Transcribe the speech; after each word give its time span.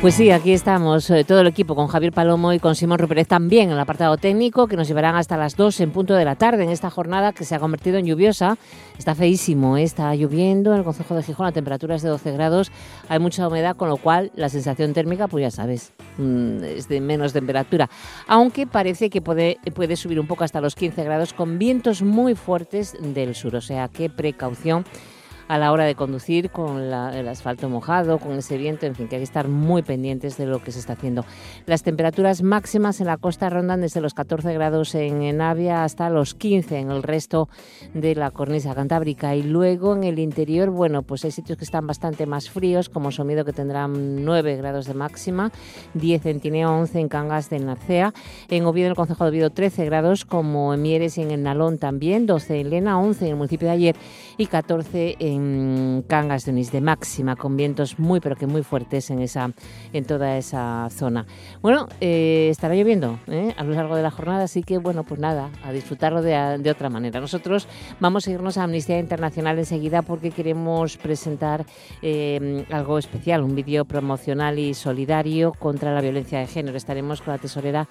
Pues 0.00 0.14
sí, 0.14 0.30
aquí 0.30 0.52
estamos, 0.52 1.10
eh, 1.10 1.24
todo 1.24 1.42
el 1.42 1.46
equipo, 1.46 1.74
con 1.74 1.86
Javier 1.86 2.10
Palomo 2.10 2.54
y 2.54 2.58
con 2.58 2.74
Simón 2.74 2.98
Rupérez 2.98 3.28
también 3.28 3.64
en 3.64 3.72
el 3.72 3.78
apartado 3.78 4.16
técnico, 4.16 4.66
que 4.66 4.74
nos 4.74 4.88
llevarán 4.88 5.14
hasta 5.14 5.36
las 5.36 5.56
2 5.56 5.78
en 5.82 5.90
punto 5.90 6.14
de 6.14 6.24
la 6.24 6.36
tarde 6.36 6.64
en 6.64 6.70
esta 6.70 6.88
jornada 6.88 7.34
que 7.34 7.44
se 7.44 7.54
ha 7.54 7.58
convertido 7.58 7.98
en 7.98 8.06
lluviosa. 8.06 8.56
Está 8.96 9.14
feísimo, 9.14 9.76
¿eh? 9.76 9.82
está 9.82 10.14
lloviendo 10.14 10.72
en 10.72 10.78
el 10.78 10.84
Consejo 10.84 11.14
de 11.14 11.22
Gijón, 11.22 11.44
la 11.44 11.52
temperatura 11.52 11.96
es 11.96 12.02
de 12.02 12.08
12 12.08 12.32
grados, 12.32 12.72
hay 13.10 13.18
mucha 13.18 13.46
humedad, 13.46 13.76
con 13.76 13.90
lo 13.90 13.98
cual 13.98 14.32
la 14.36 14.48
sensación 14.48 14.94
térmica, 14.94 15.28
pues 15.28 15.42
ya 15.42 15.50
sabes, 15.50 15.92
mm, 16.16 16.64
es 16.64 16.88
de 16.88 17.02
menos 17.02 17.34
temperatura. 17.34 17.90
Aunque 18.26 18.66
parece 18.66 19.10
que 19.10 19.20
puede, 19.20 19.58
puede 19.74 19.96
subir 19.96 20.18
un 20.18 20.26
poco 20.26 20.44
hasta 20.44 20.62
los 20.62 20.76
15 20.76 21.04
grados 21.04 21.34
con 21.34 21.58
vientos 21.58 22.00
muy 22.00 22.34
fuertes 22.34 22.96
del 23.02 23.34
sur, 23.34 23.54
o 23.54 23.60
sea, 23.60 23.88
qué 23.88 24.08
precaución 24.08 24.86
a 25.50 25.58
la 25.58 25.72
hora 25.72 25.84
de 25.84 25.96
conducir 25.96 26.50
con 26.50 26.80
el 26.80 27.28
asfalto 27.28 27.68
mojado, 27.68 28.18
con 28.18 28.38
ese 28.38 28.56
viento, 28.56 28.86
en 28.86 28.94
fin, 28.94 29.08
que 29.08 29.16
hay 29.16 29.20
que 29.20 29.24
estar 29.24 29.48
muy 29.48 29.82
pendientes 29.82 30.36
de 30.36 30.46
lo 30.46 30.62
que 30.62 30.70
se 30.70 30.78
está 30.78 30.92
haciendo. 30.92 31.24
Las 31.66 31.82
temperaturas 31.82 32.44
máximas 32.44 33.00
en 33.00 33.08
la 33.08 33.16
costa 33.16 33.50
rondan 33.50 33.80
desde 33.80 34.00
los 34.00 34.14
14 34.14 34.54
grados 34.54 34.94
en 34.94 35.36
Navia 35.36 35.82
hasta 35.82 36.08
los 36.08 36.36
15 36.36 36.78
en 36.78 36.92
el 36.92 37.02
resto 37.02 37.48
de 37.94 38.14
la 38.14 38.30
cornisa 38.30 38.76
cantábrica. 38.76 39.34
Y 39.34 39.42
luego 39.42 39.96
en 39.96 40.04
el 40.04 40.20
interior, 40.20 40.70
bueno, 40.70 41.02
pues 41.02 41.24
hay 41.24 41.32
sitios 41.32 41.58
que 41.58 41.64
están 41.64 41.84
bastante 41.84 42.26
más 42.26 42.48
fríos, 42.48 42.88
como 42.88 43.10
Somido 43.10 43.44
que 43.44 43.52
tendrán 43.52 44.24
9 44.24 44.56
grados 44.56 44.86
de 44.86 44.94
máxima, 44.94 45.50
10 45.94 46.26
en 46.26 46.38
Tineo, 46.38 46.70
11 46.78 47.00
en 47.00 47.08
Cangas 47.08 47.50
de 47.50 47.58
Narcea, 47.58 48.14
en 48.50 48.66
Oviedo, 48.66 48.86
en 48.86 48.90
el 48.90 48.96
Concejo 48.96 49.24
de 49.24 49.30
Oviedo, 49.30 49.50
13 49.50 49.84
grados, 49.84 50.24
como 50.24 50.72
en 50.74 50.82
Mieres 50.82 51.18
y 51.18 51.22
en 51.22 51.32
el 51.32 51.42
Nalón 51.42 51.78
también, 51.78 52.26
12 52.26 52.60
en 52.60 52.70
Lena, 52.70 53.00
11 53.00 53.24
en 53.24 53.30
el 53.32 53.36
municipio 53.36 53.66
de 53.66 53.74
ayer 53.74 53.96
y 54.40 54.46
14 54.46 55.16
en 55.18 56.04
Cangas 56.08 56.44
de 56.44 56.52
Unís 56.52 56.72
de 56.72 56.80
máxima, 56.80 57.36
con 57.36 57.56
vientos 57.56 57.98
muy 57.98 58.20
pero 58.20 58.36
que 58.36 58.46
muy 58.46 58.62
fuertes 58.62 59.10
en, 59.10 59.20
esa, 59.20 59.52
en 59.92 60.04
toda 60.04 60.38
esa 60.38 60.88
zona. 60.90 61.26
Bueno, 61.60 61.88
eh, 62.00 62.48
estará 62.50 62.74
lloviendo 62.74 63.18
¿eh? 63.26 63.54
a 63.56 63.64
lo 63.64 63.72
largo 63.74 63.96
de 63.96 64.02
la 64.02 64.10
jornada, 64.10 64.44
así 64.44 64.62
que 64.62 64.78
bueno, 64.78 65.04
pues 65.04 65.20
nada, 65.20 65.50
a 65.62 65.72
disfrutarlo 65.72 66.22
de, 66.22 66.58
de, 66.58 66.70
otra 66.70 66.88
manera. 66.88 67.20
Nosotros 67.20 67.68
vamos 68.00 68.26
a 68.26 68.30
irnos 68.30 68.56
a 68.56 68.64
Amnistía 68.64 68.98
Internacional 68.98 69.58
enseguida 69.58 70.02
porque 70.02 70.30
queremos 70.30 70.96
presentar 70.96 71.66
eh, 72.00 72.64
algo 72.70 72.98
especial, 72.98 73.42
un 73.42 73.54
vídeo 73.54 73.84
promocional 73.84 74.58
y 74.58 74.74
solidario 74.74 75.52
contra 75.52 75.92
la 75.92 76.00
violencia 76.00 76.38
de 76.38 76.46
género. 76.46 76.76
Estaremos 76.76 77.20
con 77.20 77.34
la 77.34 77.38
tesorera 77.38 77.88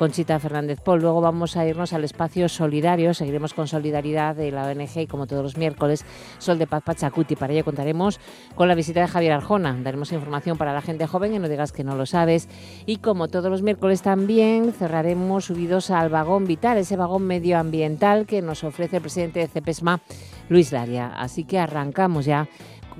Conchita 0.00 0.38
Fernández 0.38 0.80
Pol. 0.80 1.02
Luego 1.02 1.20
vamos 1.20 1.58
a 1.58 1.66
irnos 1.66 1.92
al 1.92 2.04
espacio 2.04 2.48
solidario, 2.48 3.12
seguiremos 3.12 3.52
con 3.52 3.68
solidaridad 3.68 4.34
de 4.34 4.50
la 4.50 4.66
ONG 4.66 5.00
y 5.00 5.06
como 5.06 5.26
todos 5.26 5.42
los 5.42 5.58
miércoles, 5.58 6.06
Sol 6.38 6.58
de 6.58 6.66
Paz 6.66 6.82
Pachacuti. 6.82 7.36
Para 7.36 7.52
ello 7.52 7.66
contaremos 7.66 8.18
con 8.54 8.66
la 8.66 8.74
visita 8.74 9.02
de 9.02 9.08
Javier 9.08 9.32
Arjona. 9.32 9.78
Daremos 9.82 10.10
información 10.12 10.56
para 10.56 10.72
la 10.72 10.80
gente 10.80 11.06
joven 11.06 11.34
y 11.34 11.38
no 11.38 11.50
digas 11.50 11.70
que 11.70 11.84
no 11.84 11.96
lo 11.96 12.06
sabes. 12.06 12.48
Y 12.86 12.96
como 12.96 13.28
todos 13.28 13.50
los 13.50 13.60
miércoles 13.60 14.00
también 14.00 14.72
cerraremos 14.72 15.44
subidos 15.44 15.90
al 15.90 16.08
vagón 16.08 16.46
vital, 16.46 16.78
ese 16.78 16.96
vagón 16.96 17.24
medioambiental 17.24 18.24
que 18.24 18.40
nos 18.40 18.64
ofrece 18.64 18.96
el 18.96 19.02
presidente 19.02 19.40
de 19.40 19.48
CEPESMA, 19.48 20.00
Luis 20.48 20.72
Laria. 20.72 21.08
Así 21.08 21.44
que 21.44 21.58
arrancamos 21.58 22.24
ya 22.24 22.48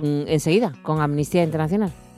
enseguida 0.02 0.74
con 0.82 1.00
Amnistía 1.00 1.44
Internacional. 1.44 2.09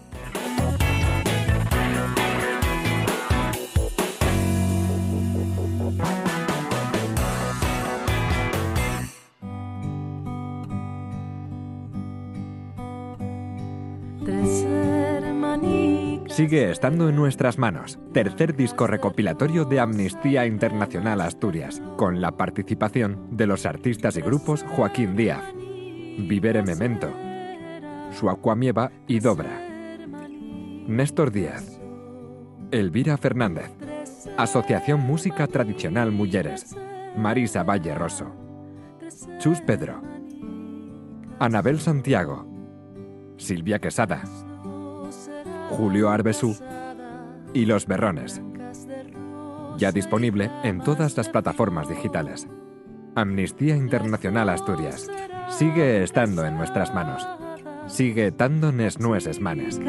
Sigue 16.42 16.72
estando 16.72 17.08
en 17.08 17.14
nuestras 17.14 17.56
manos. 17.56 18.00
Tercer 18.12 18.56
disco 18.56 18.88
recopilatorio 18.88 19.64
de 19.64 19.78
Amnistía 19.78 20.44
Internacional 20.44 21.20
Asturias, 21.20 21.80
con 21.96 22.20
la 22.20 22.32
participación 22.32 23.28
de 23.30 23.46
los 23.46 23.64
artistas 23.64 24.16
y 24.16 24.22
grupos 24.22 24.64
Joaquín 24.70 25.14
Díaz, 25.14 25.44
Vivere 25.54 26.64
Memento, 26.64 27.12
Suacuamieva 28.10 28.90
y 29.06 29.20
Dobra, 29.20 29.56
Néstor 30.88 31.30
Díaz, 31.30 31.80
Elvira 32.72 33.16
Fernández, 33.18 33.70
Asociación 34.36 34.98
Música 34.98 35.46
Tradicional 35.46 36.10
Mujeres, 36.10 36.74
Marisa 37.16 37.62
Valle 37.62 37.94
Rosso, 37.94 38.34
Chus 39.38 39.60
Pedro, 39.60 40.02
Anabel 41.38 41.78
Santiago, 41.78 42.44
Silvia 43.36 43.78
Quesada, 43.78 44.24
Julio 45.72 46.10
Arbesú 46.10 46.54
y 47.54 47.64
Los 47.64 47.86
Berrones. 47.86 48.42
Ya 49.78 49.90
disponible 49.90 50.50
en 50.62 50.82
todas 50.82 51.16
las 51.16 51.30
plataformas 51.30 51.88
digitales. 51.88 52.46
Amnistía 53.14 53.74
Internacional 53.74 54.50
Asturias. 54.50 55.10
Sigue 55.48 56.02
estando 56.02 56.44
en 56.44 56.58
nuestras 56.58 56.94
manos. 56.94 57.26
Sigue 57.86 58.26
estando 58.28 58.68
en 58.68 58.76
nuestras 58.76 59.40
manos. 59.40 59.80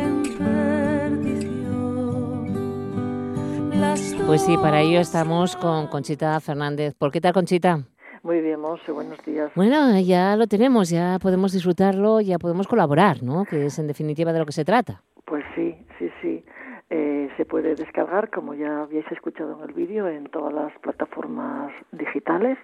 Pues 4.25 4.41
sí, 4.41 4.55
para 4.57 4.81
ello 4.81 5.01
estamos 5.01 5.57
con 5.57 5.87
Conchita 5.87 6.39
Fernández. 6.39 6.95
¿Por 6.97 7.11
qué 7.11 7.19
tal, 7.19 7.33
Conchita? 7.33 7.83
Muy 8.23 8.39
bien, 8.39 8.61
Monse, 8.61 8.93
buenos 8.93 9.19
días. 9.25 9.51
Bueno, 9.53 9.99
ya 9.99 10.37
lo 10.37 10.47
tenemos, 10.47 10.89
ya 10.89 11.19
podemos 11.21 11.51
disfrutarlo, 11.51 12.21
ya 12.21 12.39
podemos 12.39 12.67
colaborar, 12.67 13.21
¿no? 13.21 13.43
Que 13.43 13.65
es 13.65 13.77
en 13.79 13.87
definitiva 13.87 14.31
de 14.31 14.39
lo 14.39 14.45
que 14.45 14.53
se 14.53 14.63
trata. 14.63 15.03
Pues 15.25 15.43
sí, 15.55 15.75
sí, 15.97 16.11
sí. 16.21 16.45
Eh, 16.89 17.29
se 17.37 17.45
puede 17.45 17.75
descargar, 17.75 18.29
como 18.29 18.53
ya 18.53 18.81
habéis 18.81 19.09
escuchado 19.11 19.57
en 19.57 19.69
el 19.69 19.73
vídeo, 19.73 20.07
en 20.07 20.25
todas 20.25 20.53
las 20.53 20.77
plataformas 20.79 21.71
digitales. 21.91 22.57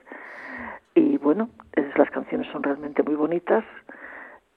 Y 0.94 1.18
bueno, 1.18 1.50
las 1.96 2.10
canciones 2.12 2.48
son 2.52 2.64
realmente 2.64 3.04
muy 3.04 3.16
bonitas 3.16 3.64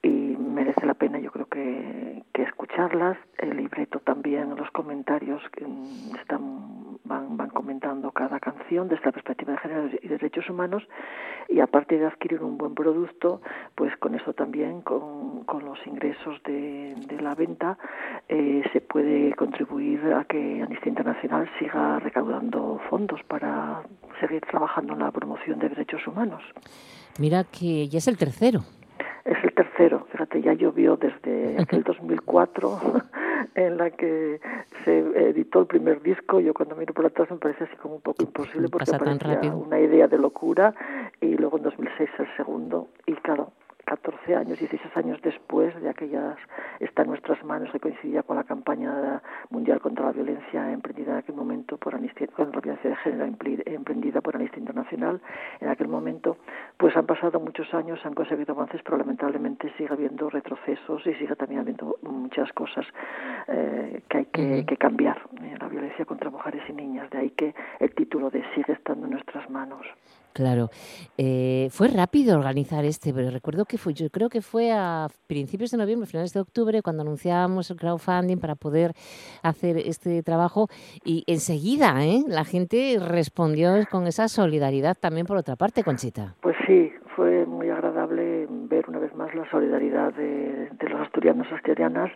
y 0.02 0.08
merece 0.36 0.84
la 0.84 0.94
pena 0.94 1.20
yo 1.20 1.30
creo 1.30 1.46
que, 1.46 2.24
que 2.34 2.42
escucharlas. 2.42 3.16
El 3.38 3.56
libreto 3.56 4.00
también, 4.00 4.56
los 4.56 4.70
comentarios 4.72 5.42
que 5.50 5.64
están, 6.20 6.98
van, 7.12 7.36
van 7.36 7.50
comentando 7.50 8.10
cada 8.10 8.40
canción 8.40 8.88
desde 8.88 9.04
la 9.04 9.12
perspectiva 9.12 9.52
de 9.52 9.58
género 9.58 9.90
y 10.02 10.08
derechos 10.08 10.48
humanos 10.48 10.82
y 11.48 11.60
aparte 11.60 11.98
de 11.98 12.06
adquirir 12.06 12.42
un 12.42 12.56
buen 12.56 12.74
producto, 12.74 13.42
pues 13.74 13.94
con 13.98 14.14
eso 14.14 14.32
también, 14.32 14.80
con, 14.80 15.44
con 15.44 15.64
los 15.64 15.78
ingresos 15.86 16.42
de, 16.44 16.94
de 17.06 17.20
la 17.20 17.34
venta, 17.34 17.76
eh, 18.28 18.62
se 18.72 18.80
puede 18.80 19.34
contribuir 19.34 20.00
a 20.14 20.24
que 20.24 20.62
Amnistía 20.62 20.88
Internacional 20.88 21.48
siga 21.58 21.98
recaudando 21.98 22.80
fondos 22.88 23.20
para 23.24 23.82
seguir 24.20 24.40
trabajando 24.42 24.94
en 24.94 25.00
la 25.00 25.10
promoción 25.10 25.58
de 25.58 25.68
derechos 25.68 26.06
humanos. 26.06 26.42
Mira 27.18 27.44
que 27.44 27.88
ya 27.88 27.98
es 27.98 28.08
el 28.08 28.16
tercero 28.16 28.62
es 29.24 29.36
el 29.44 29.52
tercero. 29.54 30.06
Fíjate, 30.10 30.42
ya 30.42 30.52
llovió 30.52 30.96
desde 30.96 31.56
aquel 31.62 31.84
2004 31.84 32.80
en 33.54 33.76
la 33.76 33.90
que 33.90 34.40
se 34.84 34.98
editó 34.98 35.60
el 35.60 35.66
primer 35.66 36.02
disco. 36.02 36.40
Yo 36.40 36.54
cuando 36.54 36.76
miro 36.76 36.94
por 36.94 37.06
atrás 37.06 37.30
me 37.30 37.38
parece 37.38 37.64
así 37.64 37.76
como 37.76 37.96
un 37.96 38.00
poco 38.00 38.22
imposible 38.22 38.68
porque 38.68 38.90
parecía 38.92 39.54
una 39.54 39.80
idea 39.80 40.08
de 40.08 40.18
locura. 40.18 40.74
Y 41.20 41.36
luego 41.36 41.58
en 41.58 41.64
2006 41.64 42.10
el 42.18 42.36
segundo. 42.36 42.88
Y 43.06 43.14
claro, 43.14 43.52
14 43.84 44.34
años, 44.36 44.58
16 44.58 44.96
años 44.96 45.20
después 45.22 45.78
de 45.80 45.88
aquellas 45.88 46.36
está 46.80 47.02
en 47.02 47.08
nuestras 47.08 47.42
manos, 47.44 47.70
que 47.72 47.80
coincidía 47.80 48.22
con 48.22 48.36
la 48.36 48.44
campaña 48.44 49.22
mundial 49.50 49.80
contra 49.80 50.06
la 50.06 50.12
violencia 50.12 50.70
emprendida 50.72 51.12
en 51.12 51.18
aquel 51.18 51.34
momento 51.34 51.76
por 51.76 51.94
Amnistía, 51.94 52.26
contra 52.28 52.56
la 52.56 52.60
violencia 52.60 52.90
de 52.90 52.96
género 52.96 53.24
emprendida 53.66 54.20
por 54.20 54.36
Amnistía 54.36 54.60
Internacional. 54.60 55.20
En 55.60 55.68
aquel 55.68 55.88
momento, 55.88 56.38
pues 56.76 56.96
han 56.96 57.06
pasado 57.06 57.40
muchos 57.40 57.72
años, 57.74 58.04
han 58.04 58.14
conseguido 58.14 58.54
avances, 58.54 58.80
pero 58.82 58.96
lamentablemente 58.96 59.72
sigue 59.76 59.92
habiendo 59.92 60.30
retrocesos 60.30 61.06
y 61.06 61.14
sigue 61.14 61.36
también 61.36 61.60
habiendo 61.60 61.96
muchas 62.02 62.52
cosas 62.52 62.86
eh, 63.48 64.02
que 64.08 64.18
hay 64.18 64.26
que, 64.26 64.64
que 64.66 64.76
cambiar. 64.76 65.20
Eh, 65.42 65.56
la 65.58 65.68
violencia 65.68 66.04
contra 66.04 66.30
mujeres 66.30 66.62
y 66.68 66.72
niñas, 66.72 67.10
de 67.10 67.18
ahí 67.18 67.30
que 67.30 67.54
el 67.80 67.94
título 67.94 68.30
de 68.30 68.42
sigue 68.54 68.72
estando 68.72 69.06
en 69.06 69.12
nuestras 69.12 69.48
manos. 69.50 69.86
Claro. 70.32 70.70
Eh, 71.18 71.68
fue 71.70 71.88
rápido 71.88 72.36
organizar 72.36 72.84
este, 72.84 73.12
pero 73.12 73.30
recuerdo 73.30 73.64
que 73.64 73.78
fue, 73.78 73.94
yo 73.94 74.10
creo 74.10 74.28
que 74.28 74.40
fue 74.40 74.72
a 74.72 75.08
principios 75.26 75.70
de 75.70 75.78
noviembre, 75.78 76.06
finales 76.06 76.32
de 76.32 76.40
octubre, 76.40 76.82
cuando 76.82 77.02
anunciábamos 77.02 77.70
el 77.70 77.76
crowdfunding 77.76 78.38
para 78.38 78.54
poder 78.54 78.92
hacer 79.42 79.76
este 79.78 80.22
trabajo 80.22 80.68
y 81.04 81.24
enseguida 81.26 82.04
¿eh? 82.04 82.22
la 82.26 82.44
gente 82.44 82.98
respondió 82.98 83.72
con 83.90 84.06
esa 84.06 84.28
solidaridad 84.28 84.96
también 84.98 85.26
por 85.26 85.36
otra 85.36 85.56
parte, 85.56 85.84
Conchita. 85.84 86.34
Pues 86.40 86.56
sí, 86.66 86.90
fue 87.16 87.46
muy 87.46 87.68
agradable 87.70 88.46
ver 88.48 88.88
una 88.88 88.98
vez 88.98 89.14
más 89.14 89.34
la 89.34 89.48
solidaridad 89.50 90.12
de, 90.14 90.70
los 90.88 91.00
asturianos 91.00 91.46
y 91.50 91.54
asturianas 91.54 92.10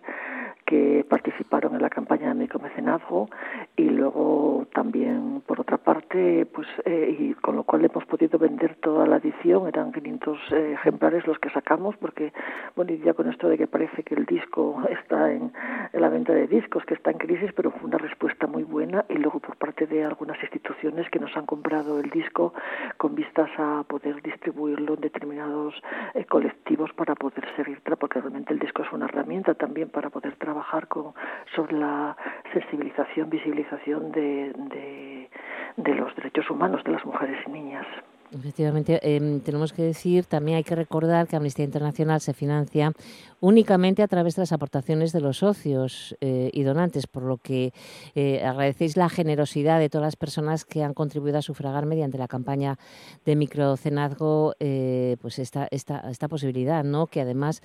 que 0.65 1.07
participaron 1.09 1.75
en 1.75 1.83
la 1.83 1.91
campaña 1.91 2.29
de 2.29 2.35
micromecenazgo 2.35 3.29
y 3.77 3.85
luego 3.85 4.67
también, 4.75 5.43
por 5.47 5.61
otra 5.61 5.76
parte, 5.87 6.47
pues, 6.47 6.67
eh, 6.85 7.17
y 7.17 7.35
con 7.35 7.55
lo 7.55 7.63
cual 7.63 7.85
hemos 7.85 8.05
podido 8.07 8.41
vender 8.41 8.75
toda 8.83 9.07
la 9.07 9.19
edición, 9.19 9.69
eran 9.69 9.93
500 9.93 10.39
eh, 10.51 10.73
ejemplares 10.73 11.25
los 11.29 11.39
que 11.39 11.49
sacamos, 11.51 11.97
porque, 11.99 12.33
bueno, 12.75 12.93
y 12.93 12.99
ya 12.99 13.15
con 13.15 13.31
esto 13.31 13.49
de 13.49 13.57
que 13.57 13.69
parece 13.69 14.03
que 14.03 14.17
el 14.17 14.27
disco 14.27 14.83
está 14.91 15.31
en, 15.33 15.53
la 15.93 16.09
venta 16.09 16.33
de 16.33 16.49
discos, 16.49 16.85
que 16.87 16.95
está 16.95 17.13
en 17.13 17.19
crisis, 17.19 17.53
pero 17.55 17.71
fue 17.71 17.85
una 17.89 17.99
respuesta 17.99 18.49
muy 18.49 18.65
buena, 18.65 19.05
y 19.09 19.15
luego 19.15 19.39
por 19.39 19.55
parte 19.59 19.87
de 19.87 20.05
algunas 20.05 20.43
instituciones 20.43 21.09
que 21.09 21.21
nos 21.21 21.37
han 21.37 21.47
comprado 21.47 22.01
el 22.01 22.11
disco 22.11 22.53
con 22.97 23.15
vistas 23.15 23.49
a 23.57 23.85
poder 23.87 24.21
distribuirlo 24.23 24.95
en 24.95 25.01
determinados 25.03 25.81
eh, 26.15 26.25
colectivos 26.25 26.93
para 26.95 27.15
poder 27.15 27.45
seguir, 27.55 27.81
porque 28.01 28.21
realmente 28.21 28.53
el 28.53 28.59
disco 28.59 28.83
es 28.83 28.93
una 28.93 29.05
herramienta 29.05 29.55
también 29.55 29.91
para 29.91 30.11
poder 30.11 30.35
trabajar 30.35 30.89
con, 30.89 31.13
sobre 31.55 31.79
la 31.79 32.17
sensibilización, 32.53 33.31
visibilización 33.31 34.11
de, 34.11 34.53
de, 34.75 35.31
los 35.77 36.15
derechos 36.17 36.49
humanos 36.51 36.83
de 36.85 36.93
las 36.93 37.05
mujeres 37.05 37.39
y 37.47 37.51
niñas. 37.51 37.87
Efectivamente, 38.33 38.99
em, 39.03 39.41
tenemos 39.41 39.73
que 39.73 39.83
decir, 39.83 40.25
también 40.25 40.57
hay 40.57 40.65
que 40.65 40.75
recordar 40.75 41.29
que 41.29 41.37
Amnistía 41.37 41.65
Internacional 41.65 42.21
se 42.21 42.35
financia 42.35 42.91
únicamente 43.41 44.03
a 44.03 44.09
través 44.09 44.35
de 44.35 44.43
las 44.43 44.53
aportaciones 44.53 45.13
de 45.13 45.21
los 45.21 45.39
socios 45.39 46.17
eh, 46.21 46.51
y 46.53 46.65
donantes, 46.65 47.07
por 47.07 47.23
lo 47.23 47.37
que 47.37 47.71
eh, 48.17 48.45
agradecéis 48.45 48.97
la 48.97 49.09
generosidad 49.09 49.79
de 49.79 49.89
todas 49.89 50.07
las 50.07 50.17
personas 50.17 50.65
que 50.65 50.83
han 50.83 50.93
contribuido 50.93 51.39
a 51.39 51.43
sufragar 51.43 51.87
mediante 51.87 52.19
la 52.19 52.27
campaña 52.27 52.77
de 53.25 53.37
microcenazgo 53.37 54.55
eh, 54.59 55.17
pues 55.23 55.39
esta, 55.39 55.69
esta, 55.71 56.01
esta 56.11 56.27
posibilidad, 56.27 56.83
¿no? 56.83 57.07
que 57.07 57.21
además 57.21 57.63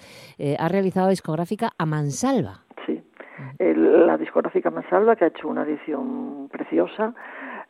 ha 0.60 0.68
realizado 0.68 1.10
discográfica 1.10 1.72
a 1.78 1.86
mansalva. 1.86 2.62
Sí, 2.86 3.02
la 3.60 4.18
discográfica 4.18 4.70
Mansalva, 4.70 5.16
que 5.16 5.26
ha 5.26 5.28
hecho 5.28 5.48
una 5.48 5.64
edición 5.64 6.50
preciosa, 6.52 7.14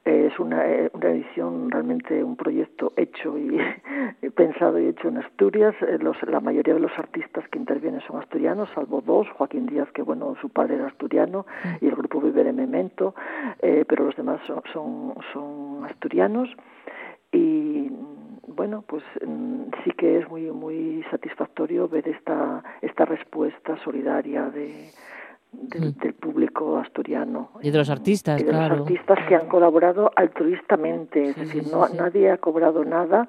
es 0.03 0.39
una, 0.39 0.63
una, 0.93 1.09
edición 1.09 1.69
realmente 1.69 2.23
un 2.23 2.35
proyecto 2.35 2.91
hecho 2.97 3.37
y 3.37 3.59
pensado 4.35 4.79
y 4.79 4.87
hecho 4.87 5.09
en 5.09 5.17
Asturias. 5.17 5.75
Eh, 5.81 5.97
los, 5.99 6.17
la 6.23 6.39
mayoría 6.39 6.73
de 6.73 6.79
los 6.79 6.97
artistas 6.97 7.47
que 7.49 7.59
intervienen 7.59 8.01
son 8.01 8.17
asturianos, 8.19 8.69
salvo 8.73 9.01
dos, 9.01 9.27
Joaquín 9.37 9.67
Díaz, 9.67 9.91
que 9.91 10.01
bueno, 10.01 10.35
su 10.41 10.49
padre 10.49 10.75
era 10.75 10.87
asturiano, 10.87 11.45
y 11.79 11.87
el 11.87 11.95
grupo 11.95 12.19
Viver 12.19 12.47
en 12.47 12.55
Memento, 12.55 13.13
eh, 13.61 13.85
pero 13.87 14.05
los 14.05 14.15
demás 14.15 14.41
son, 14.47 14.61
son, 14.73 15.13
son 15.33 15.85
asturianos. 15.85 16.49
Y 17.31 17.89
bueno, 18.47 18.83
pues 18.87 19.03
mm, 19.25 19.63
sí 19.83 19.91
que 19.91 20.17
es 20.17 20.29
muy 20.29 20.51
muy 20.51 21.05
satisfactorio 21.11 21.87
ver 21.87 22.07
esta 22.07 22.63
esta 22.81 23.05
respuesta 23.05 23.77
solidaria 23.83 24.49
de 24.49 24.89
del, 25.51 26.13
público 26.13 26.77
asturiano. 26.77 27.49
Y 27.61 27.71
de 27.71 27.77
los 27.77 27.89
artistas, 27.89 28.39
y 28.41 28.45
de 28.45 28.53
los 28.53 28.61
artistas 28.61 29.19
que 29.27 29.35
han 29.35 29.47
colaborado 29.47 30.11
altruistamente, 30.15 31.29
es 31.29 31.35
decir, 31.35 31.63
no, 31.71 31.87
nadie 31.89 32.31
ha 32.31 32.37
cobrado 32.37 32.85
nada. 32.85 33.27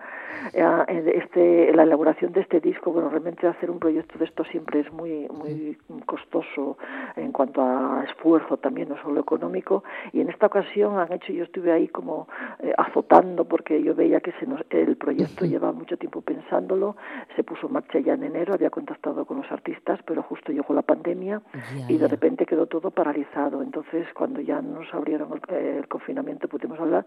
Eh, 0.52 1.22
este, 1.22 1.72
la 1.74 1.82
elaboración 1.82 2.32
de 2.32 2.40
este 2.40 2.60
disco, 2.60 2.92
bueno, 2.92 3.08
realmente 3.08 3.46
hacer 3.46 3.70
un 3.70 3.78
proyecto 3.78 4.19
de 4.19 4.24
esto 4.24 4.44
siempre 4.44 4.80
es 4.80 4.92
muy, 4.92 5.28
muy 5.28 5.76
costoso 6.06 6.78
en 7.16 7.32
cuanto 7.32 7.62
a 7.62 8.04
esfuerzo 8.08 8.56
también, 8.56 8.88
no 8.88 9.00
solo 9.02 9.20
económico. 9.20 9.82
Y 10.12 10.20
en 10.20 10.30
esta 10.30 10.46
ocasión 10.46 10.98
han 10.98 11.12
hecho, 11.12 11.32
yo 11.32 11.44
estuve 11.44 11.72
ahí 11.72 11.88
como 11.88 12.28
eh, 12.60 12.72
azotando 12.78 13.44
porque 13.44 13.82
yo 13.82 13.94
veía 13.94 14.20
que 14.20 14.32
se 14.38 14.46
nos, 14.46 14.60
el 14.70 14.96
proyecto 14.96 15.44
lleva 15.44 15.72
mucho 15.72 15.96
tiempo 15.96 16.20
pensándolo, 16.20 16.96
se 17.36 17.42
puso 17.42 17.66
en 17.66 17.72
marcha 17.75 17.98
ya 17.98 18.14
en 18.14 18.25
enero, 18.25 18.54
había 18.54 18.70
contactado 18.70 19.25
con 19.25 19.38
los 19.38 19.50
artistas, 19.50 20.00
pero 20.06 20.22
justo 20.22 20.52
llegó 20.52 20.75
la 20.75 20.82
pandemia 20.82 21.42
y 21.88 21.98
de 21.98 22.12
repente 22.12 22.47
quedó 22.47 22.67
todo 22.67 22.91
paralizado. 22.91 23.62
Entonces, 23.62 24.06
cuando 24.14 24.41
ya 24.41 24.61
nos 24.61 24.93
abrieron 24.94 25.41
el, 25.49 25.88
confinamiento, 25.88 26.49
pudimos 26.49 26.79
hablar, 26.79 27.05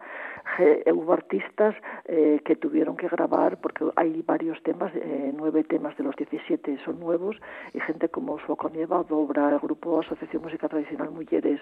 hubo 0.93 1.13
artistas 1.13 1.75
eh, 2.05 2.41
que 2.43 2.55
tuvieron 2.55 2.97
que 2.97 3.07
grabar, 3.07 3.57
porque 3.57 3.85
hay 3.95 4.21
varios 4.21 4.61
temas, 4.63 4.91
eh, 4.95 5.33
nueve 5.35 5.63
temas 5.63 5.95
de 5.97 6.03
los 6.03 6.15
17 6.15 6.77
son 6.83 6.99
nuevos, 6.99 7.35
y 7.73 7.79
gente 7.79 8.09
como 8.09 8.39
Suaconieva, 8.39 9.03
Dobra, 9.03 9.49
el 9.49 9.59
grupo 9.59 9.99
Asociación 9.99 10.43
Música 10.43 10.67
Tradicional 10.67 11.11
Mujeres, 11.11 11.59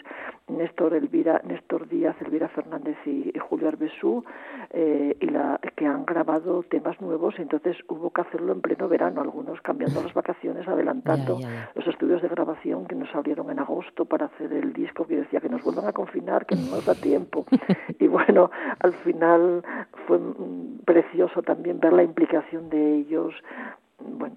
Néstor, 0.48 0.94
Elvira, 0.94 1.42
Néstor 1.44 1.88
Díaz, 1.88 2.16
Elvira 2.22 2.48
Fernández 2.50 2.98
y, 3.06 3.32
Julio 3.40 3.68
Arbesú, 3.68 4.24
eh, 4.72 5.16
y 5.20 5.26
la, 5.28 5.60
que 5.76 5.86
han 5.86 6.06
grabado 6.06 6.64
temas 6.64 7.00
nuevos, 7.02 7.36
entonces 7.38 7.78
hubo 7.88 8.10
que 8.12 8.22
hacerlo 8.22 8.54
en 8.54 8.62
pleno 8.62 8.88
verano, 8.88 9.22
algunos 9.22 9.62
cambiando 9.62 10.02
las 10.02 10.14
vacaciones, 10.14 10.68
adelantando 10.68 11.40
los 11.76 11.88
estudios 11.88 12.22
de 12.22 12.30
grabación 12.30 12.86
que 12.86 12.96
nos 12.96 13.14
en 13.42 13.60
agosto 13.60 14.06
para 14.06 14.28
hacer 14.28 14.54
el 14.54 14.74
disco 14.74 15.06
que 15.06 15.18
decía 15.18 15.42
que 15.42 15.50
nos 15.50 15.64
vuelvan 15.64 15.88
a 15.88 15.94
confinar, 15.94 16.46
que 16.46 16.56
no 16.56 16.76
nos 16.76 16.86
da 16.86 16.96
tiempo. 16.96 17.46
Y 18.00 18.08
bueno, 18.08 18.52
al 18.80 18.94
final 18.94 19.64
fue 20.08 20.20
precioso 20.86 21.42
también 21.42 21.80
ver 21.80 21.94
la 21.94 22.04
implicación 22.04 22.70
de 22.70 22.96
ellos. 22.96 23.34
Bueno, 24.00 24.36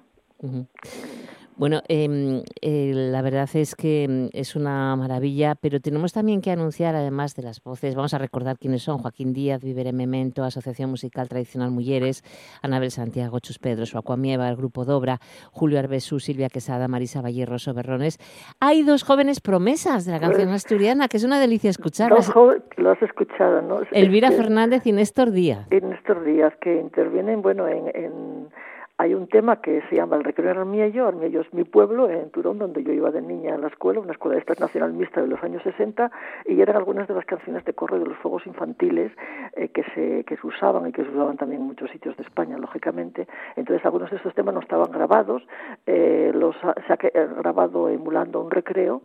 bueno, 1.59 1.81
em, 1.89 2.43
eh, 2.61 2.93
la 2.95 3.23
verdad 3.23 3.49
es 3.55 3.75
que 3.75 4.05
em, 4.05 4.29
es 4.35 4.57
una 4.57 4.95
maravilla, 4.95 5.55
pero 5.55 5.81
tenemos 5.81 6.13
también 6.13 6.43
que 6.43 6.51
anunciar, 6.51 6.95
además 6.95 7.35
de 7.35 7.43
las 7.43 7.63
voces, 7.63 7.95
vamos 7.95 8.13
a 8.13 8.19
recordar 8.19 8.59
quiénes 8.59 8.83
son, 8.83 8.99
Joaquín 8.99 9.33
Díaz, 9.33 9.65
Vivere 9.65 9.95
Memento, 9.95 10.45
Asociación 10.45 10.91
Musical 10.91 11.31
Tradicional 11.31 11.71
Mujeres, 11.71 12.23
Anabel 12.63 12.91
Santiago, 12.91 13.39
Chus 13.41 13.59
Pedro, 13.59 13.87
Suacuamieva, 13.87 14.51
el 14.51 14.57
Grupo 14.57 14.85
Dobra, 14.85 15.19
Julio 15.51 15.79
Arbesú, 15.79 16.21
Silvia 16.21 16.51
Quesada, 16.51 16.89
Marisa 16.89 17.23
Valle, 17.23 17.47
Rosso 17.47 17.73
Berrones. 17.73 18.19
Hay 18.61 18.83
dos 18.83 19.03
jóvenes 19.03 19.41
promesas 19.41 20.05
de 20.05 20.13
la 20.13 20.21
canción 20.21 20.49
pues 20.49 20.57
asturiana, 20.57 21.09
que 21.09 21.17
es 21.17 21.25
una 21.25 21.41
delicia 21.41 21.71
escucharlas. 21.71 22.31
Lo 22.77 22.91
has 22.91 23.01
escuchado, 23.01 23.63
¿no? 23.63 23.81
Elvira 23.93 24.31
Fernández 24.31 24.87
y 24.87 24.93
Néstor 24.93 25.31
Díaz. 25.31 25.67
Y 25.71 25.81
Néstor 25.81 26.23
Díaz, 26.23 26.53
que 26.61 26.79
intervienen, 26.79 27.41
bueno, 27.41 27.67
en 27.67 28.51
hay 28.99 29.15
un 29.15 29.27
tema 29.29 29.61
que 29.61 29.83
se 29.91 29.97
llama 29.97 30.17
El 30.17 30.25
Recreo 30.25 30.51
en 30.51 30.59
Armiello. 30.59 31.07
Armiello 31.07 31.43
es 31.43 31.53
mi 31.53 31.65
pueblo, 31.65 32.09
en 32.09 32.31
Turón, 32.31 32.59
donde 32.59 32.83
yo 32.83 32.93
iba 32.93 33.11
de 33.11 33.21
niña 33.21 33.55
a 33.55 33.59
la 33.59 33.69
escuela, 33.69 34.01
una 34.01 34.13
escuela 34.13 34.37
de 34.37 34.41
esta 34.41 34.55
nacional 34.59 34.95
mixta 34.95 35.21
de 35.21 35.27
los 35.27 35.43
años 35.43 35.63
60, 35.65 36.11
y 36.47 36.61
eran 36.61 36.77
algunas 36.77 37.07
de 37.07 37.15
las 37.15 37.27
canciones 37.27 37.65
de 37.67 37.75
corre 37.75 37.99
de 37.99 38.07
los 38.07 38.17
fuegos 38.19 38.47
infantiles 38.47 39.13
eh, 39.55 39.69
que, 39.69 39.83
se, 39.95 40.25
que 40.25 40.37
se 40.37 40.47
usaban 40.47 40.89
y 40.89 40.93
que 40.93 41.05
se 41.05 41.11
usaban 41.11 41.37
también 41.37 41.61
en 41.61 41.67
muchos 41.69 41.91
sitios 41.91 42.17
de 42.17 42.23
España, 42.23 42.57
lógicamente. 42.57 43.29
Entonces, 43.57 43.85
algunos 43.85 44.11
de 44.11 44.17
estos 44.17 44.35
temas 44.35 44.55
no 44.55 44.61
estaban 44.61 44.91
grabados, 44.91 45.47
eh, 45.87 46.33
los 46.35 46.57
se 46.57 46.93
ha 46.93 46.99
eh, 47.03 47.29
grabado 47.37 47.91
emulando 47.91 48.41
un 48.41 48.51
recreo 48.51 49.03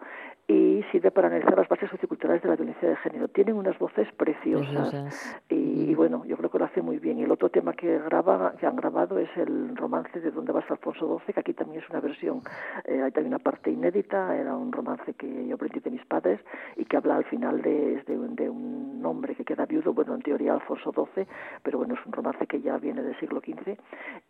y 0.48 0.84
sirve 0.92 1.12
para 1.12 1.28
analizar 1.28 1.58
las 1.58 1.68
bases 1.68 1.90
socioculturales 1.90 2.42
de 2.42 2.50
la 2.50 2.56
violencia 2.56 2.90
de 2.90 2.96
género. 2.98 3.28
Tienen 3.30 3.56
unas 3.56 3.78
voces 3.80 4.08
preciosas, 4.18 5.42
Y, 5.50 5.94
bueno, 5.96 6.26
yo 6.26 6.38
creo 6.38 6.50
que 6.50 6.60
lo 6.60 6.66
hace 6.66 6.82
muy 6.82 6.98
bien. 6.98 7.20
Y 7.20 7.24
el 7.24 7.32
otro 7.32 7.50
tema 7.50 7.74
que 7.74 8.00
graba, 8.00 8.54
que 8.60 8.66
han 8.66 8.76
grabado 8.76 9.20
es 9.20 9.30
el 9.38 9.76
romance 9.76 10.20
de 10.20 10.32
Dónde 10.32 10.52
vas 10.52 10.70
Alfonso 10.70 11.20
XII, 11.26 11.34
que 11.34 11.40
aquí 11.40 11.54
también 11.54 11.84
es 11.84 11.90
una 11.90 12.00
versión, 12.00 12.42
eh, 12.86 13.02
hay 13.02 13.12
también 13.12 13.34
una 13.34 13.40
parte 13.40 13.72
inédita, 13.72 14.36
era 14.36 14.56
un 14.56 14.72
romance 14.72 15.14
que 15.14 15.48
yo 15.48 15.56
aprendí 15.56 15.80
de 15.80 15.92
mis 15.92 16.06
padres 16.06 16.40
y 16.76 16.86
que 16.86 16.98
habla 16.98 17.18
al 17.18 17.26
final 17.26 17.62
de, 17.62 18.04
de, 18.06 18.50
un 18.50 19.02
hombre 19.06 19.36
que 19.36 19.46
queda 19.46 19.66
viudo, 19.66 19.94
bueno, 19.94 20.16
en 20.16 20.22
teoría 20.22 20.54
Alfonso 20.54 20.92
XII, 20.92 21.26
pero 21.64 21.78
bueno, 21.78 21.94
es 21.94 22.06
un 22.06 22.12
romance 22.12 22.46
que 22.48 22.62
ya 22.62 22.78
viene 22.78 23.02
del 23.02 23.18
siglo 23.20 23.40
XV 23.40 23.78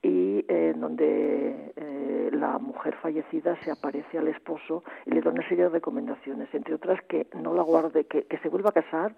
y 0.02 0.46
eh, 0.48 0.74
donde 0.76 1.74
eh, 1.76 2.30
la 2.34 2.58
mujer 2.58 2.96
fallecida 3.02 3.56
se 3.64 3.72
aparece 3.72 4.18
al 4.18 4.28
esposo 4.28 4.84
y 5.06 5.12
le 5.12 5.22
da 5.22 5.32
una 5.32 5.48
serie 5.48 5.66
de 5.66 5.70
recomendaciones 5.70 6.01
entre 6.54 6.76
otras 6.76 7.00
que 7.08 7.28
no 7.36 7.54
la 7.54 7.64
guarde, 7.64 8.06
que, 8.06 8.24
que 8.24 8.38
se 8.40 8.50
vuelva 8.50 8.70
a 8.70 8.74
casar, 8.74 9.16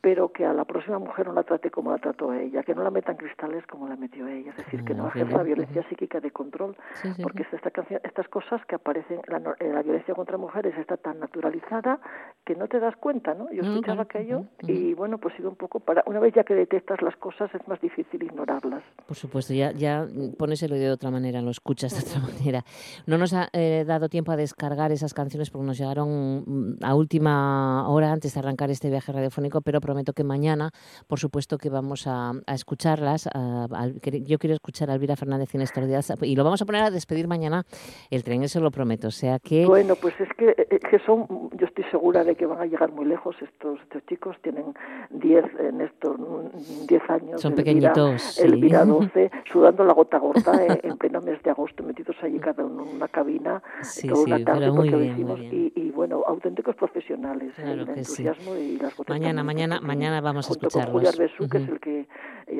pero 0.00 0.32
que 0.32 0.46
a 0.46 0.52
la 0.52 0.64
próxima 0.64 0.98
mujer 0.98 1.26
no 1.26 1.34
la 1.34 1.42
trate 1.42 1.70
como 1.70 1.90
la 1.90 1.98
trató 1.98 2.30
a 2.30 2.40
ella, 2.40 2.62
que 2.62 2.74
no 2.74 2.82
la 2.82 2.90
metan 2.90 3.16
cristales 3.16 3.66
como 3.66 3.88
la 3.88 3.96
metió 3.96 4.26
ella, 4.26 4.50
es 4.50 4.56
decir, 4.56 4.84
que 4.84 4.94
no 4.94 5.08
ejerza 5.08 5.36
la 5.36 5.42
violencia 5.42 5.86
psíquica 5.88 6.20
de 6.20 6.30
control, 6.30 6.76
porque 7.22 7.46
Esta 7.52 7.70
canción, 7.70 8.00
estas 8.04 8.28
cosas 8.28 8.64
que 8.66 8.76
aparecen, 8.76 9.20
la, 9.26 9.38
eh, 9.58 9.72
la, 9.72 9.82
violencia 9.82 10.14
contra 10.14 10.38
mujeres 10.38 10.76
está 10.78 10.96
tan 10.96 11.18
naturalizada 11.18 11.98
que 12.44 12.54
no 12.54 12.68
te 12.68 12.78
das 12.78 12.96
cuenta, 12.96 13.34
¿no? 13.34 13.50
Yo 13.52 13.62
escuchaba 13.62 14.02
aquello 14.02 14.44
y 14.62 14.94
bueno, 14.94 15.18
pues 15.18 15.34
sido 15.34 15.50
un 15.50 15.56
poco 15.56 15.80
para, 15.80 16.02
una 16.06 16.20
vez 16.20 16.34
ya 16.34 16.44
que 16.44 16.54
detectas 16.54 17.02
las 17.02 17.16
cosas 17.16 17.54
es 17.54 17.66
más 17.68 17.80
difícil 17.80 18.22
ignorarlas. 18.22 18.82
Por 19.06 19.16
supuesto, 19.16 19.52
ya, 19.52 19.72
ya 19.72 20.06
pones 20.38 20.62
el 20.62 20.72
oído 20.72 20.86
de 20.86 20.92
otra 20.92 21.10
manera, 21.10 21.42
lo 21.42 21.50
escuchas 21.50 21.92
de 21.92 22.08
otra 22.08 22.20
manera. 22.32 22.64
No 23.06 23.18
nos 23.18 23.34
ha 23.34 23.48
eh, 23.52 23.84
dado 23.86 24.08
tiempo 24.08 24.32
a 24.32 24.36
descargar 24.36 24.92
esas 24.92 25.12
canciones 25.12 25.50
porque 25.50 25.66
nos 25.66 25.78
llegaron 25.78 26.09
Mm, 26.10 26.82
a 26.82 26.94
última 26.94 27.88
hora 27.88 28.12
antes 28.12 28.34
de 28.34 28.40
arrancar 28.40 28.70
este 28.70 28.90
viaje 28.90 29.12
radiofónico, 29.12 29.60
pero 29.60 29.80
prometo 29.80 30.12
que 30.12 30.24
mañana, 30.24 30.70
por 31.06 31.18
supuesto 31.18 31.58
que 31.58 31.70
vamos 31.70 32.06
a, 32.06 32.32
escucharlas. 32.48 33.28
yo 34.24 34.38
quiero 34.38 34.54
escuchar 34.54 34.90
a 34.90 34.94
Elvira 34.94 35.16
Fernández 35.16 35.54
en 35.54 35.62
estos 35.62 35.80
y 36.22 36.36
lo 36.36 36.44
vamos 36.44 36.62
a 36.62 36.66
poner 36.66 36.82
a 36.82 36.90
despedir 36.90 37.28
mañana 37.28 37.64
el 38.10 38.24
tren, 38.24 38.42
eso 38.42 38.60
lo 38.60 38.70
prometo. 38.70 39.08
O 39.08 39.10
sea 39.10 39.38
que... 39.38 39.66
Bueno, 39.66 39.94
pues 39.96 40.14
es 40.20 40.28
que, 40.36 40.54
eh, 40.56 40.78
que 40.78 40.98
son, 41.00 41.26
yo 41.56 41.66
estoy 41.66 41.84
segura 41.90 42.24
de 42.24 42.34
que 42.34 42.46
van 42.46 42.60
a 42.60 42.66
llegar 42.66 42.92
muy 42.92 43.06
lejos 43.06 43.36
estos, 43.40 43.80
estos 43.80 44.04
chicos, 44.06 44.36
tienen 44.42 44.74
10 45.10 45.44
en 45.60 45.80
estos 45.80 46.18
10 46.86 47.10
años. 47.10 47.40
Son 47.40 47.54
pequeñitos. 47.54 48.38
Elvira, 48.40 48.84
12, 48.84 49.30
sudando 49.50 49.84
la 49.84 49.92
gota 49.92 50.18
gorda 50.18 50.64
eh, 50.64 50.80
en 50.82 50.96
pleno 50.96 51.20
mes 51.20 51.42
de 51.42 51.50
agosto, 51.50 51.82
metidos 51.82 52.16
allí 52.22 52.38
cada 52.38 52.64
uno 52.64 52.84
en 52.84 52.96
una 52.96 53.08
cabina, 53.08 53.62
toda 54.08 54.24
una 54.24 54.44
tarde, 54.44 54.70
porque 54.74 54.90
lo 54.90 55.04
hicimos, 55.04 55.40
y, 55.40 55.72
y 55.74 55.90
bueno, 56.00 56.24
auténticos 56.26 56.74
profesionales. 56.76 57.52
Claro 57.56 57.84
que 57.84 58.04
sí. 58.04 58.24
Mañana, 59.06 59.44
mañana, 59.44 59.44
mañana, 59.44 59.80
mañana 59.82 60.20
vamos 60.22 60.48
a 60.48 60.52
escucharlos. 60.54 60.92
Julio 60.92 61.50
que 61.50 61.58
es 61.58 61.68
el 61.68 61.78
que 61.78 62.08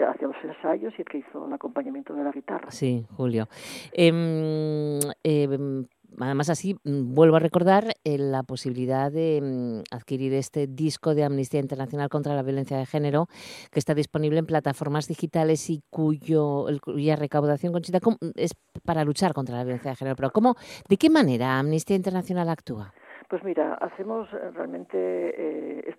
hacía 0.04 0.28
los 0.28 0.36
ensayos 0.44 0.92
y 0.98 1.00
el 1.00 1.08
que 1.08 1.18
hizo 1.20 1.46
el 1.46 1.52
acompañamiento 1.54 2.12
de 2.12 2.22
la 2.22 2.32
guitarra. 2.32 2.70
Sí, 2.70 3.06
Julio. 3.16 3.48
Eh, 3.94 5.00
eh, 5.24 5.84
además 6.18 6.50
así 6.50 6.74
mm, 6.84 7.14
vuelvo 7.14 7.36
a 7.36 7.38
recordar 7.38 7.94
eh, 8.04 8.18
la 8.18 8.42
posibilidad 8.42 9.10
de 9.10 9.40
mm, 9.42 9.94
adquirir 9.94 10.34
este 10.34 10.66
disco 10.66 11.14
de 11.14 11.24
Amnistía 11.24 11.60
Internacional 11.60 12.10
contra 12.10 12.34
la 12.34 12.42
Violencia 12.42 12.76
de 12.76 12.84
Género 12.84 13.26
que 13.70 13.78
está 13.78 13.94
disponible 13.94 14.38
en 14.38 14.46
plataformas 14.46 15.08
digitales 15.08 15.70
y 15.70 15.82
cuyo 15.88 16.66
cuya 16.82 17.16
recaudación 17.16 17.72
Conchita 17.72 18.00
es 18.36 18.52
para 18.84 19.04
luchar 19.04 19.32
contra 19.32 19.56
la 19.56 19.64
violencia 19.64 19.90
de 19.92 19.96
género. 19.96 20.16
Pero 20.16 20.30
¿cómo, 20.30 20.56
de 20.88 20.96
qué 20.96 21.10
manera 21.10 21.58
Amnistía 21.58 21.96
Internacional 21.96 22.48
actúa? 22.48 22.92
Pues 23.30 23.44
mira, 23.44 23.74
hacemos 23.74 24.28
eh, 24.32 24.50
realmente 24.52 24.98
eh, 24.98 25.94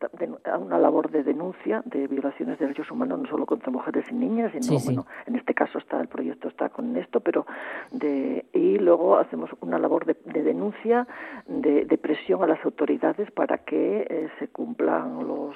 una 0.60 0.78
labor 0.78 1.10
de 1.10 1.24
denuncia 1.24 1.82
de 1.86 2.06
violaciones 2.08 2.60
de 2.60 2.66
derechos 2.66 2.92
humanos 2.92 3.22
no 3.22 3.30
solo 3.30 3.46
contra 3.46 3.72
mujeres 3.72 4.04
y 4.12 4.16
niñas, 4.16 4.52
sino 4.52 4.78
bueno, 4.84 5.06
en 5.26 5.38
este 5.38 5.54
caso 5.54 5.78
está 5.78 6.02
el 6.02 6.10
proyecto 6.10 6.50
está 6.50 6.68
con 6.68 6.98
esto, 6.98 7.22
pero 7.22 7.46
de 7.92 8.46
y 8.52 8.78
luego 8.80 9.16
hacemos 9.18 9.50
una 9.62 9.80
labor 9.80 10.06
de, 10.06 10.44
denuncia, 10.44 11.08
de, 11.48 11.98
presión 11.98 12.44
a 12.44 12.48
las 12.48 12.64
autoridades 12.66 13.32
para 13.32 13.60
que 13.60 14.06
eh, 14.10 14.30
se 14.38 14.50
cumplan 14.50 15.26
los 15.26 15.56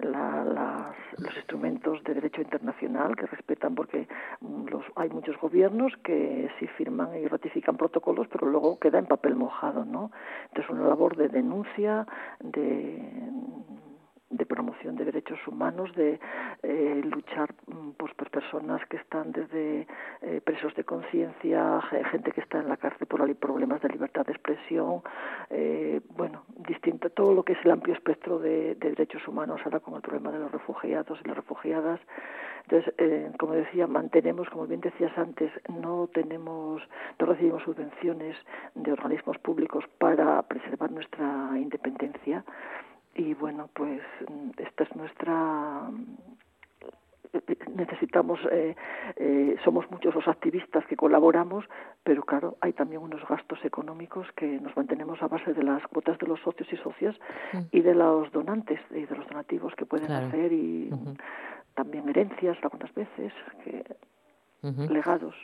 los 0.00 1.36
instrumentos 1.36 2.02
de 2.04 2.14
derecho 2.14 2.40
internacional 2.40 3.16
que 3.16 3.26
respetan 3.26 3.74
porque 3.74 4.08
mm, 4.40 4.66
los, 4.68 4.84
hay 4.96 5.08
muchos 5.10 5.36
gobiernos 5.40 5.92
que 6.02 6.50
sí 6.58 6.66
firman 6.78 7.16
y 7.16 7.26
ratifican 7.26 7.76
protocolos, 7.76 8.28
pero 8.28 8.46
luego 8.46 8.78
queda 8.78 8.98
en 8.98 9.06
papel 9.06 9.34
mojado, 9.34 9.84
¿no? 9.84 10.10
Entonces 10.48 10.70
una 10.70 10.88
labor 10.88 11.16
de 11.16 11.28
denuncia, 11.28 12.06
de 12.40 13.02
de 14.30 14.46
promoción 14.46 14.94
de 14.96 15.04
derechos 15.04 15.38
humanos, 15.46 15.92
de 15.96 16.20
eh, 16.62 17.00
luchar 17.04 17.52
mm, 17.66 17.90
pues, 17.96 18.14
por 18.14 18.30
personas 18.30 18.80
que 18.86 18.96
están 18.96 19.32
desde 19.32 19.88
eh, 20.22 20.40
presos 20.42 20.74
de 20.76 20.84
conciencia, 20.84 21.80
gente 22.10 22.30
que 22.30 22.40
está 22.40 22.58
en 22.58 22.68
la 22.68 22.76
cárcel 22.76 23.06
por 23.08 23.20
problemas 23.36 23.82
de 23.82 23.88
libertad 23.88 24.24
de 24.24 24.32
expresión, 24.32 25.02
eh, 25.50 26.00
bueno, 26.16 26.44
distinto, 26.56 27.10
todo 27.10 27.34
lo 27.34 27.42
que 27.42 27.54
es 27.54 27.58
el 27.64 27.72
amplio 27.72 27.94
espectro 27.94 28.38
de, 28.38 28.76
derechos 28.76 29.26
humanos, 29.26 29.60
ahora 29.64 29.80
con 29.80 29.94
el 29.94 30.00
problema 30.00 30.30
de 30.30 30.38
los 30.38 30.52
refugiados 30.52 31.18
y 31.24 31.28
las 31.28 31.36
refugiadas. 31.36 32.00
Entonces, 32.68 32.94
como 33.38 33.54
decía, 33.54 33.88
mantenemos, 33.88 34.48
como 34.50 34.66
bien 34.66 34.80
decías 34.80 35.16
antes, 35.18 35.50
no 35.68 36.08
tenemos, 36.12 36.82
no 37.18 37.26
recibimos 37.26 37.62
subvenciones 37.64 38.36
de 38.74 38.92
organismos 38.92 39.38
públicos 39.38 39.84
para 39.98 40.40
preservar 40.42 40.92
nuestra 40.92 41.50
independencia 41.56 42.44
y 43.20 43.34
bueno, 43.34 43.68
pues 43.74 44.00
mm, 44.28 44.50
esta 44.56 44.84
es 44.84 44.96
nuestra 44.96 45.90
necesitamos, 47.76 48.40
eh, 48.50 48.74
eh, 49.16 49.56
somos 49.64 49.88
muchos 49.90 50.12
los 50.14 50.26
activistas 50.26 50.84
que 50.86 50.96
colaboramos, 50.96 51.64
pero 52.02 52.22
claro, 52.22 52.56
hay 52.60 52.72
también 52.72 53.02
unos 53.02 53.20
gastos 53.28 53.64
económicos 53.64 54.26
que 54.34 54.58
nos 54.58 54.76
mantenemos 54.76 55.22
a 55.22 55.28
base 55.28 55.54
de 55.54 55.62
las 55.62 55.86
cuotas 55.86 56.18
de 56.18 56.26
los 56.26 56.40
socios 56.40 56.72
y 56.72 56.76
socias 56.78 57.14
mm. 57.52 57.58
y 57.70 57.80
de 57.82 57.94
los 57.94 58.32
donantes 58.32 58.80
y 58.90 59.04
de 59.04 59.16
los 59.16 59.28
donativos 59.28 59.74
que 59.76 59.86
pueden 59.86 60.10
hacer 60.10 60.52
y 60.52 60.90
también 61.74 62.08
herencias 62.08 62.58
algunas 62.62 62.92
veces, 62.94 63.32
que, 63.62 63.84
legados 64.88 65.36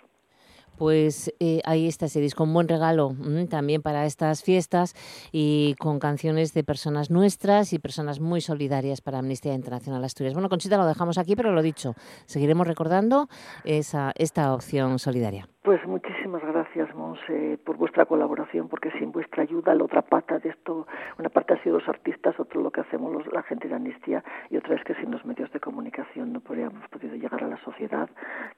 pues 0.76 1.32
eh, 1.40 1.60
ahí 1.64 1.86
está 1.86 2.06
ese 2.06 2.20
disco, 2.20 2.44
un 2.44 2.52
buen 2.52 2.68
regalo 2.68 3.10
mm, 3.10 3.46
también 3.46 3.82
para 3.82 4.06
estas 4.06 4.42
fiestas 4.42 4.94
y 5.32 5.74
con 5.78 5.98
canciones 5.98 6.52
de 6.54 6.64
personas 6.64 7.10
nuestras 7.10 7.72
y 7.72 7.78
personas 7.78 8.20
muy 8.20 8.40
solidarias 8.40 9.00
para 9.00 9.18
Amnistía 9.18 9.54
Internacional 9.54 10.04
Asturias. 10.04 10.34
Bueno, 10.34 10.48
Conchita, 10.48 10.76
lo 10.76 10.86
dejamos 10.86 11.18
aquí, 11.18 11.36
pero 11.36 11.52
lo 11.52 11.62
dicho, 11.62 11.94
seguiremos 12.26 12.66
recordando 12.66 13.28
esa, 13.64 14.12
esta 14.16 14.54
opción 14.54 14.98
solidaria. 14.98 15.48
Pues 15.66 15.84
muchísimas 15.84 16.42
gracias, 16.44 16.94
Monse, 16.94 17.58
por 17.64 17.76
vuestra 17.76 18.06
colaboración, 18.06 18.68
porque 18.68 18.92
sin 19.00 19.10
vuestra 19.10 19.42
ayuda 19.42 19.74
la 19.74 19.82
otra 19.82 20.02
pata 20.02 20.38
de 20.38 20.50
esto, 20.50 20.86
una 21.18 21.28
parte 21.28 21.54
ha 21.54 21.62
sido 21.64 21.80
los 21.80 21.88
artistas, 21.88 22.38
otro 22.38 22.60
lo 22.60 22.70
que 22.70 22.82
hacemos 22.82 23.12
los, 23.12 23.26
la 23.32 23.42
gente 23.42 23.66
de 23.66 23.74
Amnistía 23.74 24.22
y 24.48 24.58
otra 24.58 24.76
es 24.76 24.84
que 24.84 24.94
sin 24.94 25.10
los 25.10 25.24
medios 25.24 25.50
de 25.50 25.58
comunicación 25.58 26.32
no 26.32 26.38
podríamos 26.38 26.88
podido 26.88 27.16
llegar 27.16 27.42
a 27.42 27.48
la 27.48 27.56
sociedad, 27.64 28.08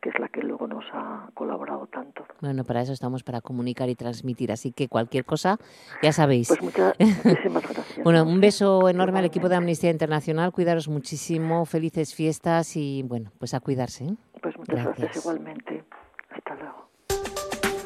que 0.03 0.11
es 0.11 0.19
la 0.19 0.29
que 0.29 0.43
luego 0.43 0.67
nos 0.67 0.85
ha 0.93 1.31
colaborado 1.33 1.87
tanto. 1.87 2.27
Bueno, 2.43 2.65
para 2.65 2.83
eso 2.83 2.93
estamos, 2.93 3.23
para 3.23 3.41
comunicar 3.41 3.89
y 3.89 3.95
transmitir, 3.95 4.53
así 4.53 4.73
que 4.73 4.89
cualquier 4.89 5.25
cosa, 5.25 5.57
ya 6.03 6.13
sabéis. 6.13 6.49
Pues 6.49 6.63
muchas, 6.63 6.93
muchísimas 7.25 7.63
gracias. 7.73 8.05
bueno, 8.05 8.23
un 8.25 8.39
beso 8.43 8.87
enorme 8.87 9.21
al 9.21 9.25
equipo 9.25 9.49
de 9.49 9.57
Amnistía 9.57 9.91
Internacional, 9.91 10.53
cuidaros 10.53 10.89
muchísimo, 10.89 11.65
felices 11.65 12.15
fiestas 12.15 12.77
y 12.77 13.03
bueno, 13.03 13.31
pues 13.39 13.55
a 13.55 13.61
cuidarse. 13.61 14.05
¿eh? 14.05 14.15
Pues 14.43 14.59
muchas 14.59 14.85
gracias 14.85 15.17
igualmente. 15.17 15.85
Hasta 16.29 16.55
luego. 16.55 16.88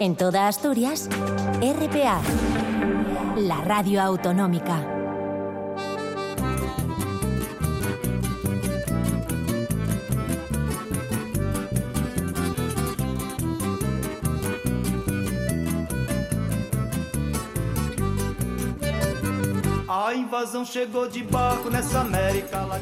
En 0.03 0.17
toda 0.17 0.49
Asturias, 0.49 1.09
RPA, 1.61 2.21
la 3.37 3.61
radio 3.61 4.03
autonómica. 4.03 5.02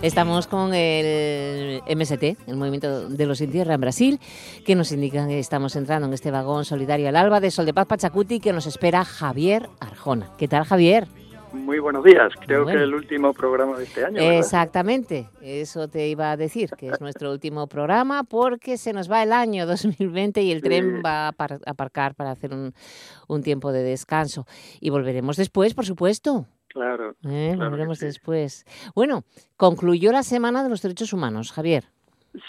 Estamos 0.00 0.46
con 0.46 0.72
el 0.74 1.82
MST, 1.96 2.22
el 2.46 2.56
Movimiento 2.56 3.08
de 3.08 3.26
los 3.26 3.38
Sin 3.38 3.50
Tierra 3.50 3.74
en 3.74 3.80
Brasil, 3.80 4.20
que 4.64 4.76
nos 4.76 4.92
indica 4.92 5.26
que 5.26 5.40
estamos 5.40 5.74
entrando 5.74 6.06
en 6.06 6.12
este 6.12 6.30
vagón 6.30 6.64
solidario 6.64 7.08
al 7.08 7.16
alba 7.16 7.40
de 7.40 7.50
Sol 7.50 7.66
de 7.66 7.74
Paz 7.74 7.86
Pachacuti 7.86 8.38
que 8.38 8.52
nos 8.52 8.66
espera 8.66 9.04
Javier 9.04 9.68
Arjona. 9.80 10.30
¿Qué 10.38 10.46
tal, 10.46 10.62
Javier? 10.62 11.08
Muy 11.52 11.80
buenos 11.80 12.04
días, 12.04 12.32
creo 12.46 12.64
que 12.64 12.74
el 12.74 12.94
último 12.94 13.32
programa 13.32 13.76
de 13.76 13.82
este 13.82 14.04
año. 14.04 14.20
Exactamente, 14.20 15.28
eso 15.42 15.88
te 15.88 16.06
iba 16.06 16.30
a 16.30 16.36
decir, 16.36 16.70
que 16.78 16.90
es 16.90 17.00
nuestro 17.00 17.32
último 17.32 17.66
programa 17.66 18.22
porque 18.22 18.78
se 18.78 18.92
nos 18.92 19.10
va 19.10 19.24
el 19.24 19.32
año 19.32 19.66
2020 19.66 20.42
y 20.42 20.52
el 20.52 20.62
tren 20.62 21.02
va 21.04 21.26
a 21.26 21.34
aparcar 21.66 22.14
para 22.14 22.30
hacer 22.30 22.54
un, 22.54 22.72
un 23.26 23.42
tiempo 23.42 23.72
de 23.72 23.82
descanso. 23.82 24.46
Y 24.78 24.90
volveremos 24.90 25.36
después, 25.36 25.74
por 25.74 25.86
supuesto. 25.86 26.46
Claro. 26.72 27.16
Eh, 27.28 27.54
lo 27.56 27.70
veremos 27.70 27.98
después. 27.98 28.64
Bueno, 28.94 29.24
concluyó 29.56 30.12
la 30.12 30.22
Semana 30.22 30.62
de 30.62 30.70
los 30.70 30.82
Derechos 30.82 31.12
Humanos, 31.12 31.52
Javier. 31.52 31.84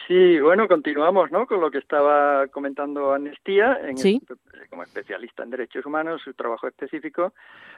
Sí, 0.07 0.39
bueno, 0.39 0.67
continuamos 0.67 1.31
¿no? 1.31 1.47
con 1.47 1.59
lo 1.59 1.71
que 1.71 1.79
estaba 1.79 2.45
comentando 2.49 3.13
Amnistía, 3.13 3.79
en 3.83 3.97
¿Sí? 3.97 4.21
como 4.69 4.83
especialista 4.83 5.41
en 5.41 5.49
derechos 5.49 5.87
humanos, 5.87 6.21
su 6.23 6.35
trabajo 6.35 6.67
específico. 6.67 7.33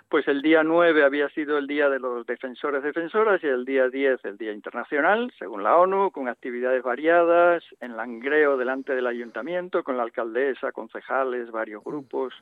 Pues 0.09 0.27
el 0.27 0.41
día 0.41 0.63
9 0.63 1.05
había 1.05 1.29
sido 1.29 1.57
el 1.57 1.65
Día 1.65 1.87
de 1.87 1.99
los 1.99 2.25
Defensores 2.25 2.83
Defensoras 2.83 3.41
y 3.41 3.47
el 3.47 3.63
día 3.63 3.87
10 3.87 4.19
el 4.25 4.37
Día 4.37 4.51
Internacional, 4.51 5.31
según 5.39 5.63
la 5.63 5.77
ONU, 5.77 6.11
con 6.11 6.27
actividades 6.27 6.83
variadas, 6.83 7.63
en 7.79 7.95
Langreo 7.95 8.57
delante 8.57 8.93
del 8.95 9.07
ayuntamiento, 9.07 9.81
con 9.83 9.95
la 9.95 10.03
alcaldesa, 10.03 10.73
concejales, 10.73 11.51
varios 11.51 11.81
grupos 11.85 12.33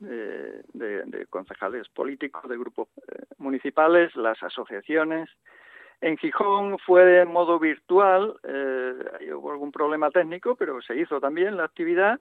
de, 0.00 1.26
concejales 1.28 1.88
políticos, 1.88 2.48
de 2.48 2.56
grupos 2.58 2.88
eh, 2.96 3.24
municipales, 3.38 4.14
las 4.16 4.42
asociaciones. 4.42 5.28
En 6.00 6.16
Gijón 6.16 6.78
fue 6.78 7.04
de 7.04 7.24
modo 7.26 7.58
virtual, 7.58 8.34
eh, 8.42 9.32
hubo 9.34 9.52
algún 9.52 9.70
problema 9.70 10.10
técnico, 10.10 10.56
pero 10.56 10.80
se 10.80 10.96
hizo 10.96 11.20
también 11.20 11.56
la 11.56 11.64
actividad. 11.64 12.18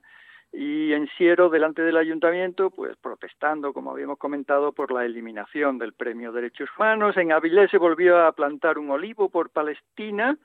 Y 0.51 0.93
en 0.93 1.07
Siero, 1.15 1.49
delante 1.49 1.83
del 1.83 1.95
ayuntamiento, 1.95 2.71
pues 2.71 2.97
protestando, 2.97 3.71
como 3.71 3.91
habíamos 3.91 4.17
comentado, 4.17 4.71
por 4.71 4.91
la 4.91 5.05
eliminación 5.05 5.77
del 5.77 5.93
Premio 5.93 6.31
Derechos 6.31 6.69
Humanos. 6.75 7.15
En 7.17 7.31
Avilés 7.31 7.69
se 7.69 7.77
volvió 7.77 8.17
a 8.25 8.31
plantar 8.31 8.79
un 8.79 8.89
olivo 8.89 9.29
por 9.29 9.51
Palestina. 9.51 10.35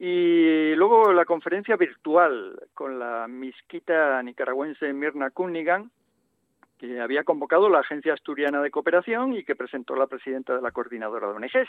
Y 0.00 0.74
luego 0.74 1.12
la 1.12 1.26
conferencia 1.26 1.76
virtual 1.76 2.58
con 2.74 2.98
la 2.98 3.28
misquita 3.28 4.20
nicaragüense 4.22 4.92
Mirna 4.94 5.30
Cunningham, 5.30 5.90
que 6.80 6.98
había 6.98 7.24
convocado 7.24 7.68
la 7.68 7.80
Agencia 7.80 8.14
Asturiana 8.14 8.62
de 8.62 8.70
Cooperación 8.70 9.34
y 9.34 9.44
que 9.44 9.54
presentó 9.54 9.94
la 9.96 10.06
presidenta 10.06 10.56
de 10.56 10.62
la 10.62 10.70
coordinadora 10.70 11.28
de 11.28 11.34
ONGs. 11.34 11.68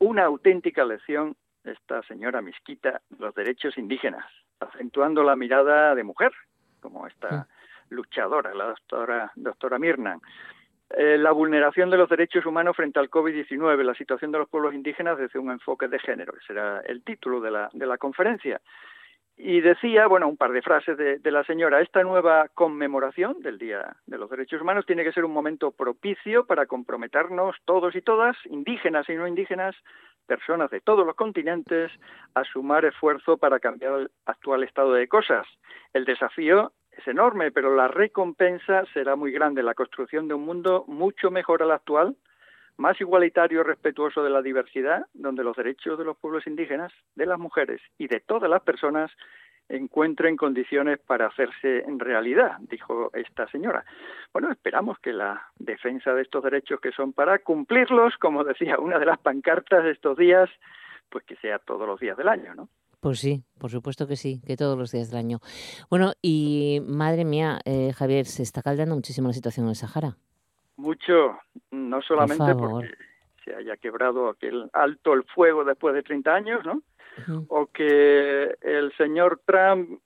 Una 0.00 0.24
auténtica 0.24 0.84
lección 0.84 1.36
esta 1.62 2.02
señora 2.02 2.42
Misquita 2.42 3.00
los 3.18 3.32
derechos 3.34 3.78
indígenas, 3.78 4.26
acentuando 4.58 5.22
la 5.22 5.36
mirada 5.36 5.94
de 5.94 6.02
mujer, 6.02 6.32
como 6.80 7.06
esta 7.06 7.46
luchadora, 7.90 8.52
la 8.54 8.66
doctora, 8.66 9.32
doctora 9.36 9.78
Mirna. 9.78 10.18
Eh, 10.90 11.16
la 11.16 11.30
vulneración 11.30 11.88
de 11.90 11.96
los 11.96 12.10
derechos 12.10 12.44
humanos 12.44 12.76
frente 12.76 12.98
al 12.98 13.10
COVID-19, 13.10 13.82
la 13.82 13.94
situación 13.94 14.32
de 14.32 14.38
los 14.38 14.48
pueblos 14.48 14.74
indígenas 14.74 15.16
desde 15.16 15.38
un 15.38 15.52
enfoque 15.52 15.88
de 15.88 15.98
género. 16.00 16.34
Ese 16.36 16.52
era 16.52 16.80
el 16.80 17.02
título 17.02 17.40
de 17.40 17.52
la, 17.52 17.70
de 17.72 17.86
la 17.86 17.98
conferencia. 17.98 18.60
Y 19.36 19.60
decía, 19.60 20.06
bueno, 20.06 20.28
un 20.28 20.36
par 20.36 20.52
de 20.52 20.62
frases 20.62 20.96
de, 20.96 21.30
la 21.32 21.42
señora, 21.42 21.80
esta 21.80 22.02
nueva 22.04 22.48
conmemoración 22.54 23.40
del 23.40 23.58
Día 23.58 23.96
de 24.06 24.16
los 24.16 24.30
Derechos 24.30 24.62
Humanos 24.62 24.86
tiene 24.86 25.02
que 25.02 25.12
ser 25.12 25.24
un 25.24 25.32
momento 25.32 25.72
propicio 25.72 26.46
para 26.46 26.66
comprometernos 26.66 27.56
todos 27.64 27.96
y 27.96 28.02
todas, 28.02 28.36
indígenas 28.46 29.08
y 29.08 29.14
no 29.14 29.26
indígenas, 29.26 29.74
personas 30.26 30.70
de 30.70 30.80
todos 30.80 31.04
los 31.04 31.16
continentes 31.16 31.90
a 32.34 32.44
sumar 32.44 32.84
esfuerzo 32.84 33.36
para 33.36 33.58
cambiar 33.58 34.00
el 34.00 34.10
actual 34.24 34.62
estado 34.62 34.92
de 34.92 35.08
cosas. 35.08 35.46
El 35.92 36.04
desafío 36.04 36.72
es 36.92 37.06
enorme, 37.08 37.50
pero 37.50 37.74
la 37.74 37.88
recompensa 37.88 38.84
será 38.92 39.16
muy 39.16 39.32
grande, 39.32 39.64
la 39.64 39.74
construcción 39.74 40.28
de 40.28 40.34
un 40.34 40.44
mundo 40.44 40.84
mucho 40.86 41.32
mejor 41.32 41.62
al 41.62 41.72
actual, 41.72 42.16
más 42.76 43.00
igualitario, 43.00 43.62
respetuoso 43.62 44.22
de 44.22 44.30
la 44.30 44.42
diversidad, 44.42 45.06
donde 45.14 45.44
los 45.44 45.56
derechos 45.56 45.98
de 45.98 46.04
los 46.04 46.16
pueblos 46.16 46.46
indígenas, 46.46 46.92
de 47.14 47.26
las 47.26 47.38
mujeres 47.38 47.80
y 47.98 48.08
de 48.08 48.20
todas 48.20 48.50
las 48.50 48.62
personas 48.62 49.10
encuentren 49.68 50.36
condiciones 50.36 50.98
para 50.98 51.26
hacerse 51.26 51.78
en 51.86 51.98
realidad, 51.98 52.58
dijo 52.68 53.10
esta 53.14 53.48
señora. 53.48 53.84
Bueno, 54.32 54.50
esperamos 54.50 54.98
que 54.98 55.12
la 55.12 55.48
defensa 55.58 56.12
de 56.12 56.22
estos 56.22 56.44
derechos 56.44 56.80
que 56.80 56.92
son 56.92 57.12
para 57.12 57.38
cumplirlos, 57.38 58.14
como 58.18 58.44
decía 58.44 58.78
una 58.78 58.98
de 58.98 59.06
las 59.06 59.18
pancartas 59.18 59.84
de 59.84 59.92
estos 59.92 60.18
días, 60.18 60.50
pues 61.08 61.24
que 61.24 61.36
sea 61.36 61.58
todos 61.58 61.86
los 61.86 61.98
días 62.00 62.16
del 62.16 62.28
año, 62.28 62.54
¿no? 62.54 62.68
Pues 63.00 63.20
sí, 63.20 63.42
por 63.58 63.70
supuesto 63.70 64.06
que 64.06 64.16
sí, 64.16 64.40
que 64.46 64.56
todos 64.56 64.78
los 64.78 64.90
días 64.90 65.10
del 65.10 65.18
año. 65.18 65.38
Bueno, 65.90 66.12
y 66.22 66.80
madre 66.86 67.24
mía, 67.24 67.60
eh, 67.66 67.92
Javier, 67.92 68.24
se 68.24 68.42
está 68.42 68.62
caldeando 68.62 68.94
muchísimo 68.94 69.28
la 69.28 69.34
situación 69.34 69.66
en 69.66 69.70
el 69.70 69.76
Sahara. 69.76 70.16
Mucho, 70.76 71.38
no 71.70 72.02
solamente 72.02 72.54
porque 72.54 72.92
se 73.44 73.54
haya 73.54 73.76
quebrado 73.76 74.28
aquel 74.28 74.68
alto 74.72 75.12
el 75.12 75.24
fuego 75.24 75.64
después 75.64 75.94
de 75.94 76.02
30 76.02 76.34
años, 76.34 76.64
¿no? 76.64 76.82
O 77.48 77.66
que 77.66 78.56
el 78.60 78.92
señor 78.96 79.40
Trump 79.44 80.00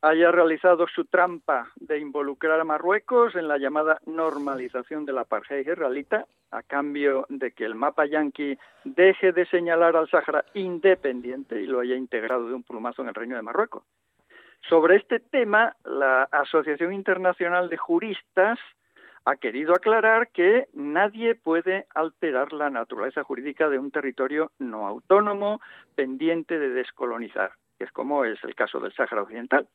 haya 0.00 0.30
realizado 0.30 0.86
su 0.86 1.06
trampa 1.06 1.70
de 1.76 1.98
involucrar 1.98 2.60
a 2.60 2.64
Marruecos 2.64 3.34
en 3.36 3.48
la 3.48 3.56
llamada 3.56 3.98
normalización 4.04 5.06
de 5.06 5.14
la 5.14 5.22
apartheid 5.22 5.66
israelita, 5.66 6.26
a 6.50 6.62
cambio 6.62 7.24
de 7.30 7.52
que 7.52 7.64
el 7.64 7.74
mapa 7.74 8.04
yanqui 8.04 8.58
deje 8.84 9.32
de 9.32 9.46
señalar 9.46 9.96
al 9.96 10.08
Sáhara 10.10 10.44
independiente 10.52 11.60
y 11.60 11.66
lo 11.66 11.80
haya 11.80 11.96
integrado 11.96 12.46
de 12.48 12.54
un 12.54 12.62
plumazo 12.62 13.00
en 13.00 13.08
el 13.08 13.14
Reino 13.14 13.36
de 13.36 13.42
Marruecos. 13.42 13.82
Sobre 14.68 14.96
este 14.96 15.20
tema, 15.20 15.74
la 15.84 16.24
Asociación 16.24 16.92
Internacional 16.92 17.68
de 17.68 17.76
Juristas 17.78 18.58
ha 19.24 19.36
querido 19.36 19.72
aclarar 19.74 20.28
que 20.28 20.68
nadie 20.74 21.34
puede 21.34 21.86
alterar 21.94 22.52
la 22.52 22.68
naturaleza 22.70 23.24
jurídica 23.24 23.68
de 23.68 23.78
un 23.78 23.90
territorio 23.90 24.52
no 24.58 24.86
autónomo 24.86 25.60
pendiente 25.94 26.58
de 26.58 26.68
descolonizar, 26.70 27.52
que 27.78 27.84
es 27.84 27.92
como 27.92 28.24
es 28.24 28.42
el 28.44 28.54
caso 28.54 28.80
del 28.80 28.92
Sáhara 28.92 29.22
Occidental. 29.22 29.66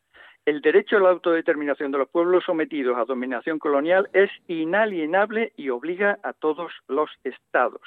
El 0.46 0.62
derecho 0.62 0.98
a 0.98 1.02
la 1.02 1.10
autodeterminación 1.10 1.92
de 1.92 1.98
los 1.98 2.10
pueblos 2.10 2.44
sometidos 2.46 2.98
a 2.98 3.06
dominación 3.06 3.60
colonial 3.60 4.10
es 4.14 4.30
inalienable 4.48 5.52
y 5.58 5.70
obliga 5.70 6.20
a 6.24 6.34
todos 6.34 6.72
los 6.88 7.10
estados. 7.24 7.82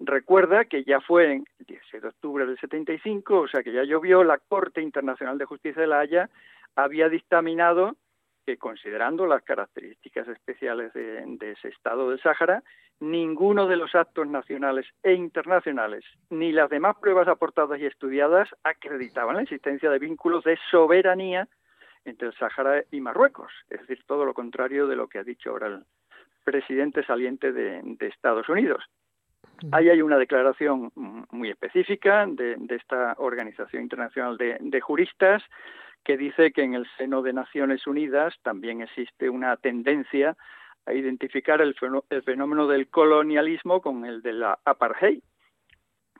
Recuerda 0.00 0.66
que 0.66 0.84
ya 0.84 1.00
fue 1.00 1.32
en 1.32 1.44
el 1.58 1.66
16 1.66 2.02
de 2.02 2.08
octubre 2.08 2.46
del 2.46 2.58
75, 2.58 3.40
o 3.40 3.48
sea 3.48 3.62
que 3.62 3.72
ya 3.72 3.82
llovió, 3.82 4.22
la 4.22 4.38
Corte 4.38 4.80
Internacional 4.80 5.38
de 5.38 5.46
Justicia 5.46 5.82
de 5.82 5.88
la 5.88 5.98
Haya 5.98 6.30
había 6.76 7.08
dictaminado 7.08 7.96
que 8.48 8.56
considerando 8.56 9.26
las 9.26 9.42
características 9.42 10.26
especiales 10.26 10.90
de, 10.94 11.50
ese 11.52 11.68
estado 11.68 12.08
del 12.08 12.18
Sáhara, 12.22 12.62
ninguno 12.98 13.66
de 13.66 13.76
los 13.76 13.94
actos 13.94 14.26
nacionales 14.26 14.86
e 15.02 15.12
internacionales, 15.12 16.02
ni 16.30 16.50
las 16.50 16.70
demás 16.70 16.96
pruebas 16.98 17.28
aportadas 17.28 17.78
y 17.78 17.84
estudiadas 17.84 18.48
acreditaban 18.64 19.36
la 19.36 19.42
existencia 19.42 19.90
de 19.90 19.98
vínculos 19.98 20.44
de 20.44 20.58
soberanía 20.70 21.46
entre 22.06 22.28
el 22.28 22.34
Sáhara 22.36 22.84
y 22.90 23.02
Marruecos, 23.02 23.52
es 23.68 23.80
decir, 23.80 24.02
todo 24.06 24.24
lo 24.24 24.32
contrario 24.32 24.86
de 24.86 24.96
lo 24.96 25.08
que 25.08 25.18
ha 25.18 25.24
dicho 25.24 25.50
ahora 25.50 25.66
el 25.66 25.84
presidente 26.42 27.04
saliente 27.04 27.52
de, 27.52 27.82
Estados 28.00 28.48
Unidos. 28.48 28.82
Ahí 29.72 29.90
hay 29.90 30.00
una 30.00 30.16
declaración 30.16 30.90
muy 30.94 31.50
específica 31.50 32.24
de, 32.26 32.56
esta 32.70 33.14
Organización 33.18 33.82
Internacional 33.82 34.38
de 34.38 34.80
Juristas 34.80 35.42
que 36.08 36.16
dice 36.16 36.52
que 36.52 36.62
en 36.62 36.72
el 36.72 36.88
seno 36.96 37.20
de 37.20 37.34
Naciones 37.34 37.86
Unidas 37.86 38.34
también 38.42 38.80
existe 38.80 39.28
una 39.28 39.58
tendencia 39.58 40.38
a 40.86 40.94
identificar 40.94 41.60
el, 41.60 41.74
fenómeno 42.24 42.66
del 42.66 42.88
colonialismo 42.88 43.82
con 43.82 44.06
el 44.06 44.22
de 44.22 44.32
la 44.32 44.58
apartheid, 44.64 45.20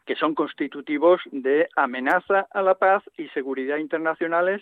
que 0.05 0.15
son 0.15 0.35
constitutivos 0.35 1.23
de 1.33 1.71
amenaza 1.75 2.49
a 2.51 2.61
la 2.61 2.75
paz 2.75 3.03
y 3.17 3.29
seguridad 3.29 3.79
internacionales 3.79 4.61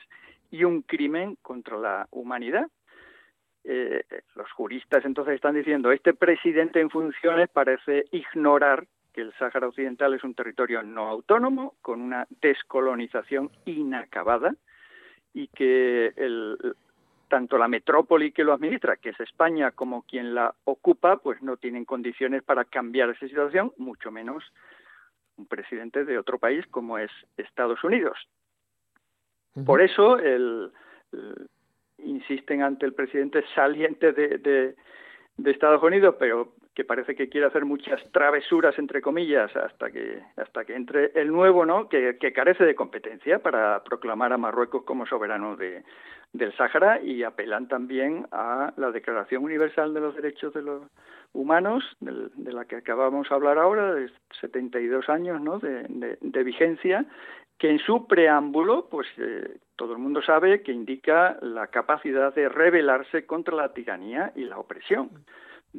y 0.53 0.63
un 0.63 0.83
crimen 0.83 1.37
contra 1.43 1.77
la 1.77 2.07
humanidad. 2.13 2.69
Eh, 3.65 4.05
los 4.37 4.49
juristas 4.53 5.05
entonces 5.05 5.35
están 5.35 5.57
diciendo 5.57 5.91
este 5.91 6.15
presidente 6.15 6.81
en 6.81 6.89
funciones 6.89 7.49
parece 7.49 8.05
ignorar 8.13 8.87
que 9.13 9.23
el 9.23 9.33
Sáhara 9.41 9.67
Occidental 9.67 10.15
es 10.15 10.23
un 10.23 10.37
territorio 10.37 10.85
no 10.85 11.09
autónomo 11.09 11.75
con 11.83 12.01
una 12.01 12.29
descolonización 12.41 13.51
inacabada 13.65 14.55
y 15.37 15.49
que 15.49 16.15
el, 16.17 16.57
tanto 17.29 17.59
la 17.59 17.69
metrópoli 17.69 18.33
que 18.33 18.43
lo 18.43 18.55
administra, 18.55 18.97
que 18.97 19.11
es 19.11 19.21
España, 19.21 19.71
como 19.71 20.01
quien 20.01 20.35
la 20.35 20.55
ocupa, 20.65 21.19
pues 21.19 21.43
no 21.43 21.59
tienen 21.59 21.85
condiciones 21.85 22.43
para 22.43 22.65
cambiar 22.65 23.11
esa 23.11 23.29
situación, 23.29 23.71
mucho 23.77 24.11
menos 24.11 24.43
un 25.37 25.45
presidente 25.45 26.07
de 26.07 26.19
otro 26.19 26.39
país 26.39 26.67
como 26.69 26.97
es 26.97 27.11
Estados 27.37 27.85
Unidos. 27.85 28.17
Por 29.67 29.83
eso 29.83 30.19
el, 30.19 30.73
insisten 31.99 32.63
ante 32.63 32.87
el 32.87 32.95
presidente 32.95 33.45
saliente 33.55 34.13
de, 34.13 34.75
de 35.37 35.51
Estados 35.51 35.83
Unidos, 35.83 36.17
pero 36.19 36.55
que 36.77 36.85
parece 36.85 37.15
que 37.15 37.31
quiere 37.31 37.47
hacer 37.47 37.65
muchas 37.65 38.05
travesuras 38.13 38.79
entre 38.79 39.01
comillas 39.01 39.51
hasta 39.57 39.91
que 39.91 40.21
hasta 40.37 40.67
que 40.67 40.77
entre 40.77 41.11
el 41.15 41.33
nuevo 41.33 41.65
no 41.65 41.89
que, 41.89 42.19
carece 42.35 42.65
de 42.65 42.75
competencia 42.75 43.39
para 43.39 43.83
proclamar 43.83 44.35
a 44.35 44.37
Marruecos 44.37 44.85
como 44.85 45.07
soberano 45.07 45.57
de, 45.57 45.83
del 46.35 46.55
Sáhara 46.55 47.01
y 47.01 47.23
apelan 47.23 47.67
también 47.67 48.27
a 48.31 48.75
la 48.77 48.91
Declaración 48.91 49.43
Universal 49.43 49.95
de 49.95 50.01
los 50.01 50.15
Derechos 50.17 50.53
de 50.53 50.61
los 50.61 50.83
Humanos 51.33 51.83
de, 52.01 52.53
la 52.53 52.67
que 52.67 52.77
acabamos 52.77 53.27
de 53.31 53.35
hablar 53.35 53.57
ahora 53.57 53.95
de 53.95 54.11
72 54.43 55.09
años 55.09 55.41
no 55.41 55.59
de, 55.59 56.19
de, 56.21 56.45
vigencia 56.45 57.07
que 57.57 57.71
en 57.71 57.79
su 57.79 58.07
preámbulo 58.07 58.89
pues 58.91 59.07
eh, 59.17 59.57
todo 59.77 59.95
el 59.95 59.99
mundo 59.99 60.21
sabe 60.21 60.61
que 60.61 60.73
indica 60.73 61.39
la 61.41 61.69
capacidad 61.69 62.35
de 62.35 62.51
rebelarse 62.51 63.25
contra 63.25 63.57
la 63.57 63.73
tiranía 63.73 64.33
y 64.37 64.45
la 64.45 64.59
opresión 64.59 65.09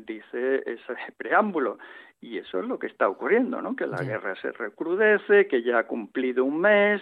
dice 0.05 0.63
ese 0.65 0.95
preámbulo. 1.17 1.77
Y 2.19 2.39
eso 2.39 2.60
es 2.60 2.65
lo 2.65 2.79
que 2.79 2.88
está 2.88 3.07
ocurriendo, 3.07 3.62
¿no? 3.62 3.75
Que 3.75 3.86
la 3.86 4.01
guerra 4.01 4.36
se 4.41 4.51
recrudece, 4.51 5.47
que 5.47 5.62
ya 5.62 5.79
ha 5.79 5.88
cumplido 5.88 6.45
un 6.45 6.60
mes, 6.62 6.99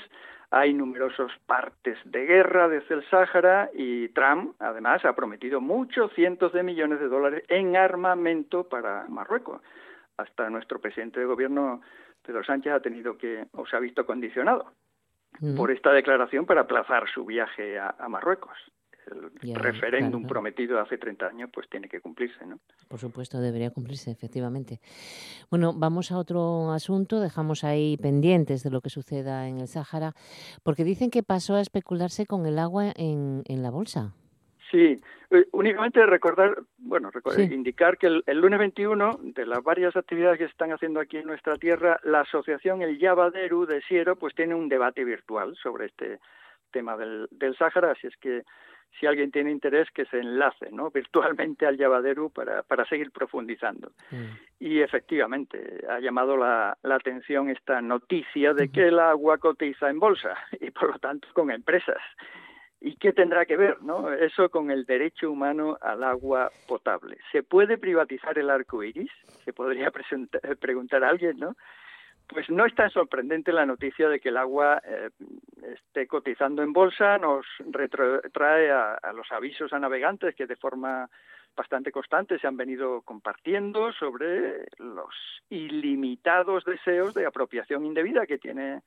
hay 0.51 0.73
numerosos 0.73 1.31
partes 1.45 1.97
de 2.03 2.25
guerra 2.25 2.67
desde 2.67 2.95
el 2.95 3.09
Sáhara 3.09 3.69
y 3.73 4.09
Trump, 4.09 4.55
además, 4.59 5.03
ha 5.05 5.15
prometido 5.15 5.61
muchos 5.61 6.11
cientos 6.13 6.51
de 6.51 6.63
millones 6.63 6.99
de 6.99 7.07
dólares 7.07 7.43
en 7.47 7.77
armamento 7.77 8.67
para 8.67 9.05
Marruecos. 9.07 9.61
Hasta 10.17 10.49
nuestro 10.49 10.79
presidente 10.79 11.21
de 11.21 11.25
gobierno, 11.25 11.81
Pedro 12.21 12.43
Sánchez, 12.43 12.73
ha 12.73 12.79
tenido 12.81 13.17
que, 13.17 13.45
o 13.53 13.65
se 13.65 13.75
ha 13.75 13.79
visto 13.79 14.05
condicionado 14.05 14.71
por 15.57 15.71
esta 15.71 15.91
declaración 15.91 16.45
para 16.45 16.61
aplazar 16.61 17.09
su 17.09 17.25
viaje 17.25 17.77
a 17.77 18.07
Marruecos 18.07 18.57
el 19.11 19.55
referéndum 19.55 20.25
prometido 20.25 20.79
hace 20.79 20.97
30 20.97 21.27
años 21.27 21.49
pues 21.53 21.69
tiene 21.69 21.87
que 21.87 22.01
cumplirse, 22.01 22.45
¿no? 22.45 22.59
Por 22.87 22.99
supuesto, 22.99 23.39
debería 23.39 23.71
cumplirse, 23.71 24.11
efectivamente. 24.11 24.79
Bueno, 25.49 25.73
vamos 25.73 26.11
a 26.11 26.17
otro 26.17 26.71
asunto, 26.71 27.19
dejamos 27.19 27.63
ahí 27.63 27.97
pendientes 27.97 28.63
de 28.63 28.71
lo 28.71 28.81
que 28.81 28.89
suceda 28.89 29.47
en 29.47 29.59
el 29.59 29.67
Sáhara, 29.67 30.13
porque 30.63 30.83
dicen 30.83 31.09
que 31.09 31.23
pasó 31.23 31.55
a 31.55 31.61
especularse 31.61 32.25
con 32.25 32.45
el 32.45 32.59
agua 32.59 32.91
en, 32.95 33.43
en 33.45 33.63
la 33.63 33.71
bolsa. 33.71 34.13
Sí, 34.71 34.99
eh, 35.29 35.45
únicamente 35.51 36.05
recordar, 36.05 36.55
bueno, 36.77 37.11
indicar 37.37 37.97
que 37.97 38.07
el, 38.07 38.23
el, 38.25 38.39
lunes 38.39 38.59
21, 38.59 39.19
de 39.21 39.45
las 39.45 39.63
varias 39.63 39.95
actividades 39.95 40.37
que 40.37 40.45
se 40.45 40.51
están 40.51 40.71
haciendo 40.71 40.99
aquí 40.99 41.17
en 41.17 41.27
nuestra 41.27 41.55
tierra, 41.55 41.99
la 42.03 42.21
asociación 42.21 42.81
El 42.81 42.97
Yavaderu 42.97 43.65
de 43.65 43.81
Siero, 43.83 44.15
pues 44.15 44.33
tiene 44.35 44.55
un 44.55 44.67
debate 44.67 45.03
virtual 45.03 45.55
sobre 45.61 45.85
este 45.85 46.19
tema 46.71 46.97
del, 46.97 47.27
del 47.31 47.55
Sáhara, 47.55 47.91
así 47.91 48.07
es 48.07 48.17
que 48.17 48.43
si 48.99 49.05
alguien 49.05 49.31
tiene 49.31 49.51
interés, 49.51 49.89
que 49.91 50.05
se 50.05 50.19
enlace 50.19 50.71
¿no? 50.71 50.89
virtualmente 50.93 51.65
al 51.65 51.77
Llavadero 51.77 52.29
para, 52.29 52.63
para 52.63 52.85
seguir 52.85 53.11
profundizando. 53.11 53.91
Mm. 54.11 54.25
Y 54.59 54.81
efectivamente, 54.81 55.85
ha 55.89 55.99
llamado 55.99 56.37
la, 56.37 56.77
la, 56.83 56.95
atención 56.95 57.49
esta 57.49 57.81
noticia 57.81 58.53
de 58.53 58.69
que 58.69 58.87
el 58.87 58.99
agua 58.99 59.37
cotiza 59.37 59.89
en 59.89 59.99
bolsa 59.99 60.35
y 60.59 60.71
por 60.71 60.91
lo 60.93 60.99
tanto 60.99 61.27
con 61.33 61.51
empresas. 61.51 62.01
¿Y 62.81 62.97
qué 62.97 63.13
tendrá 63.13 63.45
que 63.45 63.57
ver 63.57 63.81
no? 63.81 64.11
eso 64.11 64.49
con 64.49 64.69
el 64.69 64.85
derecho 64.85 65.31
humano 65.31 65.77
al 65.81 66.03
agua 66.03 66.51
potable? 66.67 67.17
¿Se 67.31 67.41
puede 67.41 67.77
privatizar 67.77 68.37
el 68.37 68.49
arco 68.49 68.83
iris? 68.83 69.11
Se 69.43 69.53
podría 69.53 69.91
preguntar 70.59 71.03
a 71.03 71.09
alguien, 71.09 71.37
¿no? 71.39 71.55
Pues 72.27 72.49
no 72.49 72.65
es 72.65 72.73
tan 72.73 72.89
sorprendente 72.89 73.51
la 73.51 73.65
noticia 73.65 74.09
de 74.09 74.19
que 74.19 74.29
el 74.29 74.37
agua 74.37 74.81
eh, 74.83 75.09
esté 75.73 76.07
cotizando 76.07 76.63
en 76.63 76.73
bolsa, 76.73 77.17
nos 77.17 77.45
retrotrae 77.69 78.71
a, 78.71 79.13
los 79.13 79.31
avisos 79.31 79.71
a 79.73 79.79
navegantes 79.79 80.35
que 80.35 80.47
de 80.47 80.55
forma 80.55 81.07
bastante 81.55 81.91
constantes 81.91 82.41
se 82.41 82.47
han 82.47 82.57
venido 82.57 83.01
compartiendo 83.03 83.93
sobre 83.93 84.65
los 84.77 85.13
ilimitados 85.49 86.65
deseos 86.65 87.13
de 87.13 87.25
apropiación 87.25 87.85
indebida 87.85 88.25
que 88.25 88.39
tiene 88.39 88.81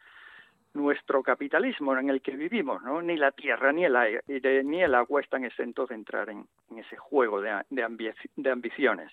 nuestro 0.75 1.23
capitalismo 1.23 1.97
en 1.97 2.11
el 2.11 2.21
que 2.21 2.37
vivimos, 2.37 2.83
¿no? 2.83 3.01
Ni 3.01 3.17
la 3.17 3.33
tierra 3.33 3.73
ni 3.73 3.85
el 3.85 3.97
aire, 3.97 4.23
ni 4.65 4.83
el 4.83 4.95
agua 4.95 5.21
están 5.21 5.45
exentos 5.45 5.89
de 5.89 5.95
entrar 5.95 6.29
en, 6.29 6.47
ese 6.77 6.97
juego 6.97 7.41
de, 7.41 7.83
ambiciones. 7.83 9.13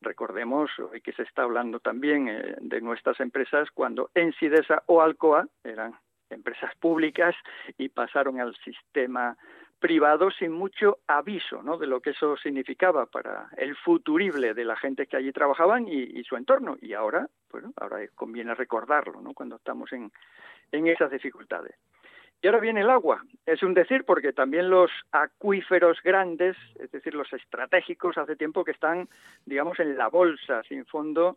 Recordemos 0.00 0.70
hoy 0.78 1.00
que 1.00 1.12
se 1.12 1.22
está 1.22 1.42
hablando 1.42 1.80
también 1.80 2.28
eh, 2.28 2.56
de 2.60 2.80
nuestras 2.80 3.20
empresas 3.20 3.70
cuando 3.72 4.10
Ensidesa 4.14 4.82
o 4.86 5.02
Alcoa 5.02 5.46
eran 5.62 5.94
empresas 6.30 6.74
públicas 6.76 7.34
y 7.76 7.88
pasaron 7.88 8.40
al 8.40 8.54
sistema 8.56 9.36
privado 9.78 10.30
sin 10.30 10.52
mucho 10.52 10.98
aviso 11.06 11.62
¿no? 11.62 11.78
de 11.78 11.86
lo 11.86 12.00
que 12.00 12.10
eso 12.10 12.36
significaba 12.36 13.06
para 13.06 13.48
el 13.56 13.74
futurible 13.76 14.54
de 14.54 14.64
la 14.64 14.76
gente 14.76 15.06
que 15.06 15.16
allí 15.16 15.32
trabajaban 15.32 15.88
y, 15.88 16.22
su 16.24 16.36
entorno. 16.36 16.76
Y 16.80 16.92
ahora, 16.92 17.28
bueno, 17.50 17.72
ahora 17.76 18.06
conviene 18.14 18.54
recordarlo 18.54 19.20
¿no? 19.20 19.32
cuando 19.32 19.56
estamos 19.56 19.92
en, 19.92 20.12
en 20.70 20.86
esas 20.86 21.10
dificultades. 21.10 21.74
Y 22.42 22.46
ahora 22.46 22.60
viene 22.60 22.80
el 22.80 22.90
agua. 22.90 23.22
Es 23.44 23.62
un 23.62 23.74
decir 23.74 24.04
porque 24.04 24.32
también 24.32 24.70
los 24.70 24.90
acuíferos 25.12 25.98
grandes, 26.02 26.56
es 26.78 26.90
decir, 26.90 27.14
los 27.14 27.30
estratégicos, 27.32 28.16
hace 28.16 28.36
tiempo 28.36 28.64
que 28.64 28.70
están, 28.70 29.08
digamos, 29.44 29.78
en 29.78 29.96
la 29.98 30.08
bolsa 30.08 30.62
sin 30.62 30.86
fondo 30.86 31.36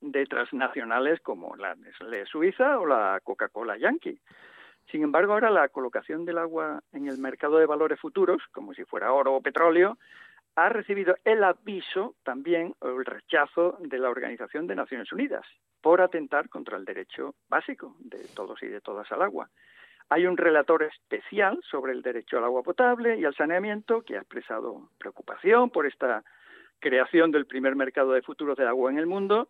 de 0.00 0.24
transnacionales 0.26 1.20
como 1.20 1.56
la 1.56 1.74
Nestlé 1.74 2.24
Suiza 2.26 2.78
o 2.78 2.86
la 2.86 3.20
Coca-Cola 3.22 3.76
Yankee. 3.76 4.18
Sin 4.90 5.02
embargo, 5.02 5.32
ahora 5.32 5.50
la 5.50 5.68
colocación 5.68 6.24
del 6.24 6.38
agua 6.38 6.82
en 6.92 7.08
el 7.08 7.18
mercado 7.18 7.58
de 7.58 7.66
valores 7.66 8.00
futuros, 8.00 8.42
como 8.52 8.74
si 8.74 8.84
fuera 8.84 9.12
oro 9.12 9.34
o 9.34 9.40
petróleo, 9.40 9.98
ha 10.54 10.68
recibido 10.68 11.16
el 11.24 11.42
aviso 11.44 12.14
también 12.22 12.74
o 12.80 12.88
el 12.88 13.04
rechazo 13.04 13.78
de 13.80 13.98
la 13.98 14.10
Organización 14.10 14.66
de 14.66 14.76
Naciones 14.76 15.10
Unidas 15.12 15.46
por 15.80 16.00
atentar 16.00 16.48
contra 16.48 16.76
el 16.76 16.84
derecho 16.84 17.34
básico 17.48 17.96
de 18.00 18.18
todos 18.34 18.62
y 18.62 18.66
de 18.66 18.80
todas 18.80 19.10
al 19.12 19.22
agua. 19.22 19.48
Hay 20.12 20.26
un 20.26 20.36
relator 20.36 20.82
especial 20.82 21.58
sobre 21.70 21.92
el 21.92 22.02
derecho 22.02 22.36
al 22.36 22.44
agua 22.44 22.62
potable 22.62 23.18
y 23.18 23.24
al 23.24 23.34
saneamiento 23.34 24.02
que 24.02 24.16
ha 24.16 24.20
expresado 24.20 24.90
preocupación 24.98 25.70
por 25.70 25.86
esta 25.86 26.22
creación 26.80 27.30
del 27.30 27.46
primer 27.46 27.76
mercado 27.76 28.12
de 28.12 28.20
futuros 28.20 28.58
del 28.58 28.68
agua 28.68 28.90
en 28.90 28.98
el 28.98 29.06
mundo 29.06 29.48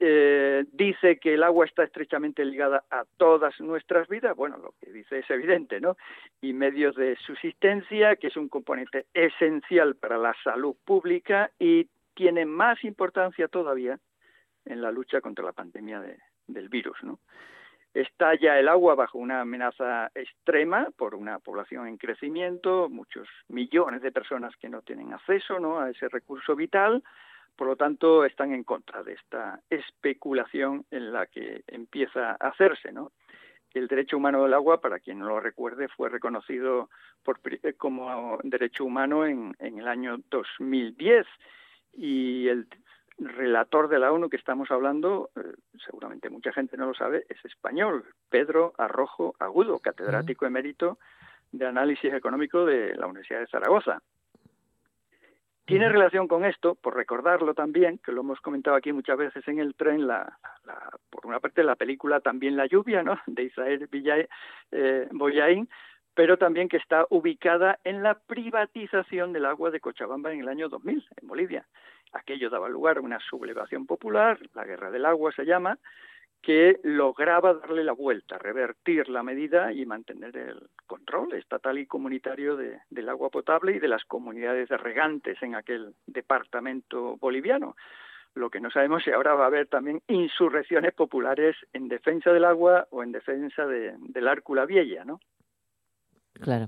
eh, 0.00 0.64
dice 0.72 1.20
que 1.20 1.34
el 1.34 1.44
agua 1.44 1.64
está 1.64 1.84
estrechamente 1.84 2.44
ligada 2.44 2.82
a 2.90 3.04
todas 3.18 3.60
nuestras 3.60 4.08
vidas, 4.08 4.34
bueno, 4.34 4.56
lo 4.56 4.74
que 4.80 4.90
dice 4.90 5.20
es 5.20 5.30
evidente, 5.30 5.80
¿no? 5.80 5.96
Y 6.40 6.54
medios 6.54 6.96
de 6.96 7.14
subsistencia, 7.24 8.16
que 8.16 8.26
es 8.26 8.36
un 8.36 8.48
componente 8.48 9.06
esencial 9.14 9.94
para 9.94 10.18
la 10.18 10.34
salud 10.42 10.74
pública 10.84 11.52
y 11.56 11.88
tiene 12.14 12.46
más 12.46 12.82
importancia 12.82 13.46
todavía 13.46 13.96
en 14.64 14.82
la 14.82 14.90
lucha 14.90 15.20
contra 15.20 15.44
la 15.44 15.52
pandemia 15.52 16.02
del 16.48 16.68
virus, 16.68 16.98
¿no? 17.04 17.20
Está 17.98 18.36
ya 18.36 18.60
el 18.60 18.68
agua 18.68 18.94
bajo 18.94 19.18
una 19.18 19.40
amenaza 19.40 20.12
extrema 20.14 20.86
por 20.96 21.16
una 21.16 21.40
población 21.40 21.88
en 21.88 21.96
crecimiento, 21.96 22.88
muchos 22.88 23.26
millones 23.48 24.02
de 24.02 24.12
personas 24.12 24.54
que 24.54 24.68
no 24.68 24.82
tienen 24.82 25.12
acceso 25.12 25.80
a 25.80 25.90
ese 25.90 26.08
recurso 26.08 26.54
vital, 26.54 27.02
por 27.56 27.66
lo 27.66 27.74
tanto, 27.74 28.24
están 28.24 28.52
en 28.52 28.62
contra 28.62 29.02
de 29.02 29.14
esta 29.14 29.58
especulación 29.68 30.86
en 30.92 31.12
la 31.12 31.26
que 31.26 31.64
empieza 31.66 32.36
a 32.38 32.50
hacerse. 32.50 32.92
El 33.74 33.88
derecho 33.88 34.16
humano 34.16 34.44
del 34.44 34.54
agua, 34.54 34.80
para 34.80 35.00
quien 35.00 35.18
no 35.18 35.26
lo 35.26 35.40
recuerde, 35.40 35.88
fue 35.88 36.08
reconocido 36.08 36.90
por, 37.24 37.40
eh, 37.50 37.72
como 37.72 38.38
derecho 38.44 38.84
humano 38.84 39.26
en, 39.26 39.56
el 39.58 39.88
año 39.88 40.20
2010 40.30 41.26
y 41.94 42.46
el 42.46 42.68
relator 43.18 43.88
de 43.88 43.98
la 43.98 44.12
ONU 44.12 44.28
que 44.28 44.36
estamos 44.36 44.70
hablando, 44.70 45.30
eh, 45.36 45.40
seguramente 45.84 46.30
mucha 46.30 46.52
gente 46.52 46.76
no 46.76 46.86
lo 46.86 46.94
sabe, 46.94 47.24
es 47.28 47.44
español, 47.44 48.04
Pedro 48.30 48.74
Arrojo 48.78 49.34
Agudo, 49.38 49.78
catedrático 49.80 50.46
emérito 50.46 50.98
de 51.52 51.66
análisis 51.66 52.12
económico 52.12 52.64
de 52.64 52.94
la 52.94 53.06
Universidad 53.06 53.40
de 53.40 53.46
Zaragoza. 53.46 54.02
Tiene 55.64 55.90
relación 55.90 56.28
con 56.28 56.46
esto, 56.46 56.76
por 56.76 56.96
recordarlo 56.96 57.52
también, 57.52 57.98
que 57.98 58.10
lo 58.10 58.22
hemos 58.22 58.40
comentado 58.40 58.74
aquí 58.74 58.90
muchas 58.90 59.18
veces 59.18 59.46
en 59.48 59.58
el 59.58 59.74
tren, 59.74 60.06
la, 60.06 60.38
por 61.10 61.26
una 61.26 61.40
parte 61.40 61.62
la 61.62 61.76
película 61.76 62.20
también 62.20 62.56
La 62.56 62.64
lluvia, 62.64 63.02
¿no? 63.02 63.18
de 63.26 63.42
Israel 63.42 63.86
Villay, 63.90 64.26
eh, 64.72 65.08
Boyain, 65.10 65.68
pero 66.14 66.38
también 66.38 66.70
que 66.70 66.78
está 66.78 67.06
ubicada 67.10 67.78
en 67.84 68.02
la 68.02 68.14
privatización 68.14 69.34
del 69.34 69.44
agua 69.44 69.70
de 69.70 69.80
Cochabamba 69.80 70.32
en 70.32 70.40
el 70.40 70.48
año 70.48 70.70
2000, 70.70 71.06
en 71.20 71.28
Bolivia. 71.28 71.66
Aquello 72.12 72.50
daba 72.50 72.68
lugar 72.68 72.98
a 72.98 73.02
una 73.02 73.20
sublevación 73.20 73.86
popular, 73.86 74.38
la 74.54 74.64
guerra 74.64 74.90
del 74.90 75.06
agua 75.06 75.32
se 75.32 75.44
llama, 75.44 75.78
que 76.42 76.78
lograba 76.84 77.54
darle 77.54 77.84
la 77.84 77.92
vuelta, 77.92 78.38
revertir 78.38 79.08
la 79.08 79.22
medida 79.22 79.72
y 79.72 79.84
mantener 79.84 80.36
el 80.36 80.68
control 80.86 81.34
estatal 81.34 81.78
y 81.78 81.86
comunitario 81.86 82.56
del 82.56 83.08
agua 83.08 83.28
potable 83.28 83.72
y 83.72 83.78
de 83.78 83.88
las 83.88 84.04
comunidades 84.04 84.68
de 84.68 84.76
regantes 84.76 85.42
en 85.42 85.54
aquel 85.54 85.94
departamento 86.06 87.16
boliviano. 87.16 87.76
Lo 88.34 88.50
que 88.50 88.60
no 88.60 88.70
sabemos 88.70 89.02
si 89.02 89.10
ahora 89.10 89.34
va 89.34 89.44
a 89.44 89.48
haber 89.48 89.66
también 89.66 90.00
insurrecciones 90.06 90.94
populares 90.94 91.56
en 91.72 91.88
defensa 91.88 92.32
del 92.32 92.44
agua 92.44 92.86
o 92.90 93.02
en 93.02 93.10
defensa 93.10 93.66
de, 93.66 93.94
del 93.98 94.28
Árcula 94.28 94.64
Vieja, 94.64 95.04
¿no? 95.04 95.20
Claro. 96.40 96.66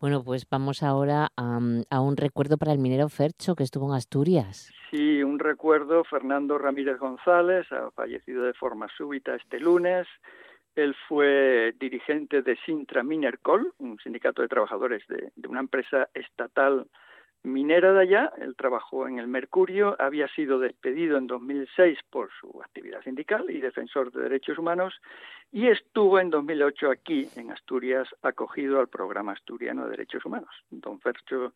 Bueno, 0.00 0.22
pues 0.24 0.46
vamos 0.50 0.82
ahora 0.82 1.28
a, 1.36 2.00
un 2.00 2.16
recuerdo 2.16 2.56
para 2.56 2.72
el 2.72 2.78
minero 2.78 3.08
Fercho 3.08 3.54
que 3.54 3.62
estuvo 3.62 3.88
en 3.88 3.96
Asturias. 3.96 4.72
Sí, 4.90 5.22
un 5.22 5.38
recuerdo. 5.38 6.04
Fernando 6.04 6.58
Ramírez 6.58 6.98
González 6.98 7.70
ha 7.72 7.90
fallecido 7.90 8.44
de 8.44 8.54
forma 8.54 8.88
súbita 8.96 9.34
este 9.34 9.60
lunes. 9.60 10.06
Él 10.74 10.94
fue 11.08 11.74
dirigente 11.78 12.42
de 12.42 12.56
Sintra 12.64 13.02
Minercol, 13.02 13.74
un 13.78 13.98
sindicato 13.98 14.40
de 14.40 14.48
trabajadores 14.48 15.06
de, 15.08 15.30
de 15.36 15.48
una 15.48 15.60
empresa 15.60 16.08
estatal 16.14 16.86
minera 17.42 17.92
de 17.92 18.00
allá, 18.00 18.32
él 18.40 18.54
trabajó 18.56 19.08
en 19.08 19.18
el 19.18 19.26
Mercurio, 19.26 19.96
había 19.98 20.28
sido 20.28 20.58
despedido 20.58 21.18
en 21.18 21.26
2006 21.26 21.98
por 22.10 22.30
su 22.40 22.62
actividad 22.62 23.02
sindical 23.02 23.50
y 23.50 23.60
defensor 23.60 24.12
de 24.12 24.22
derechos 24.22 24.58
humanos 24.58 24.94
y 25.50 25.68
estuvo 25.68 26.18
en 26.18 26.30
2008 26.30 26.90
aquí 26.90 27.28
en 27.36 27.50
Asturias 27.50 28.08
acogido 28.22 28.80
al 28.80 28.88
programa 28.88 29.32
asturiano 29.32 29.84
de 29.84 29.90
derechos 29.90 30.24
humanos. 30.24 30.50
Don 30.70 30.98
Fercho 31.00 31.52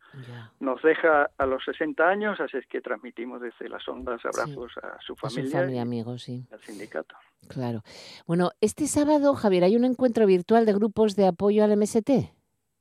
nos 0.59 0.81
deja 0.83 1.31
a 1.37 1.45
los 1.45 1.63
60 1.63 2.07
años, 2.07 2.39
así 2.39 2.57
es 2.57 2.67
que 2.67 2.81
transmitimos 2.81 3.41
desde 3.41 3.69
las 3.69 3.87
ondas 3.87 4.21
abrazos 4.23 4.73
a 4.83 5.01
su 5.01 5.15
familia, 5.15 5.69
y 5.71 5.79
amigos, 5.79 6.23
sí. 6.23 6.45
al 6.51 6.59
sindicato. 6.59 7.15
Claro. 7.47 7.81
Bueno, 8.27 8.51
este 8.61 8.87
sábado, 8.87 9.33
Javier, 9.33 9.63
hay 9.63 9.75
un 9.75 9.85
encuentro 9.85 10.25
virtual 10.27 10.65
de 10.65 10.73
grupos 10.73 11.15
de 11.15 11.27
apoyo 11.27 11.63
al 11.63 11.75
MST. 11.75 12.36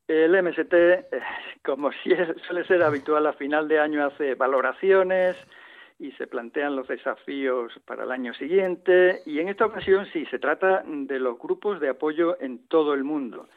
El 0.09 0.40
MST, 0.40 0.73
eh, 0.73 1.05
como 1.64 1.90
suele 2.47 2.64
ser 2.64 2.83
habitual 2.83 3.27
a 3.27 3.33
final 3.33 3.66
de 3.66 3.81
año, 3.81 4.05
hace 4.05 4.37
valoraciones 4.37 5.37
y 5.99 6.12
se 6.12 6.27
plantean 6.29 6.77
los 6.77 6.87
desafíos 6.87 7.73
para 7.87 8.05
el 8.05 8.12
año 8.12 8.33
siguiente. 8.35 9.23
Y 9.27 9.40
en 9.40 9.49
esta 9.49 9.66
ocasión 9.66 10.07
sí, 10.12 10.25
se 10.27 10.38
trata 10.38 10.85
de 10.87 11.19
los 11.19 11.38
grupos 11.38 11.81
de 11.81 11.88
apoyo 11.88 12.40
en 12.40 12.69
todo 12.69 12.95
el 12.95 13.03
mundo, 13.03 13.49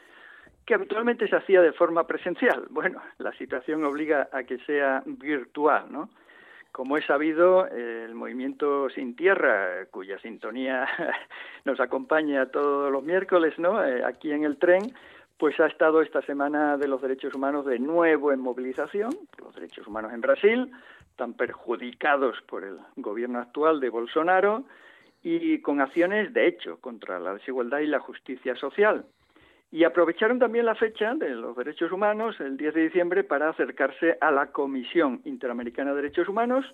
que 0.65 0.73
habitualmente 0.73 1.27
se 1.27 1.35
hacía 1.35 1.61
de 1.61 1.73
forma 1.73 2.07
presencial. 2.07 2.65
Bueno, 2.69 3.01
la 3.19 3.33
situación 3.33 3.83
obliga 3.83 4.29
a 4.31 4.43
que 4.43 4.57
sea 4.59 5.03
virtual, 5.05 5.85
¿no? 5.91 6.09
Como 6.71 6.97
es 6.97 7.05
sabido, 7.05 7.67
el 7.67 8.13
movimiento 8.13 8.89
Sin 8.91 9.15
Tierra, 9.15 9.85
cuya 9.91 10.19
sintonía 10.19 10.87
nos 11.65 11.79
acompaña 11.79 12.45
todos 12.47 12.91
los 12.91 13.03
miércoles, 13.03 13.57
¿no? 13.57 13.83
Eh, 13.83 14.03
aquí 14.05 14.31
en 14.31 14.45
el 14.45 14.57
tren, 14.57 14.93
pues 15.39 15.57
ha 15.61 15.67
estado 15.67 16.01
esta 16.01 16.21
semana 16.23 16.75
de 16.77 16.89
los 16.89 17.01
derechos 17.01 17.33
humanos 17.33 17.65
de 17.65 17.79
nuevo 17.79 18.33
en 18.33 18.41
movilización, 18.41 19.09
los 19.41 19.55
derechos 19.55 19.87
humanos 19.87 20.11
en 20.13 20.19
Brasil, 20.19 20.69
tan 21.15 21.33
perjudicados 21.33 22.37
por 22.41 22.65
el 22.65 22.77
gobierno 22.97 23.39
actual 23.39 23.79
de 23.79 23.89
Bolsonaro 23.89 24.65
y 25.23 25.59
con 25.61 25.79
acciones 25.79 26.33
de 26.33 26.45
hecho 26.47 26.81
contra 26.81 27.19
la 27.19 27.33
desigualdad 27.33 27.79
y 27.79 27.87
la 27.87 27.99
justicia 28.01 28.53
social. 28.57 29.05
Y 29.71 29.85
aprovecharon 29.85 30.39
también 30.39 30.65
la 30.65 30.75
fecha 30.75 31.15
de 31.15 31.29
los 31.29 31.55
derechos 31.55 31.93
humanos, 31.93 32.37
el 32.41 32.57
10 32.57 32.73
de 32.73 32.81
diciembre, 32.81 33.23
para 33.23 33.47
acercarse 33.47 34.17
a 34.19 34.31
la 34.31 34.47
Comisión 34.51 35.21
Interamericana 35.23 35.91
de 35.91 36.01
Derechos 36.01 36.27
Humanos 36.27 36.65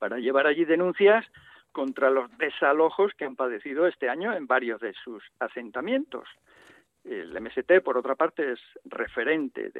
para 0.00 0.18
llevar 0.18 0.48
allí 0.48 0.64
denuncias 0.64 1.24
contra 1.70 2.10
los 2.10 2.36
desalojos 2.36 3.12
que 3.16 3.26
han 3.26 3.36
padecido 3.36 3.86
este 3.86 4.08
año 4.08 4.34
en 4.34 4.48
varios 4.48 4.80
de 4.80 4.92
sus 5.04 5.22
asentamientos. 5.38 6.26
El 7.04 7.40
MST, 7.40 7.80
por 7.82 7.96
otra 7.96 8.14
parte, 8.14 8.52
es 8.52 8.60
referente 8.84 9.72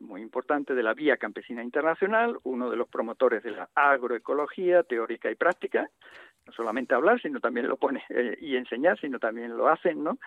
muy 0.00 0.20
importante 0.20 0.74
de 0.74 0.82
la 0.82 0.92
Vía 0.92 1.16
Campesina 1.16 1.62
Internacional, 1.62 2.36
uno 2.42 2.68
de 2.68 2.76
los 2.76 2.88
promotores 2.88 3.42
de 3.42 3.52
la 3.52 3.68
agroecología 3.74 4.82
teórica 4.82 5.30
y 5.30 5.36
práctica, 5.36 5.88
no 6.46 6.52
solamente 6.52 6.94
hablar, 6.94 7.20
sino 7.20 7.40
también 7.40 7.68
lo 7.68 7.76
pone 7.76 8.02
eh, 8.08 8.36
y 8.40 8.56
enseñar, 8.56 8.98
sino 8.98 9.18
también 9.18 9.56
lo 9.56 9.68
hacen, 9.68 10.02
¿no? 10.02 10.18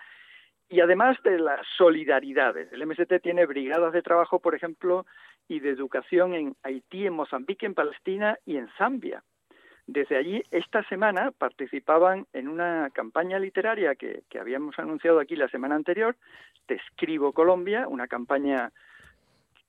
Y 0.70 0.80
además 0.80 1.16
de 1.22 1.38
las 1.38 1.66
solidaridades, 1.76 2.70
el 2.72 2.86
MST 2.86 3.22
tiene 3.22 3.46
brigadas 3.46 3.92
de 3.92 4.02
trabajo, 4.02 4.38
por 4.40 4.54
ejemplo, 4.54 5.06
y 5.48 5.60
de 5.60 5.70
educación 5.70 6.34
en 6.34 6.56
Haití, 6.62 7.06
en 7.06 7.14
Mozambique, 7.14 7.64
en 7.64 7.74
Palestina 7.74 8.38
y 8.44 8.56
en 8.56 8.68
Zambia. 8.76 9.22
Desde 9.88 10.18
allí, 10.18 10.42
esta 10.50 10.82
semana 10.84 11.30
participaban 11.30 12.26
en 12.34 12.46
una 12.48 12.90
campaña 12.92 13.38
literaria 13.38 13.94
que, 13.94 14.20
que 14.28 14.38
habíamos 14.38 14.78
anunciado 14.78 15.18
aquí 15.18 15.34
la 15.34 15.48
semana 15.48 15.76
anterior, 15.76 16.14
Te 16.66 16.74
Escribo 16.74 17.32
Colombia, 17.32 17.88
una 17.88 18.06
campaña 18.06 18.70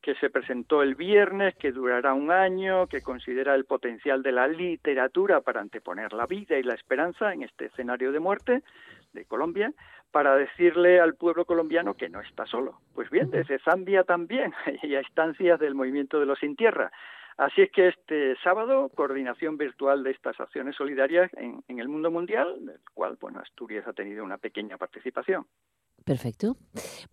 que 0.02 0.16
se 0.16 0.30
presentó 0.30 0.84
el 0.84 0.96
viernes, 0.96 1.56
que 1.56 1.72
durará 1.72 2.14
un 2.14 2.32
año, 2.32 2.88
que 2.88 3.02
considera 3.02 3.56
el 3.56 3.64
potencial 3.64 4.22
de 4.22 4.34
la 4.34 4.50
literatura 4.50 5.40
para 5.40 5.62
anteponer 5.62 6.12
la 6.12 6.26
vida 6.26 6.58
y 6.58 6.64
la 6.64 6.74
esperanza 6.74 7.32
en 7.34 7.44
este 7.44 7.68
escenario 7.68 8.12
de 8.12 8.20
muerte 8.20 8.62
de 9.14 9.24
Colombia, 9.24 9.72
para 10.12 10.36
decirle 10.36 11.00
al 11.00 11.16
pueblo 11.16 11.46
colombiano 11.46 11.94
que 11.94 12.10
no 12.10 12.20
está 12.20 12.46
solo. 12.46 12.82
Pues 12.94 13.10
bien, 13.10 13.32
desde 13.32 13.58
Zambia 13.60 14.04
también, 14.04 14.54
y 14.84 14.96
a 14.96 15.00
instancias 15.00 15.62
del 15.62 15.76
movimiento 15.76 16.20
de 16.20 16.26
los 16.26 16.40
sin 16.40 16.58
tierra. 16.58 16.92
Así 17.40 17.62
es 17.62 17.72
que 17.72 17.88
este 17.88 18.36
sábado, 18.44 18.90
coordinación 18.94 19.58
virtual 19.58 20.04
de 20.04 20.12
estas 20.12 20.38
acciones 20.42 20.76
solidarias 20.76 21.32
en, 21.38 21.64
en 21.70 21.80
el 21.80 21.88
mundo 21.88 22.12
mundial, 22.12 22.66
del 22.66 22.82
cual, 22.94 23.18
bueno, 23.22 23.40
Asturias 23.40 23.88
ha 23.88 23.94
tenido 23.94 24.26
una 24.26 24.38
pequeña 24.38 24.78
participación. 24.78 25.46
Perfecto. 26.06 26.58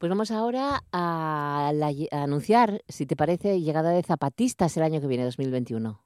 Pues 0.01 0.11
vamos 0.11 0.33
ahora 0.33 0.81
a, 0.93 1.71
anunciar, 2.11 2.81
si 2.89 3.07
te 3.07 3.15
parece, 3.15 3.61
llegada 3.61 3.91
de 3.91 4.03
zapatistas 4.03 4.77
el 4.77 4.83
año 4.83 5.01
que 5.01 5.07
viene, 5.07 5.23
2021. 5.23 6.01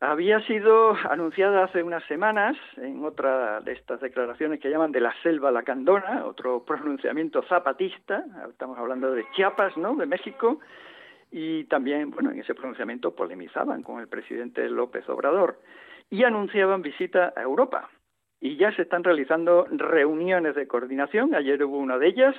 Había 0.00 0.44
sido 0.48 0.96
anunciada 1.08 1.62
hace 1.62 1.84
unas 1.84 2.04
semanas 2.06 2.56
en 2.78 3.04
otra 3.04 3.60
de 3.60 3.74
estas 3.74 4.00
declaraciones 4.00 4.58
que 4.58 4.70
llaman 4.70 4.90
de 4.90 5.00
la 5.00 5.14
selva 5.22 5.52
lacandona, 5.52 6.26
otro 6.26 6.64
pronunciamiento 6.64 7.44
zapatista, 7.44 8.24
estamos 8.50 8.76
hablando 8.76 9.12
de 9.12 9.24
Chiapas, 9.36 9.76
¿no?, 9.76 9.94
de 9.94 10.06
México, 10.06 10.58
y 11.32 11.64
también, 11.64 12.10
bueno, 12.10 12.30
en 12.30 12.40
ese 12.40 12.54
pronunciamiento 12.54 13.16
polemizaban 13.16 13.82
con 13.82 14.00
el 14.00 14.06
presidente 14.06 14.68
López 14.68 15.08
Obrador 15.08 15.58
y 16.10 16.24
anunciaban 16.24 16.82
visita 16.82 17.32
a 17.34 17.42
Europa 17.42 17.88
y 18.38 18.56
ya 18.56 18.70
se 18.76 18.82
están 18.82 19.02
realizando 19.02 19.66
reuniones 19.70 20.54
de 20.54 20.66
coordinación. 20.66 21.34
Ayer 21.34 21.64
hubo 21.64 21.78
una 21.78 21.96
de 21.96 22.08
ellas 22.08 22.36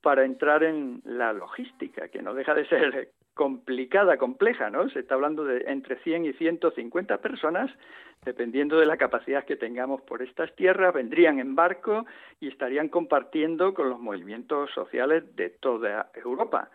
para 0.00 0.24
entrar 0.24 0.64
en 0.64 1.02
la 1.04 1.32
logística, 1.34 2.08
que 2.08 2.22
no 2.22 2.32
deja 2.32 2.54
de 2.54 2.66
ser 2.68 3.10
complicada, 3.34 4.16
compleja, 4.16 4.70
¿no? 4.70 4.88
Se 4.88 5.00
está 5.00 5.14
hablando 5.14 5.44
de 5.44 5.64
entre 5.66 5.96
100 5.96 6.24
y 6.24 6.32
150 6.32 7.18
personas, 7.18 7.70
dependiendo 8.24 8.80
de 8.80 8.86
la 8.86 8.96
capacidad 8.96 9.44
que 9.44 9.56
tengamos 9.56 10.00
por 10.02 10.22
estas 10.22 10.54
tierras, 10.56 10.94
vendrían 10.94 11.38
en 11.38 11.54
barco 11.54 12.06
y 12.40 12.48
estarían 12.48 12.88
compartiendo 12.88 13.74
con 13.74 13.90
los 13.90 14.00
movimientos 14.00 14.70
sociales 14.72 15.36
de 15.36 15.50
toda 15.50 16.10
Europa 16.14 16.70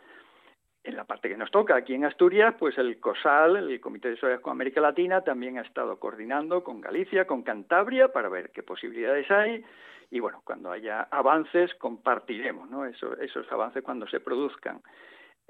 en 0.88 0.95
la 0.95 1.04
parte 1.04 1.28
que 1.28 1.36
nos 1.36 1.52
toca 1.52 1.76
aquí 1.76 1.93
en 1.93 2.06
Asturias, 2.06 2.56
pues 2.58 2.78
el 2.78 2.97
COSAL, 3.02 3.58
el 3.58 3.82
Comité 3.82 4.10
de 4.10 4.15
Sociedades 4.15 4.41
con 4.41 4.52
América 4.52 4.80
Latina, 4.80 5.21
también 5.21 5.58
ha 5.58 5.62
estado 5.62 6.00
coordinando 6.00 6.63
con 6.63 6.80
Galicia, 6.80 7.28
con 7.28 7.43
Cantabria, 7.43 8.08
para 8.08 8.30
ver 8.30 8.52
qué 8.52 8.63
posibilidades 8.63 9.30
hay. 9.30 9.65
Y 10.12 10.21
bueno, 10.21 10.41
cuando 10.45 10.71
haya 10.71 11.02
avances, 11.12 11.76
compartiremos 11.76 12.69
¿no? 12.69 12.86
esos 12.86 13.52
avances 13.52 13.84
cuando 13.84 14.08
se 14.08 14.21
produzcan. 14.21 14.80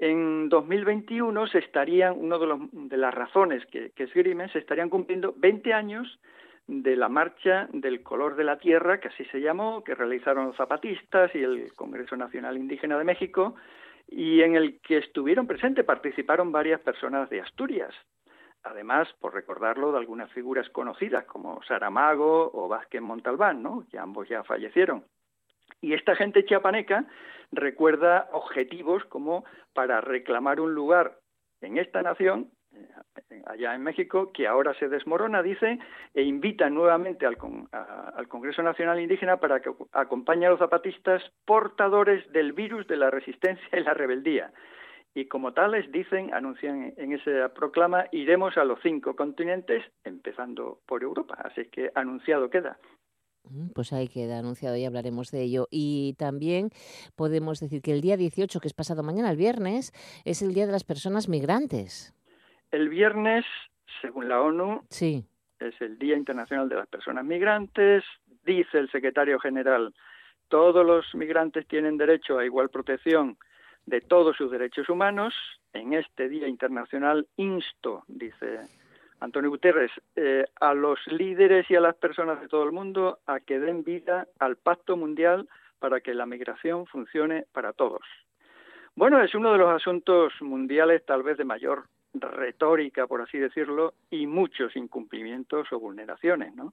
En 0.00 0.48
2021 0.48 1.46
se 1.46 1.58
estarían, 1.58 2.18
una 2.18 2.36
de, 2.38 2.68
de 2.72 2.96
las 2.96 3.14
razones 3.14 3.64
que, 3.66 3.90
que 3.90 4.04
esgrimen, 4.04 4.48
se 4.48 4.58
estarían 4.58 4.90
cumpliendo 4.90 5.34
20 5.36 5.72
años 5.72 6.18
de 6.66 6.96
la 6.96 7.08
marcha 7.08 7.68
del 7.72 8.02
color 8.02 8.34
de 8.34 8.44
la 8.44 8.58
tierra, 8.58 8.98
que 8.98 9.08
así 9.08 9.24
se 9.26 9.40
llamó, 9.40 9.84
que 9.84 9.94
realizaron 9.94 10.46
los 10.48 10.56
zapatistas 10.56 11.32
y 11.36 11.44
el 11.44 11.72
Congreso 11.74 12.16
Nacional 12.16 12.56
Indígena 12.56 12.98
de 12.98 13.04
México, 13.04 13.54
y 14.08 14.42
en 14.42 14.56
el 14.56 14.80
que 14.80 14.98
estuvieron 14.98 15.46
presentes, 15.46 15.84
participaron 15.84 16.50
varias 16.50 16.80
personas 16.80 17.28
de 17.30 17.40
Asturias. 17.40 17.94
Además, 18.64 19.08
por 19.20 19.34
recordarlo, 19.34 19.92
de 19.92 19.98
algunas 19.98 20.32
figuras 20.32 20.68
conocidas 20.70 21.24
como 21.26 21.62
Saramago 21.62 22.50
o 22.52 22.68
Vázquez 22.68 23.00
Montalbán, 23.00 23.62
¿no? 23.62 23.86
que 23.90 23.98
ambos 23.98 24.28
ya 24.28 24.42
fallecieron. 24.44 25.04
Y 25.80 25.94
esta 25.94 26.16
gente 26.16 26.44
chiapaneca 26.44 27.06
recuerda 27.52 28.28
objetivos 28.32 29.04
como 29.04 29.44
para 29.74 30.00
reclamar 30.00 30.60
un 30.60 30.74
lugar 30.74 31.18
en 31.60 31.78
esta 31.78 32.02
nación 32.02 32.50
allá 33.46 33.74
en 33.74 33.82
México, 33.82 34.32
que 34.32 34.46
ahora 34.46 34.74
se 34.74 34.88
desmorona, 34.88 35.42
dice, 35.42 35.78
e 36.14 36.22
invita 36.22 36.68
nuevamente 36.70 37.26
al, 37.26 37.36
al 37.72 38.28
Congreso 38.28 38.62
Nacional 38.62 39.00
Indígena 39.00 39.38
para 39.38 39.60
que 39.60 39.70
acompañe 39.92 40.46
a 40.46 40.50
los 40.50 40.58
zapatistas 40.58 41.22
portadores 41.44 42.30
del 42.32 42.52
virus 42.52 42.86
de 42.86 42.96
la 42.96 43.10
resistencia 43.10 43.78
y 43.78 43.82
la 43.82 43.94
rebeldía. 43.94 44.52
Y 45.14 45.26
como 45.26 45.52
tales, 45.52 45.90
dicen, 45.90 46.32
anuncian 46.32 46.92
en 46.96 47.12
esa 47.12 47.48
proclama, 47.52 48.06
iremos 48.12 48.56
a 48.56 48.64
los 48.64 48.78
cinco 48.82 49.16
continentes, 49.16 49.82
empezando 50.04 50.80
por 50.86 51.02
Europa. 51.02 51.36
Así 51.42 51.64
que 51.70 51.90
anunciado 51.94 52.50
queda. 52.50 52.78
Mm, 53.50 53.68
pues 53.74 53.92
ahí 53.92 54.08
queda 54.08 54.38
anunciado 54.38 54.76
y 54.76 54.84
hablaremos 54.84 55.30
de 55.30 55.42
ello. 55.42 55.66
Y 55.70 56.14
también 56.18 56.70
podemos 57.16 57.60
decir 57.60 57.82
que 57.82 57.92
el 57.92 58.00
día 58.00 58.16
18, 58.16 58.60
que 58.60 58.68
es 58.68 58.74
pasado 58.74 59.02
mañana, 59.02 59.30
el 59.30 59.36
viernes, 59.36 59.92
es 60.24 60.42
el 60.42 60.54
Día 60.54 60.66
de 60.66 60.72
las 60.72 60.84
Personas 60.84 61.28
Migrantes. 61.28 62.14
El 62.70 62.88
viernes, 62.88 63.44
según 64.02 64.28
la 64.28 64.40
ONU, 64.42 64.82
sí. 64.90 65.24
es 65.58 65.80
el 65.80 65.98
Día 65.98 66.16
Internacional 66.16 66.68
de 66.68 66.76
las 66.76 66.88
Personas 66.88 67.24
Migrantes. 67.24 68.04
Dice 68.44 68.78
el 68.78 68.90
secretario 68.90 69.38
general, 69.38 69.94
todos 70.48 70.84
los 70.84 71.14
migrantes 71.14 71.66
tienen 71.66 71.96
derecho 71.96 72.38
a 72.38 72.44
igual 72.44 72.68
protección 72.68 73.38
de 73.86 74.00
todos 74.00 74.36
sus 74.36 74.50
derechos 74.50 74.88
humanos. 74.88 75.34
En 75.72 75.94
este 75.94 76.28
Día 76.28 76.48
Internacional 76.48 77.26
insto, 77.36 78.04
dice 78.06 78.60
Antonio 79.20 79.50
Guterres, 79.50 79.90
eh, 80.16 80.44
a 80.60 80.74
los 80.74 80.98
líderes 81.06 81.70
y 81.70 81.74
a 81.74 81.80
las 81.80 81.94
personas 81.96 82.40
de 82.40 82.48
todo 82.48 82.64
el 82.64 82.72
mundo 82.72 83.18
a 83.26 83.40
que 83.40 83.58
den 83.58 83.82
vida 83.82 84.26
al 84.38 84.56
Pacto 84.56 84.96
Mundial 84.96 85.48
para 85.78 86.00
que 86.00 86.14
la 86.14 86.26
migración 86.26 86.86
funcione 86.86 87.46
para 87.52 87.72
todos. 87.72 88.02
Bueno, 88.94 89.22
es 89.22 89.34
uno 89.34 89.52
de 89.52 89.58
los 89.58 89.70
asuntos 89.70 90.32
mundiales 90.40 91.04
tal 91.06 91.22
vez 91.22 91.38
de 91.38 91.44
mayor 91.44 91.84
retórica, 92.14 93.06
por 93.06 93.22
así 93.22 93.38
decirlo, 93.38 93.94
y 94.10 94.26
muchos 94.26 94.76
incumplimientos 94.76 95.72
o 95.72 95.78
vulneraciones, 95.78 96.54
¿no? 96.54 96.72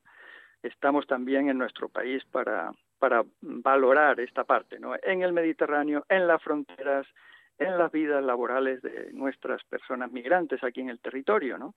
Estamos 0.64 1.06
también 1.06 1.50
en 1.50 1.58
nuestro 1.58 1.90
país 1.90 2.24
para, 2.26 2.72
para 2.98 3.24
valorar 3.42 4.20
esta 4.20 4.44
parte, 4.44 4.80
¿no? 4.80 4.96
En 5.04 5.22
el 5.22 5.34
Mediterráneo, 5.34 6.06
en 6.10 6.28
las 6.28 6.42
fronteras, 6.42 7.06
en 7.60 7.78
las 7.78 7.92
vidas 7.92 8.24
laborales 8.24 8.82
de 8.82 9.12
nuestras 9.14 9.64
personas 9.66 10.12
migrantes 10.12 10.64
aquí 10.64 10.82
en 10.82 10.90
el 10.90 11.00
territorio, 11.00 11.58
¿no? 11.58 11.76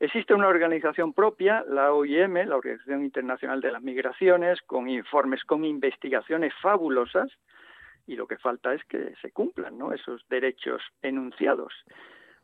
Existe 0.00 0.34
una 0.34 0.48
organización 0.48 1.12
propia, 1.12 1.64
la 1.68 1.92
OIM, 1.92 2.34
la 2.46 2.56
Organización 2.56 3.04
Internacional 3.04 3.60
de 3.60 3.70
las 3.72 3.82
Migraciones, 3.82 4.60
con 4.62 4.88
informes, 4.88 5.44
con 5.44 5.64
investigaciones 5.64 6.52
fabulosas, 6.60 7.30
y 8.06 8.16
lo 8.16 8.26
que 8.26 8.36
falta 8.36 8.74
es 8.74 8.84
que 8.84 9.14
se 9.22 9.30
cumplan 9.30 9.78
esos 9.94 10.26
derechos 10.28 10.82
enunciados. 11.00 11.72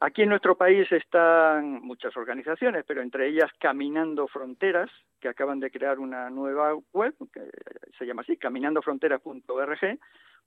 Aquí 0.02 0.22
en 0.22 0.30
nuestro 0.30 0.56
país 0.56 0.90
están 0.92 1.82
muchas 1.82 2.16
organizaciones, 2.16 2.86
pero 2.86 3.02
entre 3.02 3.28
ellas 3.28 3.50
Caminando 3.58 4.26
Fronteras, 4.28 4.90
que 5.20 5.28
acaban 5.28 5.60
de 5.60 5.70
crear 5.70 5.98
una 5.98 6.30
nueva 6.30 6.74
web, 6.94 7.14
que 7.30 7.50
se 7.98 8.06
llama 8.06 8.22
así, 8.22 8.38
caminandofronteras.org, 8.38 9.98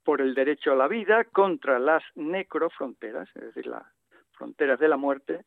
por 0.02 0.20
el 0.20 0.34
derecho 0.34 0.72
a 0.72 0.76
la 0.76 0.88
vida 0.88 1.22
contra 1.26 1.78
las 1.78 2.02
necrofronteras, 2.16 3.28
es 3.36 3.42
decir, 3.42 3.68
las 3.68 3.84
fronteras 4.32 4.80
de 4.80 4.88
la 4.88 4.96
muerte. 4.96 5.44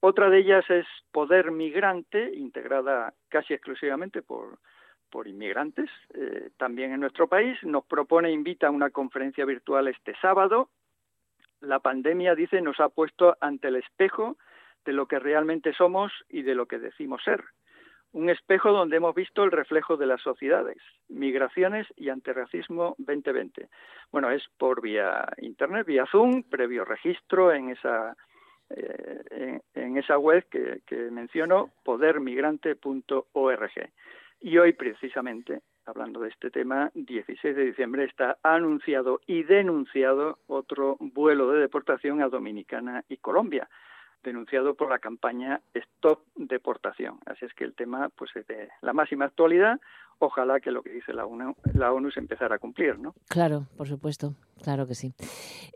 Otra 0.00 0.28
de 0.28 0.40
ellas 0.40 0.68
es 0.68 0.86
Poder 1.10 1.50
Migrante, 1.50 2.34
integrada 2.34 3.14
casi 3.30 3.54
exclusivamente 3.54 4.20
por, 4.20 4.58
por 5.08 5.26
inmigrantes, 5.26 5.88
eh, 6.12 6.50
también 6.58 6.92
en 6.92 7.00
nuestro 7.00 7.26
país. 7.26 7.56
Nos 7.62 7.86
propone, 7.86 8.30
invita 8.30 8.66
a 8.66 8.70
una 8.70 8.90
conferencia 8.90 9.46
virtual 9.46 9.88
este 9.88 10.14
sábado 10.20 10.68
la 11.60 11.80
pandemia, 11.80 12.34
dice, 12.34 12.60
nos 12.60 12.80
ha 12.80 12.88
puesto 12.88 13.36
ante 13.40 13.68
el 13.68 13.76
espejo 13.76 14.36
de 14.84 14.92
lo 14.92 15.06
que 15.06 15.18
realmente 15.18 15.72
somos 15.72 16.12
y 16.28 16.42
de 16.42 16.54
lo 16.54 16.66
que 16.66 16.78
decimos 16.78 17.22
ser. 17.22 17.44
Un 18.12 18.28
espejo 18.28 18.72
donde 18.72 18.96
hemos 18.96 19.14
visto 19.14 19.44
el 19.44 19.52
reflejo 19.52 19.96
de 19.96 20.06
las 20.06 20.20
sociedades, 20.20 20.78
migraciones 21.08 21.86
y 21.96 22.08
antirracismo 22.08 22.96
2020. 22.98 23.68
Bueno, 24.10 24.30
es 24.30 24.42
por 24.58 24.82
vía 24.82 25.28
internet, 25.38 25.86
vía 25.86 26.06
Zoom, 26.10 26.42
previo 26.42 26.84
registro 26.84 27.52
en 27.52 27.70
esa, 27.70 28.16
eh, 28.70 29.60
en, 29.74 29.96
esa 29.96 30.18
web 30.18 30.44
que, 30.50 30.80
que 30.86 30.96
menciono, 31.10 31.70
podermigrante.org. 31.84 33.90
Y 34.40 34.58
hoy 34.58 34.72
precisamente 34.72 35.60
hablando 35.90 36.20
de 36.20 36.28
este 36.28 36.50
tema, 36.50 36.90
16 36.94 37.54
de 37.54 37.64
diciembre 37.66 38.04
está 38.04 38.38
anunciado 38.42 39.20
y 39.26 39.42
denunciado 39.42 40.38
otro 40.46 40.96
vuelo 41.00 41.50
de 41.50 41.60
deportación 41.60 42.22
a 42.22 42.28
Dominicana 42.28 43.04
y 43.08 43.18
Colombia, 43.18 43.68
denunciado 44.22 44.74
por 44.74 44.88
la 44.88 44.98
campaña 44.98 45.60
Stop 45.74 46.20
Deportación. 46.36 47.18
Así 47.26 47.44
es 47.44 47.52
que 47.54 47.64
el 47.64 47.74
tema 47.74 48.08
pues 48.16 48.30
es 48.36 48.46
de 48.46 48.68
la 48.80 48.92
máxima 48.92 49.26
actualidad. 49.26 49.80
Ojalá 50.18 50.60
que 50.60 50.70
lo 50.70 50.82
que 50.82 50.90
dice 50.90 51.12
la 51.12 51.26
ONU, 51.26 51.56
la 51.74 51.92
ONU 51.92 52.10
se 52.10 52.20
empezara 52.20 52.56
a 52.56 52.58
cumplir, 52.58 52.98
¿no? 52.98 53.14
Claro, 53.28 53.66
por 53.76 53.88
supuesto, 53.88 54.34
claro 54.62 54.86
que 54.86 54.94
sí. 54.94 55.12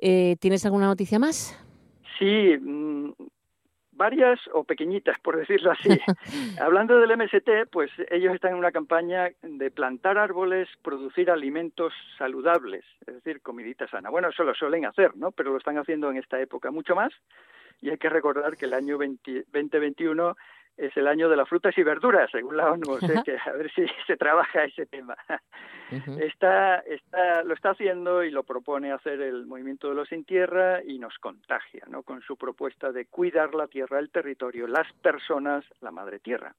Eh, 0.01 0.37
¿Tienes 0.41 0.65
alguna 0.67 0.87
noticia 0.87 1.19
más? 1.19 1.59
Sí, 2.19 2.57
mm, 2.61 3.11
varias 3.97 4.41
o 4.53 4.65
pequeñitas, 4.65 5.19
por 5.21 5.37
decirlo 5.37 5.73
así. 5.73 5.89
Hablando 6.61 6.99
del 6.99 7.17
MST, 7.17 7.71
pues 7.71 7.91
ellos 8.11 8.35
están 8.35 8.53
en 8.53 8.59
una 8.59 8.73
campaña 8.73 9.31
de 9.43 9.71
plantar 9.71 10.19
árboles, 10.19 10.69
producir 10.83 11.31
alimentos 11.31 11.93
saludables, 12.19 12.85
es 13.07 13.15
decir, 13.15 13.41
comidita 13.41 13.87
sana. 13.89 14.11
Bueno, 14.11 14.29
eso 14.29 14.45
lo 14.45 14.55
suelen 14.55 14.87
hacer, 14.87 15.17
¿no? 15.17 15.31
Pero 15.33 15.53
lo 15.53 15.59
están 15.59 15.79
haciendo 15.79 16.11
en 16.11 16.19
esta 16.19 16.41
época 16.41 16.71
mucho 16.71 16.95
más. 16.95 17.13
Y 17.81 17.91
hay 17.91 17.99
que 17.99 18.09
recordar 18.09 18.57
que 18.57 18.67
el 18.67 18.75
año 18.75 18.97
2021 18.99 20.37
es 20.77 20.97
el 20.97 21.07
año 21.07 21.29
de 21.29 21.37
las 21.37 21.49
frutas 21.49 21.77
y 21.79 21.83
verduras, 21.83 22.31
según 22.31 22.57
la 22.57 22.73
ONU, 22.73 22.93
o 22.93 22.99
sea 22.99 23.23
que 23.23 23.37
a 23.45 23.53
ver 23.53 23.71
si 23.73 23.87
se 24.07 24.17
trabaja 24.17 24.65
ese 24.65 24.87
tema. 24.87 25.17
está, 26.21 26.79
está, 26.81 27.43
lo 27.45 27.55
está 27.55 27.71
haciendo 27.71 28.25
y 28.25 28.31
lo 28.31 28.43
propone 28.43 28.93
hacer 28.93 29.21
el 29.21 29.47
Movimiento 29.47 29.89
de 29.89 29.95
los 29.95 30.09
Sin 30.09 30.25
Tierra 30.25 30.83
y 30.83 30.99
nos 30.99 31.17
contagia, 31.19 31.85
¿no? 31.89 32.03
Con 32.03 32.23
su 32.23 32.37
propuesta 32.37 32.93
de 32.93 33.07
cuidar 33.07 33.55
la 33.55 33.69
tierra, 33.69 33.99
el 33.99 34.11
territorio, 34.11 34.67
las 34.67 34.93
personas, 34.95 35.65
la 35.81 35.91
madre 35.91 36.19
tierra. 36.19 36.55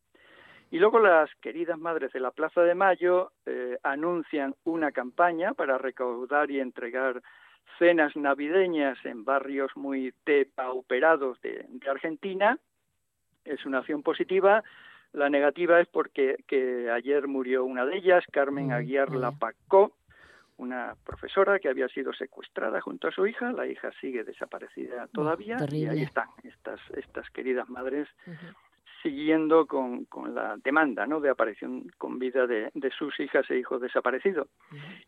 Y 0.72 0.80
luego 0.80 1.00
las 1.00 1.30
queridas 1.36 1.78
madres 1.78 2.12
de 2.14 2.20
la 2.20 2.32
Plaza 2.32 2.62
de 2.62 2.74
Mayo 2.74 3.32
eh, 3.46 3.78
anuncian 3.84 4.56
una 4.64 4.92
campaña 4.92 5.54
para 5.54 5.78
recaudar 5.78 6.50
y 6.50 6.60
entregar 6.60 7.22
cenas 7.78 8.16
navideñas 8.16 8.98
en 9.06 9.26
barrios 9.26 9.72
muy 9.76 10.14
depauperados 10.26 11.40
de 11.42 11.66
Argentina 11.90 12.58
es 13.46 13.66
una 13.66 13.80
acción 13.80 14.04
positiva. 14.04 14.64
La 15.14 15.30
negativa 15.30 15.80
es 15.80 15.88
porque 15.88 16.44
que 16.48 16.90
ayer 16.92 17.28
murió 17.28 17.64
una 17.64 17.86
de 17.86 17.98
ellas, 17.98 18.24
Carmen 18.32 18.68
mm, 18.68 18.72
Aguiar 18.72 19.16
Lapacó, 19.16 19.94
una 20.58 20.96
profesora 21.06 21.60
que 21.60 21.70
había 21.70 21.88
sido 21.88 22.14
secuestrada 22.14 22.82
junto 22.82 23.08
a 23.08 23.12
su 23.12 23.26
hija. 23.26 23.52
La 23.52 23.68
hija 23.68 23.92
sigue 24.02 24.24
desaparecida 24.24 25.08
todavía 25.08 25.58
y 25.72 25.86
ahí 25.86 26.02
están 26.04 26.28
estas, 26.44 26.80
estas 26.96 27.30
queridas 27.30 27.70
madres 27.70 28.08
siguiendo 29.02 29.68
con, 29.68 30.06
con, 30.06 30.34
la 30.34 30.58
demanda 30.64 31.06
¿no? 31.06 31.20
de 31.20 31.30
aparición 31.30 31.92
con 31.98 32.18
vida 32.18 32.48
de, 32.48 32.72
de 32.74 32.90
sus 32.90 33.20
hijas 33.20 33.50
e 33.52 33.60
hijos 33.60 33.80
desaparecidos. 33.80 34.48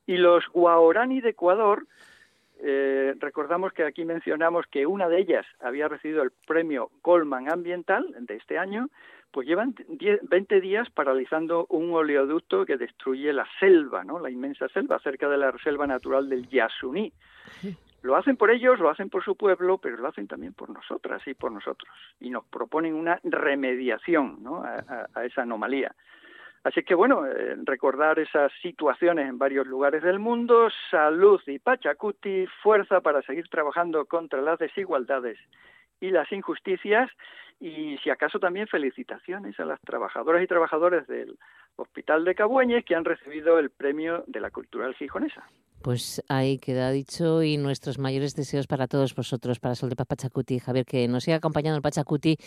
Y 0.05 0.17
los 0.17 0.47
Guaorani 0.49 1.19
de 1.19 1.29
Ecuador 1.29 1.87
eh, 2.63 3.13
recordamos 3.19 3.73
que 3.73 3.83
aquí 3.83 4.05
mencionamos 4.05 4.65
que 4.67 4.85
una 4.85 5.07
de 5.07 5.19
ellas 5.19 5.45
había 5.59 5.87
recibido 5.87 6.23
el 6.23 6.31
premio 6.45 6.89
Goldman 7.03 7.51
Ambiental 7.51 8.15
de 8.19 8.35
este 8.35 8.57
año, 8.57 8.89
pues 9.31 9.47
llevan 9.47 9.75
20 9.87 10.61
días 10.61 10.89
paralizando 10.89 11.65
un 11.69 11.93
oleoducto 11.93 12.65
que 12.65 12.77
destruye 12.77 13.31
la 13.33 13.47
selva, 13.59 14.03
¿no? 14.03 14.19
la 14.19 14.31
inmensa 14.31 14.67
selva, 14.69 14.99
cerca 14.99 15.29
de 15.29 15.37
la 15.37 15.51
reserva 15.51 15.85
natural 15.85 16.29
del 16.29 16.47
Yasuní. 16.49 17.11
Lo 18.03 18.15
hacen 18.15 18.37
por 18.37 18.51
ellos, 18.51 18.79
lo 18.79 18.89
hacen 18.89 19.09
por 19.09 19.23
su 19.23 19.35
pueblo, 19.35 19.79
pero 19.79 19.97
lo 19.97 20.07
hacen 20.07 20.27
también 20.27 20.53
por 20.53 20.69
nosotras 20.69 21.21
y 21.27 21.33
por 21.33 21.51
nosotros. 21.51 21.91
Y 22.19 22.29
nos 22.29 22.45
proponen 22.45 22.93
una 22.93 23.19
remediación 23.23 24.41
¿no? 24.41 24.63
a 24.63 25.25
esa 25.25 25.41
anomalía. 25.41 25.93
Así 26.67 26.83
que 26.83 26.95
bueno, 26.95 27.25
eh, 27.25 27.55
recordar 27.63 28.19
esas 28.19 28.51
situaciones 28.61 29.29
en 29.29 29.37
varios 29.37 29.65
lugares 29.65 30.03
del 30.03 30.19
mundo, 30.19 30.67
salud 30.91 31.39
y 31.47 31.59
Pachacuti, 31.59 32.45
fuerza 32.61 32.99
para 32.99 33.21
seguir 33.21 33.47
trabajando 33.47 34.03
contra 34.03 34.41
las 34.41 34.59
desigualdades 34.59 35.39
y 36.01 36.09
las 36.09 36.29
injusticias 36.29 37.09
y 37.61 37.97
si 37.99 38.09
acaso 38.09 38.41
también 38.41 38.67
felicitaciones 38.67 39.57
a 39.61 39.63
las 39.63 39.79
trabajadoras 39.79 40.43
y 40.43 40.47
trabajadores 40.47 41.07
del 41.07 41.39
Hospital 41.77 42.25
de 42.25 42.35
Cabueñes 42.35 42.83
que 42.83 42.95
han 42.95 43.05
recibido 43.05 43.59
el 43.59 43.69
premio 43.69 44.25
de 44.27 44.41
la 44.41 44.51
Cultural 44.51 44.93
Gijonesa. 44.95 45.47
Pues 45.81 46.23
ahí 46.27 46.57
queda 46.57 46.91
dicho 46.91 47.43
y 47.43 47.57
nuestros 47.57 47.99
mayores 47.99 48.35
deseos 48.35 48.67
para 48.67 48.87
todos 48.87 49.15
vosotros, 49.15 49.59
para 49.59 49.75
Sol 49.75 49.89
de 49.89 49.95
Pachacuti, 49.95 50.59
Javier, 50.59 50.85
que 50.85 51.07
nos 51.07 51.23
siga 51.23 51.37
acompañando 51.37 51.77
el 51.77 51.81
Pachacuti 51.81 52.37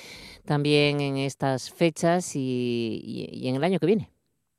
también 0.45 1.01
en 1.01 1.17
estas 1.17 1.73
fechas 1.73 2.35
y, 2.35 3.43
en 3.45 3.57
el 3.57 3.65
año 3.65 3.79
que 3.79 3.87
viene. 3.87 4.11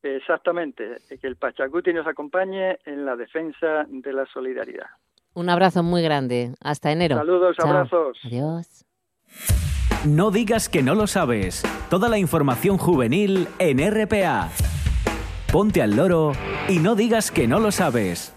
Exactamente, 0.04 0.98
que 1.20 1.28
el 1.28 1.36
Pachacuti 1.36 1.94
nos 1.94 2.08
acompañe 2.08 2.80
en 2.86 3.06
la 3.06 3.16
defensa 3.16 3.86
de 3.88 4.14
la 4.14 4.26
solidaridad. 4.26 4.88
Un 5.34 5.50
abrazo 5.50 5.84
muy 5.84 6.02
grande. 6.02 6.54
Hasta 6.62 6.92
enero. 6.92 7.18
Saludos, 7.18 7.56
abrazos. 7.60 8.18
Adiós. 8.24 8.86
No 10.06 10.32
digas 10.32 10.68
que 10.68 10.82
no 10.82 10.96
lo 10.96 11.06
sabes. 11.06 11.64
Toda 11.90 12.10
la 12.10 12.18
información 12.18 12.78
juvenil 12.78 13.48
en 13.60 13.80
RPA. 13.80 14.50
Ponte 15.52 15.82
al 15.82 15.96
loro 15.96 16.32
y 16.68 16.80
no 16.80 16.96
digas 16.96 17.30
que 17.30 17.48
no 17.48 17.60
lo 17.60 17.72
sabes. 17.72 18.36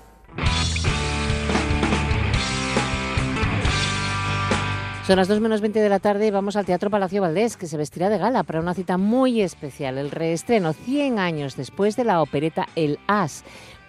Son 5.06 5.16
las 5.16 5.28
2 5.28 5.40
menos 5.40 5.60
20 5.60 5.80
de 5.80 5.88
la 5.90 5.98
tarde 5.98 6.26
y 6.26 6.30
vamos 6.30 6.56
al 6.56 6.64
Teatro 6.64 6.88
Palacio 6.88 7.20
Valdés, 7.20 7.58
que 7.58 7.66
se 7.66 7.76
vestirá 7.76 8.08
de 8.08 8.16
gala 8.16 8.42
para 8.42 8.60
una 8.60 8.72
cita 8.72 8.96
muy 8.96 9.42
especial, 9.42 9.98
el 9.98 10.10
reestreno 10.10 10.72
100 10.72 11.18
años 11.18 11.56
después 11.56 11.94
de 11.96 12.04
la 12.04 12.22
opereta 12.22 12.68
El 12.74 12.98
As 13.06 13.44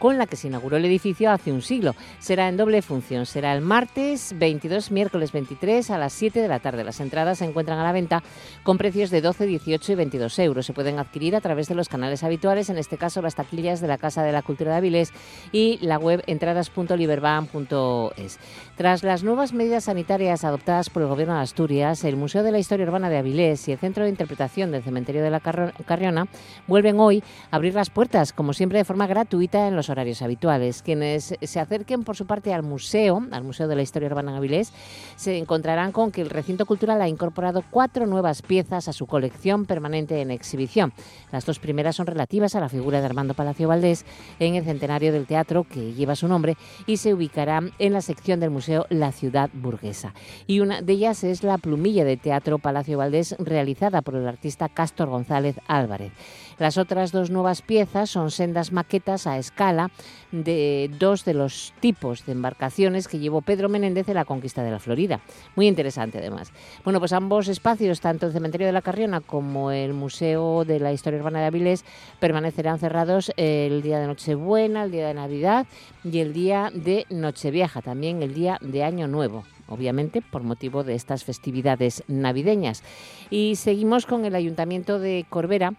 con 0.05 0.19
la 0.19 0.27
que 0.27 0.35
se 0.35 0.49
inauguró 0.49 0.77
el 0.77 0.85
edificio 0.85 1.31
hace 1.31 1.51
un 1.51 1.63
siglo. 1.63 1.95
Será 2.19 2.47
en 2.47 2.57
doble 2.57 2.83
función. 2.83 3.25
Será 3.25 3.55
el 3.55 3.61
martes 3.61 4.35
22, 4.37 4.91
miércoles 4.91 5.31
23 5.31 5.89
a 5.89 5.97
las 5.97 6.13
7 6.13 6.41
de 6.41 6.47
la 6.47 6.59
tarde. 6.59 6.83
Las 6.83 6.99
entradas 6.99 7.39
se 7.39 7.45
encuentran 7.45 7.79
a 7.79 7.83
la 7.83 7.91
venta 7.91 8.21
con 8.61 8.77
precios 8.77 9.09
de 9.09 9.21
12, 9.21 9.47
18 9.47 9.93
y 9.93 9.95
22 9.95 10.37
euros. 10.37 10.67
Se 10.67 10.73
pueden 10.73 10.99
adquirir 10.99 11.35
a 11.35 11.41
través 11.41 11.67
de 11.69 11.73
los 11.73 11.89
canales 11.89 12.23
habituales, 12.23 12.69
en 12.69 12.77
este 12.77 12.99
caso 12.99 13.23
las 13.23 13.33
taquillas 13.33 13.81
de 13.81 13.87
la 13.87 13.97
Casa 13.97 14.21
de 14.21 14.31
la 14.31 14.43
Cultura 14.43 14.73
de 14.73 14.77
Avilés 14.77 15.11
y 15.51 15.79
la 15.81 15.97
web 15.97 16.23
entradas.liberban.es. 16.27 18.39
Tras 18.75 19.03
las 19.03 19.23
nuevas 19.23 19.53
medidas 19.53 19.85
sanitarias 19.85 20.43
adoptadas 20.43 20.91
por 20.91 21.01
el 21.01 21.07
Gobierno 21.07 21.33
de 21.33 21.41
Asturias, 21.41 22.03
el 22.03 22.15
Museo 22.15 22.43
de 22.43 22.51
la 22.51 22.59
Historia 22.59 22.85
Urbana 22.85 23.09
de 23.09 23.17
Avilés 23.17 23.67
y 23.67 23.71
el 23.71 23.79
Centro 23.79 24.03
de 24.03 24.11
Interpretación 24.11 24.69
del 24.69 24.83
Cementerio 24.83 25.23
de 25.23 25.31
la 25.31 25.39
Carriona 25.39 26.27
vuelven 26.67 26.99
hoy 26.99 27.23
a 27.49 27.55
abrir 27.55 27.73
las 27.73 27.89
puertas, 27.89 28.33
como 28.33 28.53
siempre, 28.53 28.77
de 28.77 28.85
forma 28.85 29.07
gratuita 29.07 29.67
en 29.67 29.75
los 29.75 29.94
horarios 29.95 30.21
habituales. 30.21 30.81
Quienes 30.81 31.35
se 31.41 31.59
acerquen 31.59 32.03
por 32.03 32.15
su 32.15 32.25
parte 32.25 32.53
al 32.53 32.63
museo, 32.63 33.25
al 33.31 33.43
Museo 33.43 33.67
de 33.67 33.75
la 33.75 33.81
Historia 33.81 34.09
Urbana 34.09 34.35
Avilés, 34.35 34.73
se 35.15 35.37
encontrarán 35.37 35.91
con 35.93 36.11
que 36.11 36.21
el 36.21 36.29
recinto 36.29 36.65
cultural 36.65 37.01
ha 37.01 37.07
incorporado 37.07 37.63
cuatro 37.71 38.05
nuevas 38.05 38.41
piezas 38.41 38.87
a 38.87 38.93
su 38.93 39.07
colección 39.07 39.65
permanente 39.65 40.21
en 40.21 40.31
exhibición. 40.31 40.93
Las 41.31 41.45
dos 41.45 41.59
primeras 41.59 41.95
son 41.95 42.07
relativas 42.07 42.55
a 42.55 42.59
la 42.59 42.69
figura 42.69 42.99
de 42.99 43.05
Armando 43.05 43.33
Palacio 43.33 43.69
Valdés 43.69 44.05
en 44.39 44.55
el 44.55 44.65
centenario 44.65 45.13
del 45.13 45.25
teatro 45.25 45.63
que 45.63 45.93
lleva 45.93 46.15
su 46.15 46.27
nombre 46.27 46.57
y 46.85 46.97
se 46.97 47.13
ubicará 47.13 47.61
en 47.79 47.93
la 47.93 48.01
sección 48.01 48.39
del 48.39 48.49
museo 48.49 48.85
La 48.89 49.11
Ciudad 49.11 49.49
Burguesa. 49.53 50.13
Y 50.45 50.59
una 50.59 50.81
de 50.81 50.93
ellas 50.93 51.23
es 51.23 51.43
la 51.43 51.57
plumilla 51.57 52.03
de 52.03 52.17
teatro 52.17 52.59
Palacio 52.59 52.97
Valdés 52.97 53.35
realizada 53.39 54.01
por 54.01 54.15
el 54.15 54.27
artista 54.27 54.67
Castor 54.67 55.09
González 55.09 55.55
Álvarez. 55.67 56.11
Las 56.57 56.77
otras 56.77 57.11
dos 57.11 57.29
nuevas 57.29 57.61
piezas 57.61 58.09
son 58.09 58.31
sendas 58.31 58.71
maquetas 58.71 59.27
a 59.27 59.37
escala 59.37 59.91
de 60.31 60.89
dos 60.99 61.25
de 61.25 61.33
los 61.33 61.73
tipos 61.79 62.25
de 62.25 62.31
embarcaciones 62.31 63.07
que 63.07 63.19
llevó 63.19 63.41
Pedro 63.41 63.67
Menéndez 63.67 64.07
en 64.07 64.15
la 64.15 64.25
conquista 64.25 64.63
de 64.63 64.71
la 64.71 64.79
Florida. 64.79 65.19
Muy 65.55 65.67
interesante 65.67 66.19
además. 66.19 66.51
Bueno, 66.83 66.99
pues 66.99 67.13
ambos 67.13 67.47
espacios, 67.47 67.99
tanto 67.99 68.27
el 68.27 68.33
Cementerio 68.33 68.67
de 68.67 68.73
la 68.73 68.81
Carriona 68.81 69.19
como 69.19 69.71
el 69.71 69.93
Museo 69.93 70.63
de 70.65 70.79
la 70.79 70.93
Historia 70.93 71.19
Urbana 71.19 71.39
de 71.39 71.45
Avilés, 71.45 71.83
permanecerán 72.19 72.79
cerrados 72.79 73.31
el 73.35 73.81
día 73.81 73.99
de 73.99 74.07
Nochebuena, 74.07 74.83
el 74.83 74.91
día 74.91 75.07
de 75.07 75.13
Navidad 75.13 75.67
y 76.03 76.19
el 76.19 76.33
día 76.33 76.71
de 76.73 77.05
Nochevieja, 77.09 77.81
también 77.81 78.23
el 78.23 78.33
día 78.33 78.57
de 78.61 78.83
Año 78.83 79.07
Nuevo 79.07 79.43
obviamente 79.67 80.21
por 80.21 80.43
motivo 80.43 80.83
de 80.83 80.93
estas 80.93 81.23
festividades 81.23 82.03
navideñas. 82.07 82.83
Y 83.31 83.55
seguimos 83.55 84.05
con 84.05 84.23
el 84.23 84.35
Ayuntamiento 84.35 84.99
de 84.99 85.25
Corbera 85.27 85.73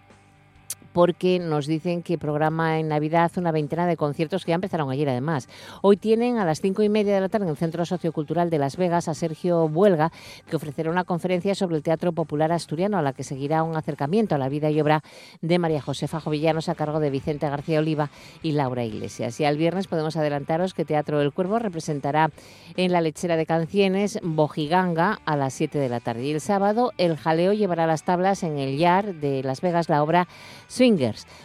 porque 0.97 1.37
nos 1.37 1.67
dicen 1.67 2.01
que 2.01 2.17
programa 2.17 2.79
en 2.79 2.87
Navidad 2.87 3.31
una 3.35 3.51
veintena 3.51 3.85
de 3.85 3.97
conciertos 3.97 4.43
que 4.43 4.49
ya 4.49 4.55
empezaron 4.55 4.89
ayer 4.89 5.07
además. 5.07 5.47
Hoy 5.83 5.95
tienen 5.95 6.39
a 6.39 6.43
las 6.43 6.59
cinco 6.59 6.81
y 6.81 6.89
media 6.89 7.13
de 7.13 7.21
la 7.21 7.29
tarde 7.29 7.45
en 7.45 7.51
el 7.51 7.55
Centro 7.55 7.85
Sociocultural 7.85 8.49
de 8.49 8.57
Las 8.57 8.77
Vegas 8.77 9.07
a 9.07 9.13
Sergio 9.13 9.69
Buelga, 9.69 10.11
que 10.49 10.55
ofrecerá 10.55 10.89
una 10.89 11.03
conferencia 11.03 11.53
sobre 11.53 11.75
el 11.75 11.83
teatro 11.83 12.13
popular 12.13 12.51
asturiano, 12.51 12.97
a 12.97 13.03
la 13.03 13.13
que 13.13 13.23
seguirá 13.23 13.61
un 13.61 13.77
acercamiento 13.77 14.33
a 14.33 14.39
la 14.39 14.49
vida 14.49 14.71
y 14.71 14.81
obra 14.81 15.03
de 15.41 15.59
María 15.59 15.83
Josefa 15.83 16.19
Jovillanos 16.19 16.67
a 16.67 16.73
cargo 16.73 16.99
de 16.99 17.11
Vicente 17.11 17.47
García 17.47 17.77
Oliva 17.77 18.09
y 18.41 18.53
Laura 18.53 18.83
Iglesias. 18.83 19.39
Y 19.39 19.45
al 19.45 19.55
viernes 19.55 19.85
podemos 19.85 20.17
adelantaros 20.17 20.73
que 20.73 20.83
Teatro 20.83 21.19
del 21.19 21.31
Cuervo 21.31 21.59
representará 21.59 22.31
en 22.75 22.91
la 22.91 23.01
lechera 23.01 23.35
de 23.35 23.45
Cancienes 23.45 24.17
Bojiganga 24.23 25.19
a 25.25 25.35
las 25.35 25.53
7 25.53 25.77
de 25.77 25.89
la 25.89 25.99
tarde. 25.99 26.23
Y 26.23 26.31
el 26.31 26.41
sábado 26.41 26.91
el 26.97 27.17
jaleo 27.17 27.53
llevará 27.53 27.85
las 27.85 28.01
tablas 28.01 28.41
en 28.41 28.57
el 28.57 28.79
Yar 28.79 29.13
de 29.13 29.43
Las 29.43 29.61
Vegas 29.61 29.89
la 29.89 30.01
obra 30.01 30.27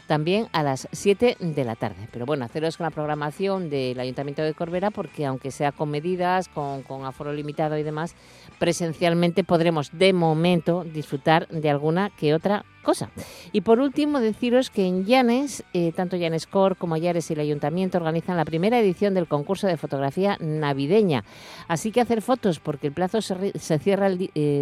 también 0.06 0.48
a 0.52 0.62
las 0.62 0.88
7 0.92 1.36
de 1.40 1.64
la 1.64 1.74
tarde. 1.74 2.08
Pero 2.12 2.26
bueno, 2.26 2.44
haceros 2.44 2.76
con 2.76 2.84
la 2.84 2.90
programación 2.90 3.70
del 3.70 3.98
Ayuntamiento 3.98 4.42
de 4.42 4.54
Corbera, 4.54 4.90
porque 4.90 5.26
aunque 5.26 5.50
sea 5.50 5.72
con 5.72 5.90
medidas, 5.90 6.48
con, 6.48 6.82
con 6.82 7.04
aforo 7.04 7.32
limitado 7.32 7.76
y 7.78 7.82
demás, 7.82 8.14
presencialmente 8.58 9.44
podremos 9.44 9.90
de 9.92 10.12
momento 10.12 10.84
disfrutar 10.84 11.48
de 11.48 11.70
alguna 11.70 12.10
que 12.10 12.34
otra 12.34 12.64
cosa. 12.82 13.10
Y 13.52 13.62
por 13.62 13.80
último, 13.80 14.20
deciros 14.20 14.70
que 14.70 14.86
en 14.86 15.04
Llanes, 15.04 15.64
eh, 15.72 15.92
tanto 15.92 16.16
Llanes 16.16 16.46
Cor 16.46 16.76
como 16.76 16.96
Llares 16.96 17.30
y 17.30 17.34
el 17.34 17.40
Ayuntamiento 17.40 17.98
organizan 17.98 18.36
la 18.36 18.44
primera 18.44 18.78
edición 18.78 19.14
del 19.14 19.26
concurso 19.26 19.66
de 19.66 19.76
fotografía 19.76 20.36
navideña. 20.40 21.24
Así 21.68 21.92
que 21.92 22.00
hacer 22.00 22.22
fotos, 22.22 22.60
porque 22.60 22.88
el 22.88 22.92
plazo 22.92 23.22
se, 23.22 23.78
cierra 23.78 24.06
el, 24.08 24.18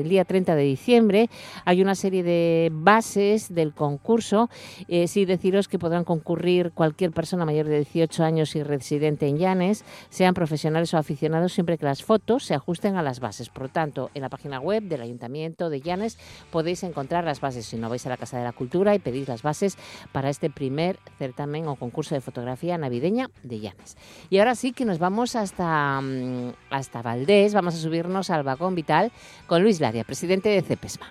día 0.08 0.24
30 0.24 0.54
de 0.54 0.62
diciembre. 0.62 1.30
Hay 1.64 1.82
una 1.82 1.94
serie 1.94 2.22
de 2.22 2.70
bases 2.72 3.54
del 3.54 3.74
concurso. 3.74 4.50
Eh, 4.88 5.08
sí 5.08 5.24
deciros 5.24 5.68
que 5.68 5.78
podrán 5.78 6.04
concurrir 6.04 6.72
cualquier 6.72 7.12
persona 7.12 7.44
mayor 7.44 7.66
de 7.66 7.76
18 7.76 8.22
años 8.24 8.54
y 8.56 8.62
residente 8.62 9.26
en 9.26 9.38
Llanes, 9.38 9.84
sean 10.10 10.34
profesionales 10.34 10.92
o 10.94 10.98
aficionados, 10.98 11.52
siempre 11.52 11.78
que 11.78 11.86
las 11.86 12.02
fotos 12.02 12.44
se 12.44 12.54
ajusten 12.54 12.96
a 12.96 13.02
las 13.02 13.20
bases. 13.20 13.48
Por 13.48 13.64
lo 13.64 13.68
tanto, 13.68 14.10
en 14.14 14.22
la 14.22 14.28
página 14.28 14.60
web 14.60 14.82
del 14.84 15.00
Ayuntamiento 15.02 15.70
de 15.70 15.80
Llanes 15.80 16.18
podéis 16.50 16.82
encontrar 16.82 17.24
las 17.24 17.40
bases. 17.40 17.66
Si 17.66 17.76
no 17.76 17.88
vais 17.88 18.04
a 18.06 18.09
la 18.10 18.16
Casa 18.16 18.38
de 18.38 18.44
la 18.44 18.52
Cultura 18.52 18.94
y 18.94 18.98
pedís 18.98 19.28
las 19.28 19.42
bases 19.42 19.78
para 20.12 20.28
este 20.28 20.50
primer 20.50 20.98
certamen 21.18 21.66
o 21.68 21.76
concurso 21.76 22.14
de 22.14 22.20
fotografía 22.20 22.76
navideña 22.78 23.30
de 23.42 23.60
Llanes. 23.60 23.96
Y 24.28 24.38
ahora 24.38 24.54
sí 24.54 24.72
que 24.72 24.84
nos 24.84 24.98
vamos 24.98 25.36
hasta, 25.36 26.00
mm, 26.00 26.52
hasta 26.70 27.02
Valdés, 27.02 27.54
vamos 27.54 27.74
a 27.74 27.78
subirnos 27.78 28.30
al 28.30 28.42
vagón 28.42 28.74
vital 28.74 29.12
con 29.46 29.62
Luis 29.62 29.80
Laria, 29.80 30.04
presidente 30.04 30.48
de 30.48 30.62
CEPESMA. 30.62 31.10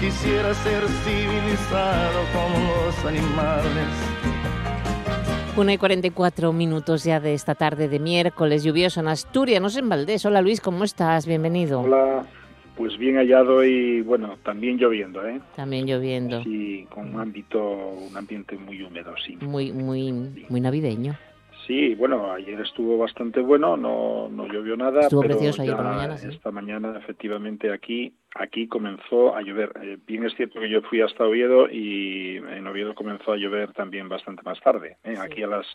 Quisiera 0.00 0.54
ser 0.54 0.86
civilizado 0.88 2.20
como 2.32 2.86
los 2.86 3.04
animales 3.04 4.18
una 5.56 5.72
y 5.72 5.78
44 5.78 6.52
minutos 6.52 7.02
ya 7.02 7.18
de 7.18 7.34
esta 7.34 7.56
tarde 7.56 7.88
de 7.88 7.98
miércoles 7.98 8.62
lluvioso 8.62 9.00
en 9.00 9.08
Asturias, 9.08 9.60
no 9.60 9.70
sé 9.70 9.80
en 9.80 9.88
Valdés. 9.88 10.24
Hola 10.24 10.40
Luis, 10.40 10.60
¿cómo 10.60 10.84
estás? 10.84 11.26
Bienvenido. 11.26 11.80
Hola, 11.80 12.24
pues 12.76 12.96
bien 12.96 13.16
hallado 13.16 13.64
y 13.64 14.00
bueno, 14.02 14.38
también 14.44 14.78
lloviendo, 14.78 15.26
¿eh? 15.26 15.40
También 15.56 15.84
lloviendo. 15.84 16.44
Sí, 16.44 16.86
con 16.88 17.12
un 17.12 17.20
ámbito, 17.20 17.60
un 17.60 18.16
ambiente 18.16 18.56
muy 18.56 18.80
húmedo, 18.84 19.14
sí. 19.26 19.36
Muy, 19.40 19.72
muy, 19.72 20.12
muy 20.48 20.60
navideño. 20.60 21.16
Sí, 21.66 21.94
bueno, 21.96 22.32
ayer 22.32 22.60
estuvo 22.60 22.96
bastante 22.96 23.40
bueno, 23.40 23.76
no, 23.76 24.28
no 24.30 24.46
llovió 24.46 24.76
nada. 24.76 25.00
Estuvo 25.00 25.22
precioso 25.22 25.62
ayer 25.62 25.74
por 25.74 25.84
la 25.84 25.92
mañana. 25.92 26.14
Esta 26.14 26.50
mañana, 26.52 26.96
efectivamente, 26.96 27.72
aquí 27.72 28.12
aquí 28.34 28.68
comenzó 28.68 29.34
a 29.34 29.42
llover. 29.42 29.72
Eh, 29.82 29.98
bien 30.06 30.24
es 30.24 30.34
cierto 30.34 30.60
que 30.60 30.68
yo 30.68 30.82
fui 30.82 31.00
hasta 31.00 31.24
Oviedo 31.24 31.68
y 31.70 32.36
en 32.36 32.66
Oviedo 32.66 32.94
comenzó 32.94 33.32
a 33.32 33.36
llover 33.36 33.72
también 33.72 34.08
bastante 34.08 34.42
más 34.42 34.60
tarde. 34.60 34.96
¿eh? 35.04 35.14
Aquí 35.18 35.42
a 35.42 35.46
las 35.46 35.66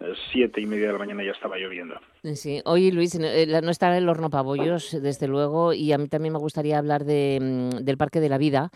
eh, 0.00 0.12
siete 0.32 0.60
y 0.60 0.66
media 0.66 0.86
de 0.86 0.92
la 0.92 0.98
mañana 0.98 1.24
ya 1.24 1.32
estaba 1.32 1.56
lloviendo. 1.56 1.96
Sí, 2.34 2.60
oye 2.64 2.90
Luis, 2.92 3.18
no 3.18 3.70
está 3.70 3.96
el 3.96 4.08
horno 4.08 4.30
pabollos, 4.30 4.96
desde 5.00 5.28
luego, 5.28 5.72
y 5.72 5.92
a 5.92 5.98
mí 5.98 6.08
también 6.08 6.32
me 6.32 6.40
gustaría 6.40 6.78
hablar 6.78 7.04
de, 7.04 7.38
mm, 7.40 7.84
del 7.84 7.96
Parque 7.96 8.20
de 8.20 8.28
la 8.28 8.38
Vida, 8.38 8.70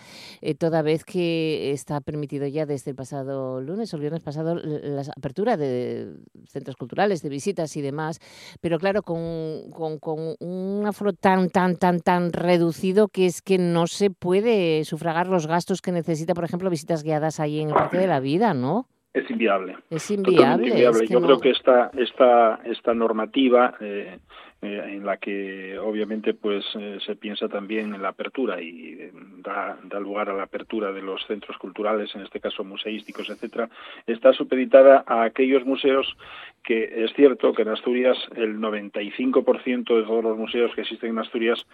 toda 0.58 0.82
vez 0.82 1.04
que 1.04 1.72
está 1.72 2.00
permitido 2.00 2.46
ya 2.46 2.64
desde 2.64 2.92
el 2.92 2.96
pasado 2.96 3.60
lunes 3.60 3.92
o 3.92 3.96
el 3.96 4.02
viernes 4.02 4.22
pasado 4.22 4.54
la 4.54 5.02
apertura 5.16 5.56
de 5.56 6.14
centros 6.46 6.76
culturales, 6.76 7.22
de 7.22 7.28
visitas 7.28 7.76
y 7.76 7.82
demás, 7.82 8.20
pero 8.60 8.78
claro, 8.78 9.02
con, 9.02 9.70
con, 9.72 9.98
con 9.98 10.36
un 10.38 10.86
afro 10.86 11.12
tan, 11.12 11.50
tan, 11.50 11.76
tan, 11.76 12.00
tan 12.00 12.32
reducido 12.32 13.08
que 13.08 13.19
es 13.26 13.42
que 13.42 13.58
no 13.58 13.86
se 13.86 14.10
puede 14.10 14.84
sufragar 14.84 15.26
los 15.28 15.46
gastos 15.46 15.80
que 15.82 15.92
necesita, 15.92 16.34
por 16.34 16.44
ejemplo, 16.44 16.70
visitas 16.70 17.02
guiadas 17.02 17.40
ahí 17.40 17.60
en 17.60 17.68
el 17.68 17.74
Parque 17.74 17.98
de 17.98 18.06
la 18.06 18.20
Vida, 18.20 18.54
¿no? 18.54 18.86
Es 19.12 19.28
inviable. 19.28 19.76
Es 19.90 20.10
inviable. 20.10 20.88
Yo 21.08 21.20
creo 21.20 21.40
que 21.40 21.50
esta, 21.50 21.90
esta, 21.96 22.60
esta 22.64 22.94
normativa 22.94 23.74
eh, 23.80 24.18
eh, 24.62 24.92
en 24.92 25.06
la 25.06 25.16
que 25.16 25.78
obviamente 25.78 26.34
pues 26.34 26.66
eh, 26.78 26.98
se 27.06 27.16
piensa 27.16 27.48
también 27.48 27.94
en 27.94 28.02
la 28.02 28.08
apertura 28.08 28.60
y 28.60 28.92
eh, 28.92 29.12
da, 29.38 29.78
da, 29.84 29.98
lugar 29.98 30.28
a 30.28 30.34
la 30.34 30.42
apertura 30.42 30.92
de 30.92 31.00
los 31.00 31.24
centros 31.26 31.56
culturales, 31.56 32.14
en 32.14 32.20
este 32.20 32.40
caso 32.40 32.62
museísticos, 32.62 33.30
etcétera, 33.30 33.70
está 34.06 34.34
supeditada 34.34 35.02
a 35.06 35.22
aquellos 35.22 35.64
museos 35.64 36.14
que 36.62 37.04
es 37.04 37.10
cierto 37.14 37.54
que 37.54 37.62
en 37.62 37.68
Asturias 37.68 38.18
el 38.36 38.58
95% 38.58 39.96
de 39.96 40.02
todos 40.02 40.24
los 40.24 40.36
museos 40.36 40.74
que 40.74 40.82
existen 40.82 41.08
en 41.12 41.20
Asturias 41.20 41.66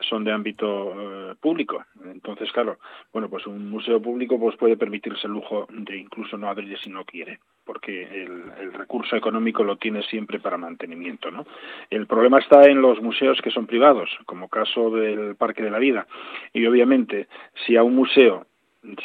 son 0.00 0.24
de 0.24 0.32
ámbito 0.32 1.36
público. 1.40 1.82
Entonces, 2.04 2.52
claro, 2.52 2.78
bueno, 3.10 3.30
pues 3.30 3.46
un 3.46 3.70
museo 3.70 4.02
público 4.02 4.38
pues 4.38 4.56
puede 4.56 4.76
permitirse 4.76 5.28
el 5.28 5.32
lujo 5.32 5.66
de 5.70 5.96
incluso 5.96 6.36
no 6.36 6.50
abrir 6.50 6.76
si 6.78 6.90
no 6.90 7.06
quiere, 7.06 7.38
porque 7.64 8.02
el, 8.02 8.72
recurso 8.72 9.16
económico 9.16 9.64
lo 9.64 9.76
tiene 9.76 10.02
siempre 10.02 10.38
para 10.40 10.58
mantenimiento, 10.58 11.30
¿no? 11.30 11.46
El 11.90 12.06
problema 12.06 12.38
está 12.38 12.64
en 12.66 12.82
los 12.82 13.00
museos 13.00 13.40
que 13.40 13.50
son 13.50 13.66
privados, 13.66 14.10
como 14.26 14.48
caso 14.48 14.90
del 14.90 15.36
Parque 15.36 15.62
de 15.62 15.70
la 15.70 15.78
Vida. 15.78 16.06
Y 16.52 16.66
obviamente, 16.66 17.28
si 17.66 17.76
a 17.76 17.82
un 17.82 17.94
museo, 17.94 18.46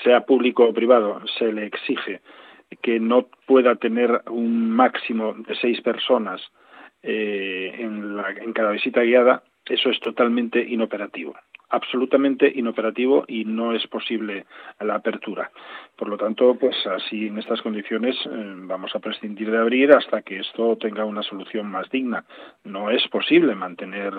sea 0.03 0.21
público 0.21 0.65
o 0.65 0.73
privado, 0.73 1.21
se 1.37 1.53
le 1.53 1.65
exige 1.65 2.21
que 2.81 2.99
no 2.99 3.27
pueda 3.45 3.75
tener 3.75 4.21
un 4.29 4.69
máximo 4.69 5.33
de 5.33 5.55
seis 5.55 5.81
personas 5.81 6.41
eh, 7.01 7.75
en, 7.79 8.15
la, 8.15 8.29
en 8.31 8.53
cada 8.53 8.71
visita 8.71 9.01
guiada, 9.01 9.43
eso 9.65 9.89
es 9.89 9.99
totalmente 9.99 10.61
inoperativo 10.61 11.35
absolutamente 11.69 12.51
inoperativo 12.53 13.25
y 13.27 13.45
no 13.45 13.73
es 13.73 13.85
posible 13.87 14.45
la 14.79 14.95
apertura. 14.95 15.51
Por 15.95 16.09
lo 16.09 16.17
tanto, 16.17 16.55
pues 16.55 16.75
así 16.87 17.27
en 17.27 17.37
estas 17.37 17.61
condiciones 17.61 18.15
eh, 18.25 18.53
vamos 18.57 18.95
a 18.95 18.99
prescindir 18.99 19.51
de 19.51 19.57
abrir 19.57 19.91
hasta 19.91 20.21
que 20.21 20.39
esto 20.39 20.77
tenga 20.77 21.05
una 21.05 21.23
solución 21.23 21.69
más 21.69 21.89
digna. 21.89 22.25
No 22.63 22.89
es 22.89 23.07
posible 23.07 23.55
mantener 23.55 24.13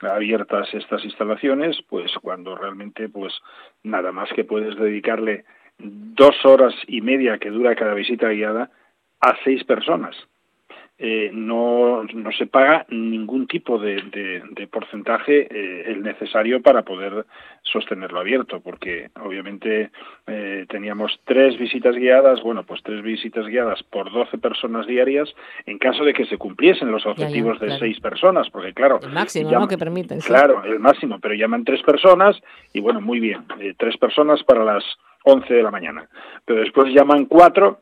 abiertas 0.00 0.72
estas 0.72 1.04
instalaciones, 1.04 1.78
pues 1.88 2.10
cuando 2.22 2.56
realmente 2.56 3.08
pues 3.08 3.34
nada 3.82 4.12
más 4.12 4.30
que 4.34 4.44
puedes 4.44 4.76
dedicarle 4.76 5.44
dos 5.78 6.44
horas 6.44 6.74
y 6.86 7.00
media 7.00 7.38
que 7.38 7.50
dura 7.50 7.74
cada 7.74 7.94
visita 7.94 8.28
guiada 8.28 8.70
a 9.20 9.36
seis 9.44 9.62
personas 9.64 10.16
eh, 11.02 11.30
no, 11.32 12.04
no 12.04 12.32
se 12.32 12.46
paga 12.46 12.84
ningún 12.90 13.46
tipo 13.46 13.78
de, 13.78 14.02
de, 14.50 14.66
porcentaje 14.66 15.48
eh, 15.50 15.84
el 15.86 16.02
necesario 16.02 16.60
para 16.60 16.82
poder 16.82 17.24
sostenerlo 17.62 18.20
abierto, 18.20 18.60
porque 18.60 19.08
obviamente 19.18 19.90
eh, 20.26 20.66
teníamos 20.68 21.18
tres 21.24 21.58
visitas 21.58 21.96
guiadas, 21.96 22.42
bueno, 22.42 22.64
pues 22.64 22.82
tres 22.82 23.02
visitas 23.02 23.46
guiadas 23.46 23.82
por 23.84 24.12
12 24.12 24.36
personas 24.36 24.86
diarias 24.86 25.34
en 25.64 25.78
caso 25.78 26.04
de 26.04 26.12
que 26.12 26.26
se 26.26 26.36
cumpliesen 26.36 26.92
los 26.92 27.06
objetivos 27.06 27.58
de 27.60 27.78
seis 27.78 27.98
personas, 27.98 28.50
porque 28.50 28.74
claro... 28.74 29.00
El 29.02 29.12
máximo, 29.12 29.68
Que 29.68 29.78
permiten. 29.78 30.20
Claro, 30.20 30.62
el 30.64 30.80
máximo, 30.80 31.18
pero 31.18 31.32
llaman 31.32 31.64
tres 31.64 31.82
personas 31.82 32.36
y 32.74 32.80
bueno, 32.80 33.00
muy 33.00 33.20
bien, 33.20 33.46
tres 33.78 33.96
personas 33.96 34.42
para 34.44 34.64
las 34.64 34.84
11 35.24 35.54
de 35.54 35.62
la 35.62 35.70
mañana, 35.70 36.06
pero 36.44 36.60
después 36.60 36.92
llaman 36.92 37.24
cuatro 37.24 37.80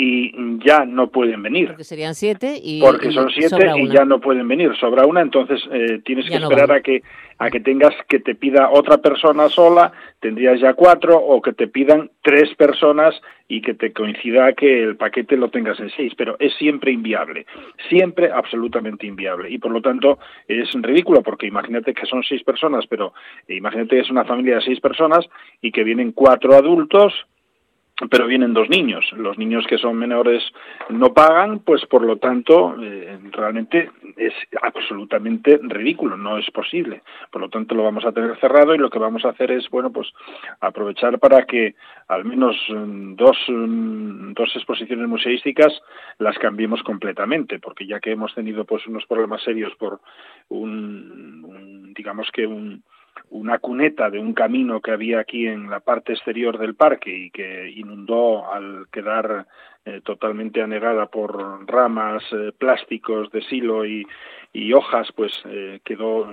y 0.00 0.30
ya 0.64 0.84
no 0.84 1.10
pueden 1.10 1.42
venir. 1.42 1.66
Porque 1.66 1.82
serían 1.82 2.14
siete 2.14 2.56
y 2.62 2.80
porque 2.80 3.10
son 3.10 3.30
siete 3.30 3.68
y 3.78 3.88
ya 3.88 4.04
no 4.04 4.20
pueden 4.20 4.46
venir, 4.46 4.70
sobra 4.78 5.04
una, 5.04 5.22
entonces 5.22 5.60
eh, 5.72 6.00
tienes 6.04 6.28
que 6.30 6.36
esperar 6.36 6.70
a 6.70 6.80
que 6.82 7.02
a 7.38 7.50
que 7.50 7.58
tengas 7.58 7.92
que 8.08 8.20
te 8.20 8.36
pida 8.36 8.70
otra 8.70 8.98
persona 8.98 9.48
sola, 9.48 9.90
tendrías 10.20 10.60
ya 10.60 10.74
cuatro 10.74 11.18
o 11.18 11.42
que 11.42 11.52
te 11.52 11.66
pidan 11.66 12.12
tres 12.22 12.54
personas 12.54 13.12
y 13.48 13.60
que 13.60 13.74
te 13.74 13.92
coincida 13.92 14.52
que 14.52 14.84
el 14.84 14.96
paquete 14.96 15.36
lo 15.36 15.50
tengas 15.50 15.80
en 15.80 15.90
seis, 15.90 16.12
pero 16.16 16.36
es 16.38 16.54
siempre 16.54 16.92
inviable, 16.92 17.46
siempre 17.88 18.30
absolutamente 18.30 19.04
inviable. 19.04 19.50
Y 19.50 19.58
por 19.58 19.72
lo 19.72 19.82
tanto 19.82 20.20
es 20.46 20.72
ridículo 20.74 21.22
porque 21.24 21.48
imagínate 21.48 21.92
que 21.92 22.06
son 22.06 22.22
seis 22.22 22.44
personas, 22.44 22.86
pero 22.86 23.14
imagínate 23.48 23.96
que 23.96 24.02
es 24.02 24.10
una 24.10 24.24
familia 24.24 24.56
de 24.56 24.62
seis 24.62 24.78
personas 24.78 25.26
y 25.60 25.72
que 25.72 25.82
vienen 25.82 26.12
cuatro 26.12 26.54
adultos 26.54 27.14
pero 28.10 28.26
vienen 28.26 28.54
dos 28.54 28.68
niños. 28.68 29.04
Los 29.16 29.38
niños 29.38 29.66
que 29.66 29.78
son 29.78 29.96
menores 29.96 30.42
no 30.88 31.12
pagan, 31.12 31.60
pues 31.60 31.84
por 31.86 32.04
lo 32.04 32.16
tanto, 32.18 32.76
eh, 32.80 33.18
realmente 33.32 33.90
es 34.16 34.32
absolutamente 34.62 35.58
ridículo, 35.62 36.16
no 36.16 36.38
es 36.38 36.48
posible. 36.50 37.02
Por 37.30 37.42
lo 37.42 37.48
tanto, 37.48 37.74
lo 37.74 37.82
vamos 37.82 38.04
a 38.04 38.12
tener 38.12 38.38
cerrado 38.38 38.74
y 38.74 38.78
lo 38.78 38.90
que 38.90 38.98
vamos 38.98 39.24
a 39.24 39.30
hacer 39.30 39.50
es, 39.50 39.68
bueno, 39.70 39.90
pues 39.90 40.08
aprovechar 40.60 41.18
para 41.18 41.44
que 41.44 41.74
al 42.06 42.24
menos 42.24 42.56
mm, 42.68 43.14
dos, 43.16 43.36
mm, 43.48 44.32
dos 44.34 44.54
exposiciones 44.54 45.08
museísticas 45.08 45.72
las 46.18 46.38
cambiemos 46.38 46.82
completamente, 46.82 47.58
porque 47.58 47.86
ya 47.86 48.00
que 48.00 48.12
hemos 48.12 48.34
tenido 48.34 48.64
pues 48.64 48.86
unos 48.86 49.06
problemas 49.06 49.42
serios 49.42 49.74
por 49.76 50.00
un 50.48 51.92
digamos 51.94 52.30
que 52.32 52.46
un 52.46 52.82
una 53.30 53.58
cuneta 53.58 54.10
de 54.10 54.18
un 54.18 54.32
camino 54.32 54.80
que 54.80 54.90
había 54.90 55.20
aquí 55.20 55.46
en 55.46 55.70
la 55.70 55.80
parte 55.80 56.12
exterior 56.12 56.58
del 56.58 56.74
parque 56.74 57.16
y 57.16 57.30
que 57.30 57.70
inundó 57.70 58.50
al 58.52 58.86
quedar 58.90 59.46
eh, 59.84 60.00
totalmente 60.04 60.60
anegada 60.60 61.06
por 61.06 61.66
ramas, 61.66 62.22
eh, 62.32 62.52
plásticos 62.56 63.30
de 63.30 63.42
silo 63.42 63.86
y, 63.86 64.06
y 64.52 64.72
hojas, 64.72 65.08
pues 65.14 65.32
eh, 65.46 65.80
quedó 65.84 66.28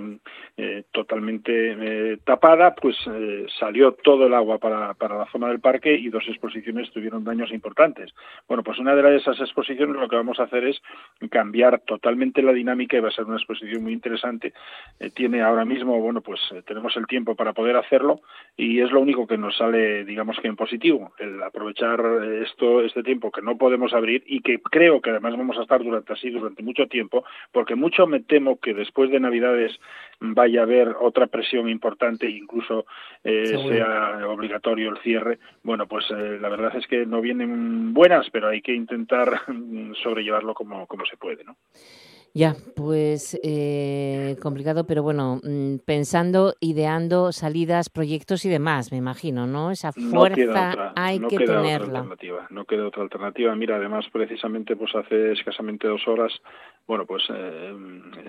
totalmente 0.91 2.17
tapada, 2.23 2.75
pues 2.75 2.95
salió 3.59 3.91
todo 3.91 4.27
el 4.27 4.33
agua 4.33 4.57
para, 4.57 4.93
para 4.93 5.17
la 5.17 5.25
zona 5.25 5.49
del 5.49 5.59
parque 5.59 5.93
y 5.93 6.09
dos 6.09 6.23
exposiciones 6.27 6.91
tuvieron 6.91 7.23
daños 7.23 7.51
importantes. 7.51 8.13
Bueno, 8.47 8.63
pues 8.63 8.79
una 8.79 8.95
de 8.95 9.17
esas 9.17 9.39
exposiciones 9.41 9.97
lo 9.97 10.07
que 10.07 10.15
vamos 10.15 10.39
a 10.39 10.43
hacer 10.43 10.65
es 10.65 10.81
cambiar 11.29 11.81
totalmente 11.81 12.41
la 12.41 12.53
dinámica 12.53 12.95
y 12.97 13.01
va 13.01 13.09
a 13.09 13.11
ser 13.11 13.25
una 13.25 13.35
exposición 13.35 13.83
muy 13.83 13.93
interesante. 13.93 14.53
tiene 15.13 15.41
ahora 15.41 15.65
mismo, 15.65 15.99
bueno, 15.99 16.21
pues 16.21 16.39
tenemos 16.65 16.95
el 16.95 17.07
tiempo 17.07 17.35
para 17.35 17.53
poder 17.53 17.75
hacerlo 17.75 18.21
y 18.55 18.79
es 18.79 18.91
lo 18.91 19.01
único 19.01 19.27
que 19.27 19.37
nos 19.37 19.57
sale, 19.57 20.05
digamos 20.05 20.39
que 20.39 20.47
en 20.47 20.55
positivo, 20.55 21.13
el 21.19 21.41
aprovechar 21.43 22.01
esto, 22.43 22.81
este 22.81 23.03
tiempo 23.03 23.31
que 23.31 23.41
no 23.41 23.57
podemos 23.57 23.93
abrir 23.93 24.23
y 24.25 24.41
que 24.41 24.59
creo 24.59 25.01
que 25.01 25.09
además 25.09 25.37
vamos 25.37 25.57
a 25.57 25.63
estar 25.63 25.83
durante 25.83 26.13
así 26.13 26.29
durante 26.29 26.63
mucho 26.63 26.87
tiempo, 26.87 27.23
porque 27.51 27.75
mucho 27.75 28.04
me 28.07 28.21
temo 28.21 28.59
que 28.59 28.73
después 28.73 29.11
de 29.11 29.19
Navidades 29.19 29.79
vaya 30.19 30.61
a 30.61 30.63
haber 30.63 30.95
otra 30.99 31.27
presión 31.27 31.69
importante 31.69 32.27
e 32.27 32.31
incluso 32.31 32.85
eh, 33.23 33.57
sea 33.67 34.27
obligatorio 34.27 34.89
el 34.89 34.97
cierre. 34.99 35.39
Bueno, 35.63 35.87
pues 35.87 36.05
eh, 36.11 36.37
la 36.39 36.49
verdad 36.49 36.75
es 36.75 36.87
que 36.87 37.05
no 37.05 37.21
vienen 37.21 37.93
buenas, 37.93 38.29
pero 38.31 38.49
hay 38.49 38.61
que 38.61 38.73
intentar 38.73 39.41
sobrellevarlo 40.03 40.53
como, 40.53 40.87
como 40.87 41.05
se 41.05 41.17
puede, 41.17 41.43
¿no? 41.43 41.57
Ya, 42.37 42.53
pues 42.75 43.39
eh, 43.43 44.35
complicado, 44.41 44.85
pero 44.85 45.01
bueno, 45.03 45.39
mm, 45.41 45.77
pensando, 45.85 46.53
ideando 46.59 47.31
salidas, 47.31 47.89
proyectos 47.89 48.43
y 48.43 48.49
demás, 48.49 48.91
me 48.91 48.97
imagino, 48.97 49.47
¿no? 49.47 49.71
Esa 49.71 49.93
fuerza 49.93 50.91
hay 50.97 51.21
que 51.21 51.37
tenerla. 51.37 51.99
alternativa, 51.99 52.45
no 52.49 52.65
queda 52.65 52.87
otra 52.87 53.03
alternativa. 53.03 53.55
Mira, 53.55 53.77
además, 53.77 54.03
precisamente, 54.11 54.75
pues 54.75 54.93
hace 54.95 55.31
escasamente 55.31 55.87
dos 55.87 56.05
horas, 56.09 56.33
bueno, 56.85 57.05
pues 57.05 57.23
eh, 57.33 57.73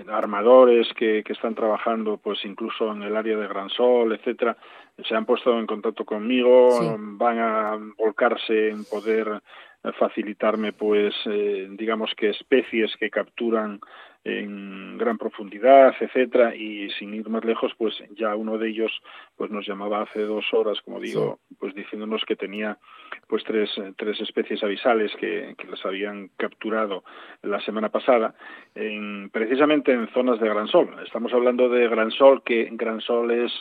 armadores 0.09 0.87
que, 0.97 1.25
que 1.25 1.33
están 1.33 1.57
trabajando, 1.57 2.17
pues 2.17 2.39
incluso 2.45 2.93
en 2.93 3.03
el 3.03 3.17
área 3.17 3.37
de 3.37 3.49
Gran 3.49 3.71
Sol, 3.71 4.13
etcétera, 4.13 4.57
se 5.03 5.17
han 5.17 5.27
puesto 5.27 5.59
en 5.59 5.67
contacto 5.67 6.05
conmigo, 6.05 6.97
van 6.97 7.39
a 7.41 7.77
volcarse 7.99 8.71
en 8.71 8.85
poder 8.85 9.43
facilitarme 9.93 10.73
pues 10.73 11.15
eh, 11.27 11.69
digamos 11.71 12.13
que 12.17 12.31
especies 12.31 12.95
que 12.97 13.11
capturan 13.11 13.81
en 14.27 14.99
gran 14.99 15.19
profundidad, 15.19 15.95
etcétera, 16.01 16.53
y 16.53 16.91
sin 16.99 17.15
ir 17.15 17.29
más 17.29 17.45
lejos, 17.45 17.73
pues 17.79 17.95
ya 18.11 18.35
uno 18.35 18.59
de 18.59 18.71
ellos 18.71 18.91
pues 19.37 19.53
nos 19.53 19.65
llamaba 19.65 20.03
hace 20.03 20.23
dos 20.23 20.45
horas, 20.53 20.81
como 20.83 20.99
digo, 20.99 21.39
pues 21.61 21.77
diciéndonos 21.77 22.25
que 22.25 22.35
tenía 22.35 22.77
pues 23.29 23.45
tres, 23.45 23.71
tres 23.97 24.21
especies 24.21 24.65
avisales 24.65 25.13
que, 25.21 25.55
que 25.57 25.69
las 25.69 25.85
habían 25.87 26.31
capturado 26.37 27.05
la 27.43 27.61
semana 27.61 27.91
pasada, 27.91 28.35
en, 28.75 29.31
precisamente 29.31 29.93
en 29.93 30.09
zonas 30.09 30.41
de 30.41 30.49
Gran 30.49 30.67
Sol. 30.67 30.89
Estamos 31.05 31.33
hablando 31.33 31.69
de 31.69 31.87
Gran 31.89 32.11
Sol, 32.11 32.43
que 32.43 32.69
Gran 32.73 33.01
Sol 33.01 33.31
es 33.31 33.53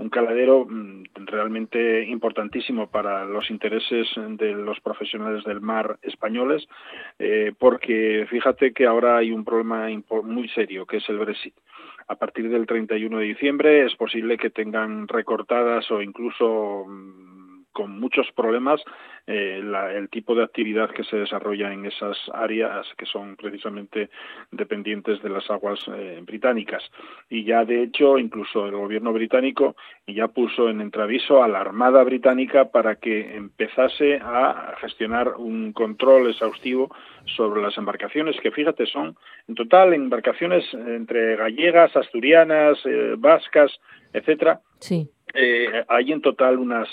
un 0.00 0.08
caladero 0.08 0.64
mm, 0.64 1.26
realmente 1.26 2.04
importantísimo 2.04 2.90
para 2.90 3.26
los 3.26 3.50
intereses 3.50 4.08
de 4.16 4.52
los 4.52 4.80
profesionales 4.80 5.44
del 5.44 5.60
mar 5.60 5.98
españoles, 6.02 6.66
eh, 7.18 7.52
porque 7.58 8.26
fíjate 8.30 8.72
que 8.72 8.86
ahora 8.86 9.18
hay 9.18 9.30
un 9.30 9.44
problema 9.44 9.88
muy 10.24 10.48
serio, 10.48 10.86
que 10.86 10.96
es 10.96 11.08
el 11.10 11.18
Brexit. 11.18 11.54
A 12.08 12.16
partir 12.16 12.48
del 12.48 12.66
31 12.66 13.18
de 13.18 13.24
diciembre 13.24 13.84
es 13.84 13.94
posible 13.94 14.38
que 14.38 14.50
tengan 14.50 15.06
recortadas 15.06 15.90
o 15.90 16.00
incluso 16.00 16.86
mm, 16.88 17.29
con 17.72 17.98
muchos 17.98 18.26
problemas 18.32 18.80
eh, 19.26 19.60
el 19.94 20.08
tipo 20.08 20.34
de 20.34 20.42
actividad 20.42 20.90
que 20.90 21.04
se 21.04 21.16
desarrolla 21.16 21.72
en 21.72 21.86
esas 21.86 22.16
áreas 22.32 22.86
que 22.96 23.06
son 23.06 23.36
precisamente 23.36 24.10
dependientes 24.50 25.22
de 25.22 25.28
las 25.28 25.48
aguas 25.50 25.78
eh, 25.94 26.20
británicas. 26.22 26.82
Y 27.28 27.44
ya, 27.44 27.64
de 27.64 27.82
hecho, 27.82 28.18
incluso 28.18 28.66
el 28.66 28.72
gobierno 28.72 29.12
británico 29.12 29.76
ya 30.06 30.28
puso 30.28 30.68
en 30.68 30.80
entreaviso 30.80 31.44
a 31.44 31.48
la 31.48 31.60
Armada 31.60 32.02
británica 32.02 32.70
para 32.70 32.96
que 32.96 33.36
empezase 33.36 34.16
a 34.16 34.74
gestionar 34.80 35.34
un 35.36 35.72
control 35.72 36.30
exhaustivo 36.30 36.92
sobre 37.36 37.62
las 37.62 37.76
embarcaciones, 37.78 38.36
que 38.40 38.50
fíjate, 38.50 38.86
son 38.86 39.16
en 39.46 39.54
total 39.54 39.94
embarcaciones 39.94 40.64
entre 40.74 41.36
gallegas, 41.36 41.94
asturianas, 41.94 42.78
eh, 42.84 43.14
vascas, 43.16 43.70
etcétera. 44.12 44.60
Sí. 44.80 45.08
hay 45.88 46.10
en 46.10 46.20
total 46.22 46.58
unas 46.58 46.88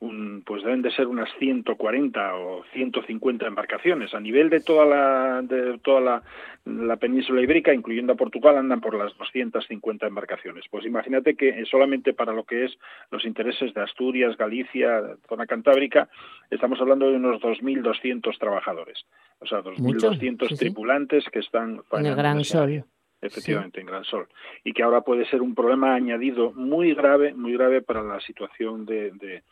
pues 0.00 0.62
deben 0.62 0.82
de 0.82 0.92
ser 0.92 1.08
unas 1.08 1.28
140 1.38 2.36
o 2.36 2.64
150 2.72 3.46
embarcaciones. 3.46 4.14
A 4.14 4.20
nivel 4.20 4.48
de 4.48 4.60
toda 4.60 4.86
la, 4.86 5.42
de 5.42 5.78
toda 5.78 6.00
la, 6.00 6.22
la 6.64 6.96
península 6.96 7.42
ibérica, 7.42 7.74
incluyendo 7.74 8.12
a 8.12 8.16
Portugal, 8.16 8.56
andan 8.56 8.80
por 8.80 8.94
las 8.94 9.16
250 9.18 10.06
embarcaciones. 10.06 10.64
Pues 10.70 10.86
imagínate 10.86 11.34
que 11.34 11.64
solamente 11.66 12.12
para 12.12 12.32
lo 12.32 12.44
que 12.44 12.66
es 12.66 12.78
los 13.10 13.24
intereses 13.24 13.74
de 13.74 13.82
Asturias, 13.82 14.36
Galicia, 14.36 15.02
zona 15.28 15.46
cantábrica, 15.46 16.08
estamos 16.48 16.80
hablando 16.80 17.10
de 17.10 17.16
unos 17.16 17.40
2.200 17.42 18.38
trabajadores. 18.38 19.04
O 19.40 19.46
sea, 19.46 19.62
2.200 19.62 20.56
tripulantes 20.56 21.24
que 21.32 21.40
están 21.40 21.80
en 21.92 22.06
el 22.06 22.14
Gran 22.14 22.44
Sol. 22.44 22.84
Efectivamente, 23.20 23.80
en 23.80 23.86
Gran 23.86 24.04
Sol. 24.04 24.28
Y 24.62 24.72
que 24.72 24.84
ahora 24.84 25.00
puede 25.00 25.26
ser 25.28 25.42
un 25.42 25.56
problema 25.56 25.94
añadido 25.94 26.52
muy 26.52 26.94
grave, 26.94 27.34
muy 27.34 27.52
grave 27.54 27.82
para 27.82 28.00
la 28.02 28.20
situación 28.20 28.86
de, 28.86 29.10
de 29.10 29.42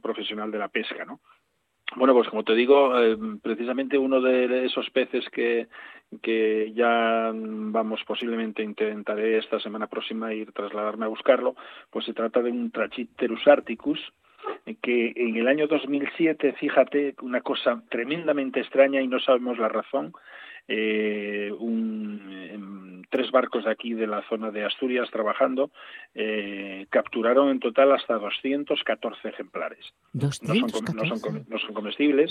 profesional 0.00 0.50
de 0.50 0.58
la 0.58 0.68
pesca, 0.68 1.04
¿no? 1.04 1.20
Bueno, 1.96 2.14
pues 2.14 2.28
como 2.28 2.42
te 2.42 2.54
digo, 2.54 2.98
eh, 2.98 3.16
precisamente 3.42 3.98
uno 3.98 4.20
de 4.20 4.64
esos 4.64 4.88
peces 4.90 5.28
que, 5.30 5.68
que 6.22 6.72
ya 6.74 7.30
vamos 7.34 8.02
posiblemente 8.06 8.62
intentaré 8.62 9.38
esta 9.38 9.60
semana 9.60 9.86
próxima 9.86 10.32
ir 10.32 10.52
trasladarme 10.52 11.04
a 11.04 11.08
buscarlo, 11.08 11.54
pues 11.90 12.04
se 12.06 12.14
trata 12.14 12.40
de 12.42 12.50
un 12.50 12.70
Trachiterus 12.70 13.46
articus, 13.46 14.00
que 14.80 15.12
en 15.14 15.36
el 15.36 15.46
año 15.48 15.66
2007, 15.66 16.54
fíjate, 16.54 17.14
una 17.22 17.40
cosa 17.40 17.82
tremendamente 17.88 18.60
extraña 18.60 19.00
y 19.00 19.08
no 19.08 19.20
sabemos 19.20 19.58
la 19.58 19.68
razón, 19.68 20.12
eh, 20.68 21.52
un, 21.58 23.06
tres 23.10 23.30
barcos 23.30 23.64
de 23.64 23.70
aquí 23.70 23.92
de 23.92 24.06
la 24.06 24.22
zona 24.28 24.50
de 24.50 24.64
Asturias 24.64 25.10
trabajando, 25.10 25.70
eh, 26.14 26.86
capturaron 26.90 27.50
en 27.50 27.60
total 27.60 27.92
hasta 27.92 28.14
214 28.14 29.28
ejemplares. 29.28 29.92
No, 30.14 30.32
son, 30.32 30.58
no, 30.58 31.58
son, 31.58 31.74
comestibles. 31.74 32.30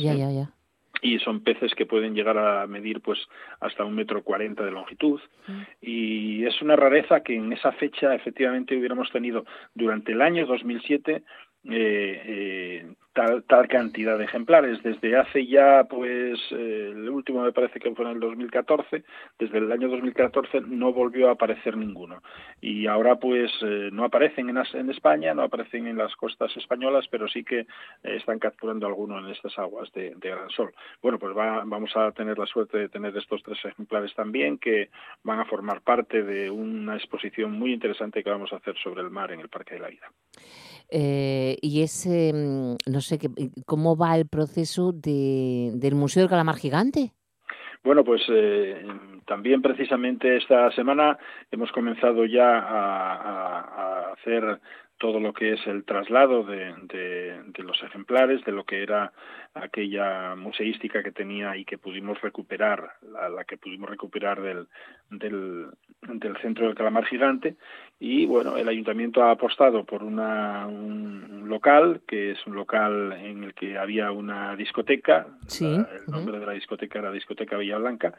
y 1.01 1.19
son 1.19 1.41
peces 1.41 1.73
que 1.75 1.85
pueden 1.85 2.13
llegar 2.13 2.37
a 2.37 2.67
medir 2.67 3.01
pues 3.01 3.19
hasta 3.59 3.85
un 3.85 3.95
metro 3.95 4.23
cuarenta 4.23 4.63
de 4.63 4.71
longitud 4.71 5.19
mm. 5.47 5.61
y 5.81 6.45
es 6.45 6.61
una 6.61 6.75
rareza 6.75 7.21
que 7.21 7.35
en 7.35 7.53
esa 7.53 7.71
fecha 7.71 8.13
efectivamente 8.13 8.77
hubiéramos 8.77 9.09
tenido 9.11 9.45
durante 9.73 10.11
el 10.11 10.21
año 10.21 10.45
2007 10.45 11.23
eh, 11.63 12.21
eh, 12.25 12.93
tal, 13.13 13.43
tal 13.43 13.67
cantidad 13.67 14.17
de 14.17 14.25
ejemplares. 14.25 14.81
Desde 14.83 15.17
hace 15.17 15.45
ya, 15.45 15.85
pues, 15.89 16.39
eh, 16.51 16.91
el 16.91 17.09
último 17.09 17.41
me 17.41 17.51
parece 17.51 17.79
que 17.79 17.93
fue 17.93 18.05
en 18.05 18.11
el 18.11 18.19
2014, 18.19 19.03
desde 19.39 19.57
el 19.57 19.71
año 19.71 19.89
2014 19.89 20.61
no 20.61 20.93
volvió 20.93 21.29
a 21.29 21.33
aparecer 21.33 21.77
ninguno. 21.77 22.21
Y 22.61 22.87
ahora, 22.87 23.17
pues, 23.17 23.51
eh, 23.61 23.89
no 23.91 24.05
aparecen 24.05 24.49
en, 24.49 24.57
en, 24.73 24.89
España, 24.89 25.33
no 25.33 25.43
aparecen 25.43 25.87
en 25.87 25.97
las 25.97 26.15
costas 26.15 26.55
españolas, 26.57 27.07
pero 27.09 27.27
sí 27.27 27.43
que 27.43 27.65
están 28.03 28.39
capturando 28.39 28.87
alguno 28.87 29.19
en 29.19 29.31
estas 29.31 29.57
aguas 29.57 29.91
de, 29.93 30.15
Gran 30.21 30.49
Sol. 30.49 30.73
Bueno, 31.01 31.19
pues 31.19 31.35
va, 31.35 31.63
vamos 31.65 31.91
a 31.95 32.11
tener 32.11 32.37
la 32.37 32.45
suerte 32.45 32.77
de 32.77 32.89
tener 32.89 33.15
estos 33.17 33.41
tres 33.43 33.57
ejemplares 33.65 34.13
también, 34.15 34.57
que 34.57 34.89
van 35.23 35.39
a 35.39 35.45
formar 35.45 35.81
parte 35.81 36.23
de 36.23 36.49
una 36.49 36.95
exposición 36.95 37.51
muy 37.51 37.73
interesante 37.73 38.23
que 38.23 38.29
vamos 38.29 38.53
a 38.53 38.57
hacer 38.57 38.75
sobre 38.81 39.01
el 39.01 39.09
mar 39.09 39.31
en 39.31 39.41
el 39.41 39.49
Parque 39.49 39.75
de 39.75 39.81
la 39.81 39.89
Vida. 39.89 40.11
Eh, 40.93 41.57
y 41.61 41.83
ese, 41.83 42.33
mm, 42.33 42.75
no 43.01 43.03
sé, 43.03 43.17
¿cómo 43.65 43.97
va 43.97 44.15
el 44.15 44.27
proceso 44.27 44.91
de, 44.91 45.71
del 45.73 45.95
Museo 45.95 46.21
del 46.21 46.29
Calamar 46.29 46.55
Gigante? 46.55 47.13
Bueno, 47.83 48.03
pues 48.03 48.21
eh, 48.29 48.85
también 49.25 49.63
precisamente 49.63 50.37
esta 50.37 50.69
semana 50.73 51.17
hemos 51.49 51.71
comenzado 51.71 52.25
ya 52.25 52.59
a, 52.59 53.59
a 53.59 54.13
hacer 54.13 54.61
todo 55.01 55.19
lo 55.19 55.33
que 55.33 55.53
es 55.53 55.65
el 55.65 55.83
traslado 55.83 56.43
de, 56.43 56.75
de, 56.83 57.63
los 57.63 57.81
ejemplares, 57.81 58.45
de 58.45 58.51
lo 58.51 58.65
que 58.65 58.83
era 58.83 59.11
aquella 59.55 60.35
museística 60.35 61.01
que 61.01 61.11
tenía 61.11 61.57
y 61.57 61.65
que 61.65 61.79
pudimos 61.79 62.21
recuperar, 62.21 62.91
la, 63.11 63.43
que 63.43 63.57
pudimos 63.57 63.89
recuperar 63.89 64.39
del, 64.43 64.67
del, 65.09 65.71
del, 66.03 66.37
centro 66.37 66.67
del 66.67 66.75
calamar 66.75 67.05
gigante. 67.05 67.55
Y 67.99 68.27
bueno, 68.27 68.57
el 68.57 68.69
ayuntamiento 68.69 69.23
ha 69.23 69.31
apostado 69.31 69.85
por 69.85 70.03
una, 70.03 70.67
un 70.67 71.49
local, 71.49 72.01
que 72.07 72.33
es 72.33 72.45
un 72.45 72.53
local 72.53 73.13
en 73.13 73.43
el 73.43 73.55
que 73.55 73.79
había 73.79 74.11
una 74.11 74.55
discoteca. 74.55 75.25
el 75.59 76.11
nombre 76.11 76.37
de 76.37 76.45
la 76.45 76.53
discoteca 76.53 76.99
era 76.99 77.11
Discoteca 77.11 77.57
Villa 77.57 77.79
Blanca 77.79 78.13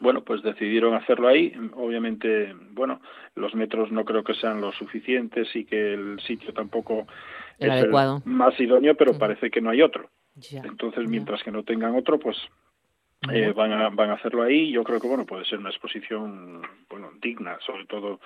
bueno, 0.00 0.22
pues 0.22 0.42
decidieron 0.42 0.94
hacerlo 0.94 1.28
ahí. 1.28 1.52
Obviamente, 1.74 2.54
bueno, 2.70 3.00
los 3.34 3.54
metros 3.54 3.90
no 3.92 4.04
creo 4.04 4.24
que 4.24 4.34
sean 4.34 4.60
lo 4.60 4.72
suficientes 4.72 5.54
y 5.54 5.64
que 5.64 5.94
el 5.94 6.20
sitio 6.20 6.52
tampoco 6.52 7.06
es 7.58 7.70
adecuado. 7.70 8.22
el 8.24 8.32
más 8.32 8.58
idóneo, 8.58 8.94
pero 8.96 9.18
parece 9.18 9.50
que 9.50 9.60
no 9.60 9.70
hay 9.70 9.82
otro. 9.82 10.10
Entonces, 10.50 11.08
mientras 11.08 11.42
que 11.42 11.50
no 11.50 11.62
tengan 11.62 11.94
otro, 11.94 12.18
pues 12.18 12.36
eh, 13.30 13.52
van, 13.52 13.72
a, 13.72 13.88
van 13.90 14.10
a 14.10 14.14
hacerlo 14.14 14.42
ahí. 14.42 14.72
Yo 14.72 14.82
creo 14.84 15.00
que 15.00 15.08
bueno 15.08 15.24
puede 15.24 15.44
ser 15.44 15.58
una 15.58 15.70
exposición 15.70 16.62
bueno 16.88 17.10
digna, 17.20 17.58
sobre 17.64 17.86
todo 17.86 18.20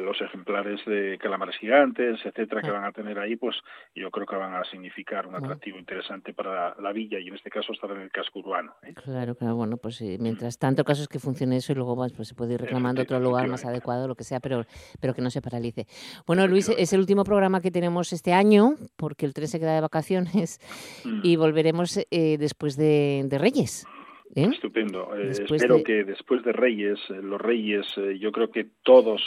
los 0.00 0.20
ejemplares 0.20 0.84
de 0.86 1.18
calamares 1.18 1.56
gigantes, 1.56 2.20
etcétera, 2.24 2.60
que 2.60 2.70
van 2.70 2.84
a 2.84 2.92
tener 2.92 3.18
ahí, 3.18 3.36
pues 3.36 3.56
yo 3.94 4.10
creo 4.10 4.26
que 4.26 4.36
van 4.36 4.54
a 4.54 4.64
significar 4.64 5.26
un 5.26 5.34
atractivo 5.34 5.78
interesante 5.78 6.34
para 6.34 6.74
la 6.80 6.92
villa 6.92 7.18
y 7.18 7.28
en 7.28 7.34
este 7.34 7.48
caso 7.50 7.72
estar 7.72 7.90
en 7.92 8.02
el 8.02 8.10
casco 8.10 8.40
urbano. 8.40 8.74
¿eh? 8.82 8.92
Claro, 8.94 9.34
claro, 9.34 9.56
bueno, 9.56 9.76
pues 9.78 10.02
mientras 10.18 10.58
tanto 10.58 10.84
caso 10.84 11.02
es 11.02 11.08
que 11.08 11.18
funcione 11.18 11.56
eso 11.56 11.72
y 11.72 11.74
luego 11.76 11.96
pues, 12.14 12.28
se 12.28 12.34
puede 12.34 12.54
ir 12.54 12.60
reclamando 12.60 13.02
otro 13.02 13.18
lugar 13.18 13.48
más 13.48 13.64
adecuado, 13.64 14.08
lo 14.08 14.14
que 14.14 14.24
sea, 14.24 14.40
pero, 14.40 14.64
pero 15.00 15.14
que 15.14 15.22
no 15.22 15.30
se 15.30 15.40
paralice. 15.40 15.86
Bueno, 16.26 16.46
Luis, 16.46 16.68
es 16.68 16.92
el 16.92 17.00
último 17.00 17.24
programa 17.24 17.60
que 17.60 17.70
tenemos 17.70 18.12
este 18.12 18.32
año, 18.32 18.74
porque 18.96 19.26
el 19.26 19.34
3 19.34 19.50
se 19.50 19.60
queda 19.60 19.74
de 19.74 19.80
vacaciones 19.80 20.60
mm. 21.04 21.20
y 21.22 21.36
volveremos 21.36 21.98
eh, 22.10 22.36
después 22.38 22.76
de, 22.76 23.24
de 23.26 23.38
Reyes. 23.38 23.86
¿Eh? 24.34 24.48
Estupendo. 24.52 25.16
Eh, 25.16 25.30
espero 25.30 25.82
que 25.82 26.04
después 26.04 26.42
de 26.44 26.52
Reyes, 26.52 26.98
eh, 27.10 27.20
los 27.22 27.40
Reyes, 27.40 27.86
yo 28.18 28.30
creo 28.32 28.50
que 28.50 28.66
todos 28.82 29.22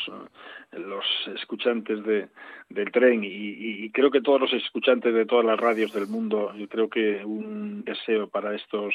los 0.72 1.06
escuchantes 1.36 2.04
de, 2.04 2.30
del 2.70 2.92
tren 2.92 3.24
y, 3.24 3.28
y, 3.28 3.90
creo 3.92 4.12
que 4.12 4.22
todos 4.22 4.40
los 4.40 4.54
escuchantes 4.54 5.14
de 5.14 5.26
todas 5.26 5.46
las 5.46 5.60
radios 5.60 5.94
del 5.94 6.08
mundo, 6.08 6.54
yo 6.56 6.68
creo 6.70 6.90
que 6.90 7.26
un 7.26 7.84
deseo 7.84 8.28
para 8.28 8.56
estos 8.56 8.94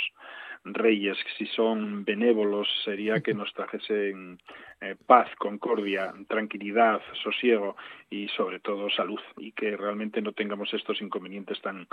reyes, 0.74 1.16
si 1.36 1.46
son 1.46 2.04
benévolos, 2.04 2.68
sería 2.84 3.20
que 3.20 3.34
nos 3.34 3.52
trajesen 3.54 4.38
eh, 4.80 4.96
paz, 5.06 5.28
concordia, 5.38 6.12
tranquilidad, 6.28 7.00
sosiego 7.22 7.76
y 8.10 8.28
sobre 8.28 8.60
todo 8.60 8.90
salud. 8.90 9.20
Y 9.38 9.52
que 9.52 9.76
realmente 9.76 10.20
no 10.20 10.32
tengamos 10.32 10.72
estos 10.74 11.00
inconvenientes 11.00 11.60
tan 11.60 11.86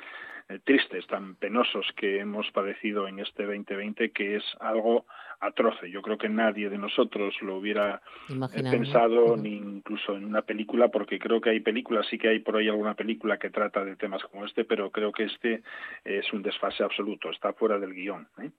eh, 0.49 0.59
tristes, 0.63 1.07
tan 1.07 1.35
penosos 1.35 1.85
que 1.95 2.19
hemos 2.19 2.49
padecido 2.51 3.07
en 3.07 3.19
este 3.19 3.43
2020, 3.43 4.11
que 4.11 4.37
es 4.37 4.43
algo 4.59 5.05
atroce. 5.39 5.89
Yo 5.89 6.01
creo 6.01 6.17
que 6.17 6.29
nadie 6.29 6.69
de 6.69 6.77
nosotros 6.77 7.35
lo 7.41 7.57
hubiera 7.57 8.01
eh, 8.29 8.63
pensado, 8.63 9.35
ni 9.37 9.55
incluso 9.55 10.15
en 10.15 10.25
una 10.25 10.41
película, 10.41 10.89
porque 10.89 11.19
creo 11.19 11.41
que 11.41 11.51
hay 11.51 11.59
películas, 11.59 12.05
sí 12.09 12.17
que 12.17 12.29
hay 12.29 12.39
por 12.39 12.57
ahí 12.57 12.67
alguna 12.67 12.95
película 12.95 13.37
que 13.37 13.49
trata 13.49 13.83
de 13.83 13.95
temas 13.95 14.23
como 14.23 14.45
este, 14.45 14.65
pero 14.65 14.91
creo 14.91 15.11
que 15.11 15.23
este 15.23 15.63
es 16.03 16.31
un 16.33 16.41
desfase 16.41 16.83
absoluto, 16.83 17.29
está 17.29 17.53
fuera 17.53 17.79
del 17.79 17.93
guion. 17.93 18.27
¿eh? 18.41 18.51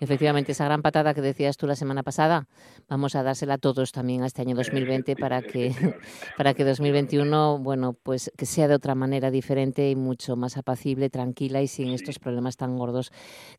Efectivamente, 0.00 0.52
esa 0.52 0.64
gran 0.64 0.82
patada 0.82 1.14
que 1.14 1.20
decías 1.20 1.56
tú 1.56 1.66
la 1.66 1.76
semana 1.76 2.02
pasada, 2.02 2.46
vamos 2.88 3.14
a 3.14 3.22
dársela 3.22 3.54
a 3.54 3.58
todos 3.58 3.92
también 3.92 4.22
a 4.22 4.26
este 4.26 4.42
año 4.42 4.54
2020 4.54 5.16
para 5.16 5.42
que, 5.42 5.72
para 6.36 6.54
que 6.54 6.64
2021, 6.64 7.58
bueno, 7.58 7.94
pues 8.02 8.32
que 8.36 8.46
sea 8.46 8.68
de 8.68 8.74
otra 8.74 8.94
manera 8.94 9.30
diferente 9.30 9.90
y 9.90 9.96
mucho 9.96 10.36
más 10.36 10.56
apacible, 10.56 11.10
tranquila 11.10 11.62
y 11.62 11.66
sin 11.66 11.88
estos 11.88 12.18
problemas 12.18 12.56
tan 12.56 12.76
gordos 12.76 13.10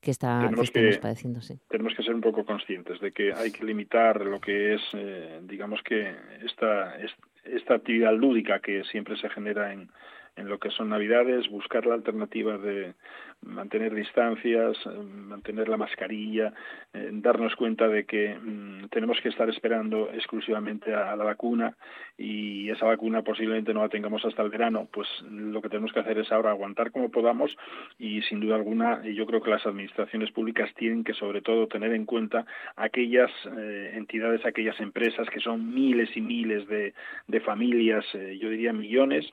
que, 0.01 0.11
está, 0.11 0.49
que 0.55 0.61
estamos 0.61 0.97
padeciendo. 0.97 1.41
Sí. 1.41 1.59
Tenemos 1.69 1.93
que 1.95 2.03
ser 2.03 2.13
un 2.19 2.21
poco 2.21 2.45
conscientes 2.45 2.99
de 2.99 3.11
que 3.13 3.33
hay 3.33 3.51
que 3.51 3.65
limitar 3.65 4.25
lo 4.25 4.41
que 4.41 4.73
es, 4.75 4.81
eh, 4.93 5.39
digamos 5.43 5.81
que 5.83 6.13
esta, 6.43 6.97
esta 7.45 7.75
actividad 7.75 8.13
lúdica 8.13 8.59
que 8.59 8.83
siempre 8.83 9.15
se 9.15 9.29
genera 9.29 9.71
en, 9.71 9.89
en 10.35 10.49
lo 10.49 10.59
que 10.59 10.69
son 10.69 10.89
Navidades, 10.89 11.49
buscar 11.49 11.85
la 11.85 11.95
alternativa 11.95 12.57
de 12.57 12.93
mantener 13.41 13.93
distancias, 13.93 14.77
eh, 14.85 14.89
mantener 14.89 15.69
la 15.69 15.77
mascarilla, 15.77 16.53
eh, 16.93 17.09
darnos 17.13 17.55
cuenta 17.55 17.87
de 17.87 18.05
que 18.05 18.35
mm, 18.35 18.89
tenemos 18.89 19.19
que 19.21 19.29
estar 19.29 19.49
esperando 19.49 20.09
exclusivamente 20.13 20.93
a, 20.93 21.15
la 21.15 21.23
vacuna 21.23 21.75
y 22.17 22.69
esa 22.69 22.85
vacuna 22.85 23.21
posiblemente 23.23 23.73
no 23.73 23.81
la 23.81 23.89
tengamos 23.89 24.23
hasta 24.25 24.41
el 24.41 24.49
verano, 24.49 24.87
pues 24.91 25.07
lo 25.29 25.61
que 25.61 25.69
tenemos 25.69 25.91
que 25.93 25.99
hacer 25.99 26.17
es 26.19 26.31
ahora 26.31 26.51
aguantar 26.51 26.91
como 26.91 27.09
podamos 27.09 27.55
y 27.97 28.21
sin 28.23 28.39
duda 28.39 28.55
alguna 28.55 29.03
yo 29.05 29.25
creo 29.25 29.41
que 29.41 29.49
las 29.49 29.65
administraciones 29.65 30.31
públicas 30.31 30.69
tienen 30.75 31.03
que 31.03 31.13
sobre 31.13 31.41
todo 31.41 31.67
tener 31.67 31.93
en 31.93 32.05
cuenta 32.05 32.45
aquellas 32.75 33.31
eh, 33.57 33.91
entidades, 33.95 34.45
aquellas 34.45 34.79
empresas 34.79 35.29
que 35.29 35.39
son 35.39 35.73
miles 35.73 36.15
y 36.15 36.21
miles 36.21 36.67
de 36.67 37.39
familias, 37.41 38.05
yo 38.13 38.49
diría 38.49 38.73
millones, 38.73 39.25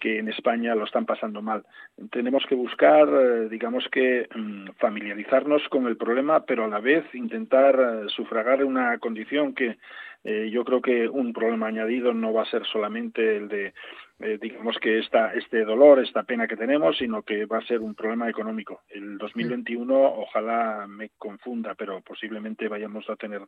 que 0.00 0.18
en 0.18 0.28
España 0.28 0.74
lo 0.74 0.84
están 0.84 1.06
pasando 1.06 1.40
mal. 1.40 1.64
Tenemos 2.10 2.44
que 2.46 2.54
buscar 2.54 3.08
digamos 3.48 3.88
que 3.90 4.28
mm, 4.34 4.70
familiarizarnos 4.78 5.68
con 5.68 5.86
el 5.86 5.96
problema, 5.96 6.44
pero 6.44 6.64
a 6.64 6.68
la 6.68 6.80
vez 6.80 7.04
intentar 7.14 7.74
eh, 7.78 8.08
sufragar 8.08 8.64
una 8.64 8.98
condición 8.98 9.54
que 9.54 9.78
eh, 10.24 10.48
yo 10.50 10.64
creo 10.64 10.80
que 10.80 11.08
un 11.08 11.32
problema 11.32 11.66
añadido 11.66 12.14
no 12.14 12.32
va 12.32 12.42
a 12.42 12.50
ser 12.50 12.64
solamente 12.66 13.36
el 13.36 13.48
de 13.48 13.74
eh, 14.20 14.38
digamos 14.40 14.76
que 14.80 15.00
esta, 15.00 15.34
este 15.34 15.64
dolor, 15.64 15.98
esta 15.98 16.22
pena 16.22 16.46
que 16.46 16.56
tenemos, 16.56 16.96
sino 16.98 17.22
que 17.22 17.46
va 17.46 17.58
a 17.58 17.66
ser 17.66 17.80
un 17.80 17.94
problema 17.94 18.28
económico. 18.28 18.82
El 18.88 19.18
2021 19.18 19.92
ojalá 19.92 20.86
me 20.86 21.10
confunda, 21.18 21.74
pero 21.74 22.00
posiblemente 22.00 22.68
vayamos 22.68 23.10
a 23.10 23.16
tener 23.16 23.42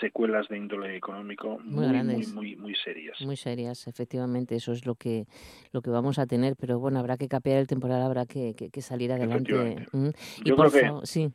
secuelas 0.00 0.48
de 0.48 0.58
índole 0.58 0.96
económico 0.96 1.58
muy, 1.60 1.86
muy, 1.86 2.26
muy, 2.26 2.56
muy, 2.56 2.74
serias. 2.74 3.20
Muy 3.20 3.36
serias, 3.36 3.86
efectivamente, 3.86 4.56
eso 4.56 4.72
es 4.72 4.86
lo 4.86 4.96
que, 4.96 5.26
lo 5.72 5.82
que 5.82 5.90
vamos 5.90 6.18
a 6.18 6.26
tener, 6.26 6.56
pero 6.58 6.80
bueno, 6.80 6.98
habrá 6.98 7.16
que 7.16 7.28
capear 7.28 7.58
el 7.58 7.68
temporal, 7.68 8.02
habrá 8.02 8.26
que, 8.26 8.54
que, 8.54 8.82
salir 8.82 9.12
adelante. 9.12 9.86
Mm. 9.92 10.08
Y 10.44 10.52
por 10.52 10.70
favor, 10.70 11.06
sí 11.06 11.30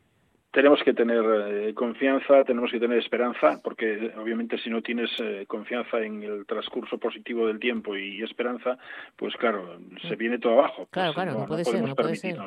tenemos 0.54 0.80
que 0.84 0.94
tener 0.94 1.24
eh, 1.48 1.74
confianza, 1.74 2.44
tenemos 2.44 2.70
que 2.70 2.78
tener 2.78 2.98
esperanza, 2.98 3.60
porque 3.62 4.12
obviamente 4.16 4.56
si 4.58 4.70
no 4.70 4.82
tienes 4.82 5.10
eh, 5.18 5.44
confianza 5.48 5.98
en 5.98 6.22
el 6.22 6.46
transcurso 6.46 6.96
positivo 6.96 7.48
del 7.48 7.58
tiempo 7.58 7.96
y 7.96 8.22
esperanza, 8.22 8.78
pues 9.16 9.34
claro, 9.34 9.80
se 10.08 10.14
viene 10.14 10.38
todo 10.38 10.52
abajo. 10.52 10.86
Claro, 10.90 11.12
pues 11.12 11.24
claro, 11.24 11.40
no, 11.40 11.46
puede 11.46 11.64
ser, 11.64 11.82
no 11.82 11.96
puede 11.96 12.14
ser. 12.14 12.38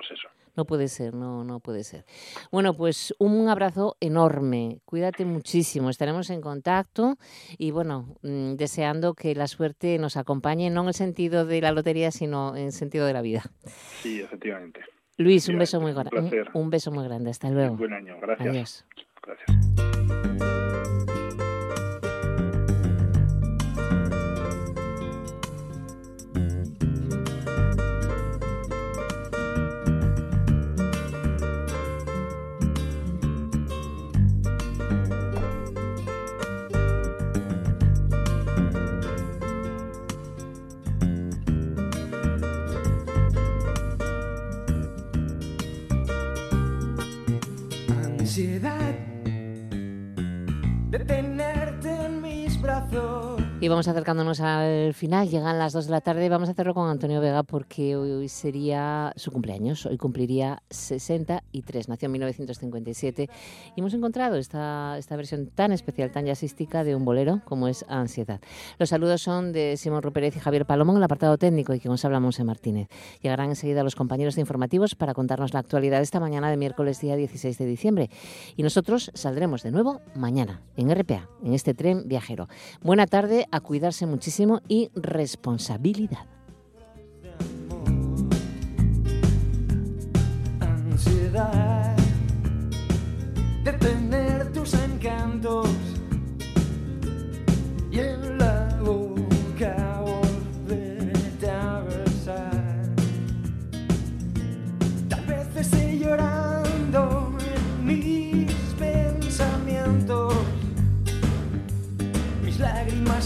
No 0.56 0.66
puede 0.66 0.88
ser, 0.88 1.14
no, 1.14 1.44
no 1.44 1.60
puede 1.60 1.84
ser. 1.84 2.06
Bueno, 2.50 2.74
pues 2.74 3.14
un 3.20 3.50
abrazo 3.50 3.98
enorme, 4.00 4.80
cuídate 4.86 5.26
muchísimo, 5.26 5.90
estaremos 5.90 6.30
en 6.30 6.40
contacto 6.40 7.18
y 7.58 7.72
bueno, 7.72 8.16
mm, 8.24 8.56
deseando 8.56 9.16
que 9.16 9.36
la 9.36 9.48
suerte 9.48 10.00
nos 10.00 10.16
acompañe, 10.16 10.70
no 10.70 10.82
en 10.84 10.88
el 10.88 10.94
sentido 10.94 11.46
de 11.46 11.60
la 11.60 11.74
lotería, 11.74 12.12
sino 12.12 12.56
en 12.56 12.68
el 12.68 12.72
sentido 12.72 13.06
de 13.06 13.14
la 13.14 13.22
vida. 13.22 13.44
Sí, 14.02 14.22
efectivamente. 14.22 14.97
Luis, 15.18 15.50
un 15.50 15.58
beso 15.58 15.82
muy 15.82 15.94
grande. 15.94 16.46
Un 16.54 16.70
beso 16.70 16.92
muy 16.92 17.04
grande. 17.06 17.32
Hasta 17.32 17.50
luego. 17.50 17.76
buen 17.76 17.94
año. 17.94 18.16
Gracias. 18.22 18.48
Adiós. 18.48 18.86
Gracias. 19.24 20.07
Mis 52.90 53.00
brazos. 53.00 53.27
Y 53.60 53.70
vamos 53.70 53.88
acercándonos 53.88 54.40
al 54.40 54.94
final, 54.94 55.30
llegan 55.30 55.58
las 55.58 55.74
2 55.74 55.88
de 55.88 55.92
la 55.92 56.02
tarde 56.02 56.30
vamos 56.30 56.48
a 56.48 56.52
hacerlo 56.52 56.76
con 56.76 56.92
Antonio 56.92 57.20
Vega 57.20 57.42
porque 57.42 57.96
hoy 57.96 58.30
sería 58.30 59.12
su 59.16 59.32
cumpleaños, 59.32 59.88
hoy 59.88 59.98
cumpliría 59.98 60.62
63, 60.70 61.90
nació 61.90 62.06
en 62.06 62.12
1957 62.12 63.28
y 63.76 63.80
hemos 63.80 63.96
encontrado 63.96 64.36
esta, 64.36 64.96
esta 65.00 65.16
versión 65.16 65.48
tan 65.48 65.72
especial, 65.72 66.12
tan 66.12 66.28
jazzística 66.28 66.84
de 66.84 66.96
un 66.96 67.04
bolero 67.04 67.42
como 67.46 67.68
es 67.68 67.84
Ansiedad. 67.90 68.42
Los 68.78 68.90
saludos 68.90 69.24
son 69.24 69.54
de 69.54 69.76
Simón 69.76 70.04
Rupérez 70.04 70.36
y 70.36 70.40
Javier 70.40 70.68
Palomón 70.68 70.98
en 70.98 71.00
el 71.00 71.06
apartado 71.06 71.40
técnico 71.40 71.74
y 71.74 71.80
que 71.80 71.90
nos 71.90 72.06
hablamos 72.06 72.40
en 72.40 72.46
Martínez. 72.46 72.90
Llegarán 73.24 73.50
enseguida 73.50 73.84
los 73.84 73.96
compañeros 73.96 74.36
de 74.36 74.42
informativos 74.42 74.94
para 74.94 75.16
contarnos 75.16 75.56
la 75.56 75.62
actualidad 75.62 76.02
esta 76.02 76.20
mañana 76.20 76.52
de 76.52 76.58
miércoles 76.58 77.02
día 77.02 77.16
16 77.16 77.58
de 77.58 77.66
diciembre 77.66 78.12
y 78.56 78.62
nosotros 78.62 79.10
saldremos 79.16 79.64
de 79.64 79.72
nuevo 79.72 80.00
mañana 80.14 80.62
en 80.76 80.94
RPA, 80.94 81.28
en 81.44 81.56
este 81.56 81.74
tren 81.74 82.08
viajero. 82.08 82.48
Buena 82.84 83.08
tarde 83.08 83.47
a 83.52 83.60
cuidarse 83.60 84.06
muchísimo 84.06 84.62
y 84.68 84.90
responsabilidad. 84.94 86.26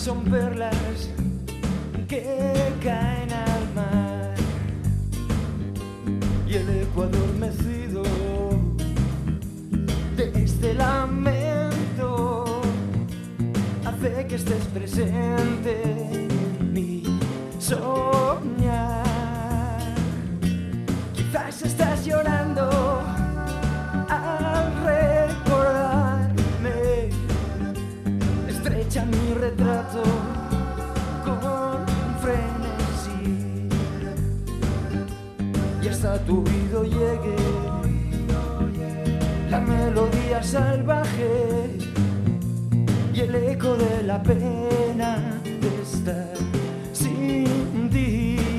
Son 0.01 0.23
perlas 0.23 1.09
que 2.07 2.23
caen 2.83 3.31
al 3.31 3.73
mar. 3.75 4.33
Y 6.47 6.55
el 6.55 6.67
eco 6.81 7.03
adormecido 7.03 8.01
de 10.17 10.31
este 10.43 10.73
lamento 10.73 12.61
hace 13.85 14.25
que 14.25 14.35
estés 14.35 14.65
presente 14.73 15.83
en 15.83 16.73
mi 16.73 17.03
soñar. 17.59 19.03
Quizás 21.13 21.61
estás 21.61 22.03
llorando 22.03 22.71
Hasta 36.03 36.17
tu 36.25 36.43
oído 36.43 36.83
llegue 36.83 37.35
la 39.51 39.59
melodía 39.59 40.41
salvaje 40.41 41.77
y 43.13 43.19
el 43.19 43.35
eco 43.35 43.75
de 43.75 44.01
la 44.01 44.23
pena 44.23 45.39
de 45.43 45.81
estar 45.83 46.33
sin 46.91 47.87
ti. 47.91 48.50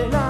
De 0.00 0.06
este 0.06 0.29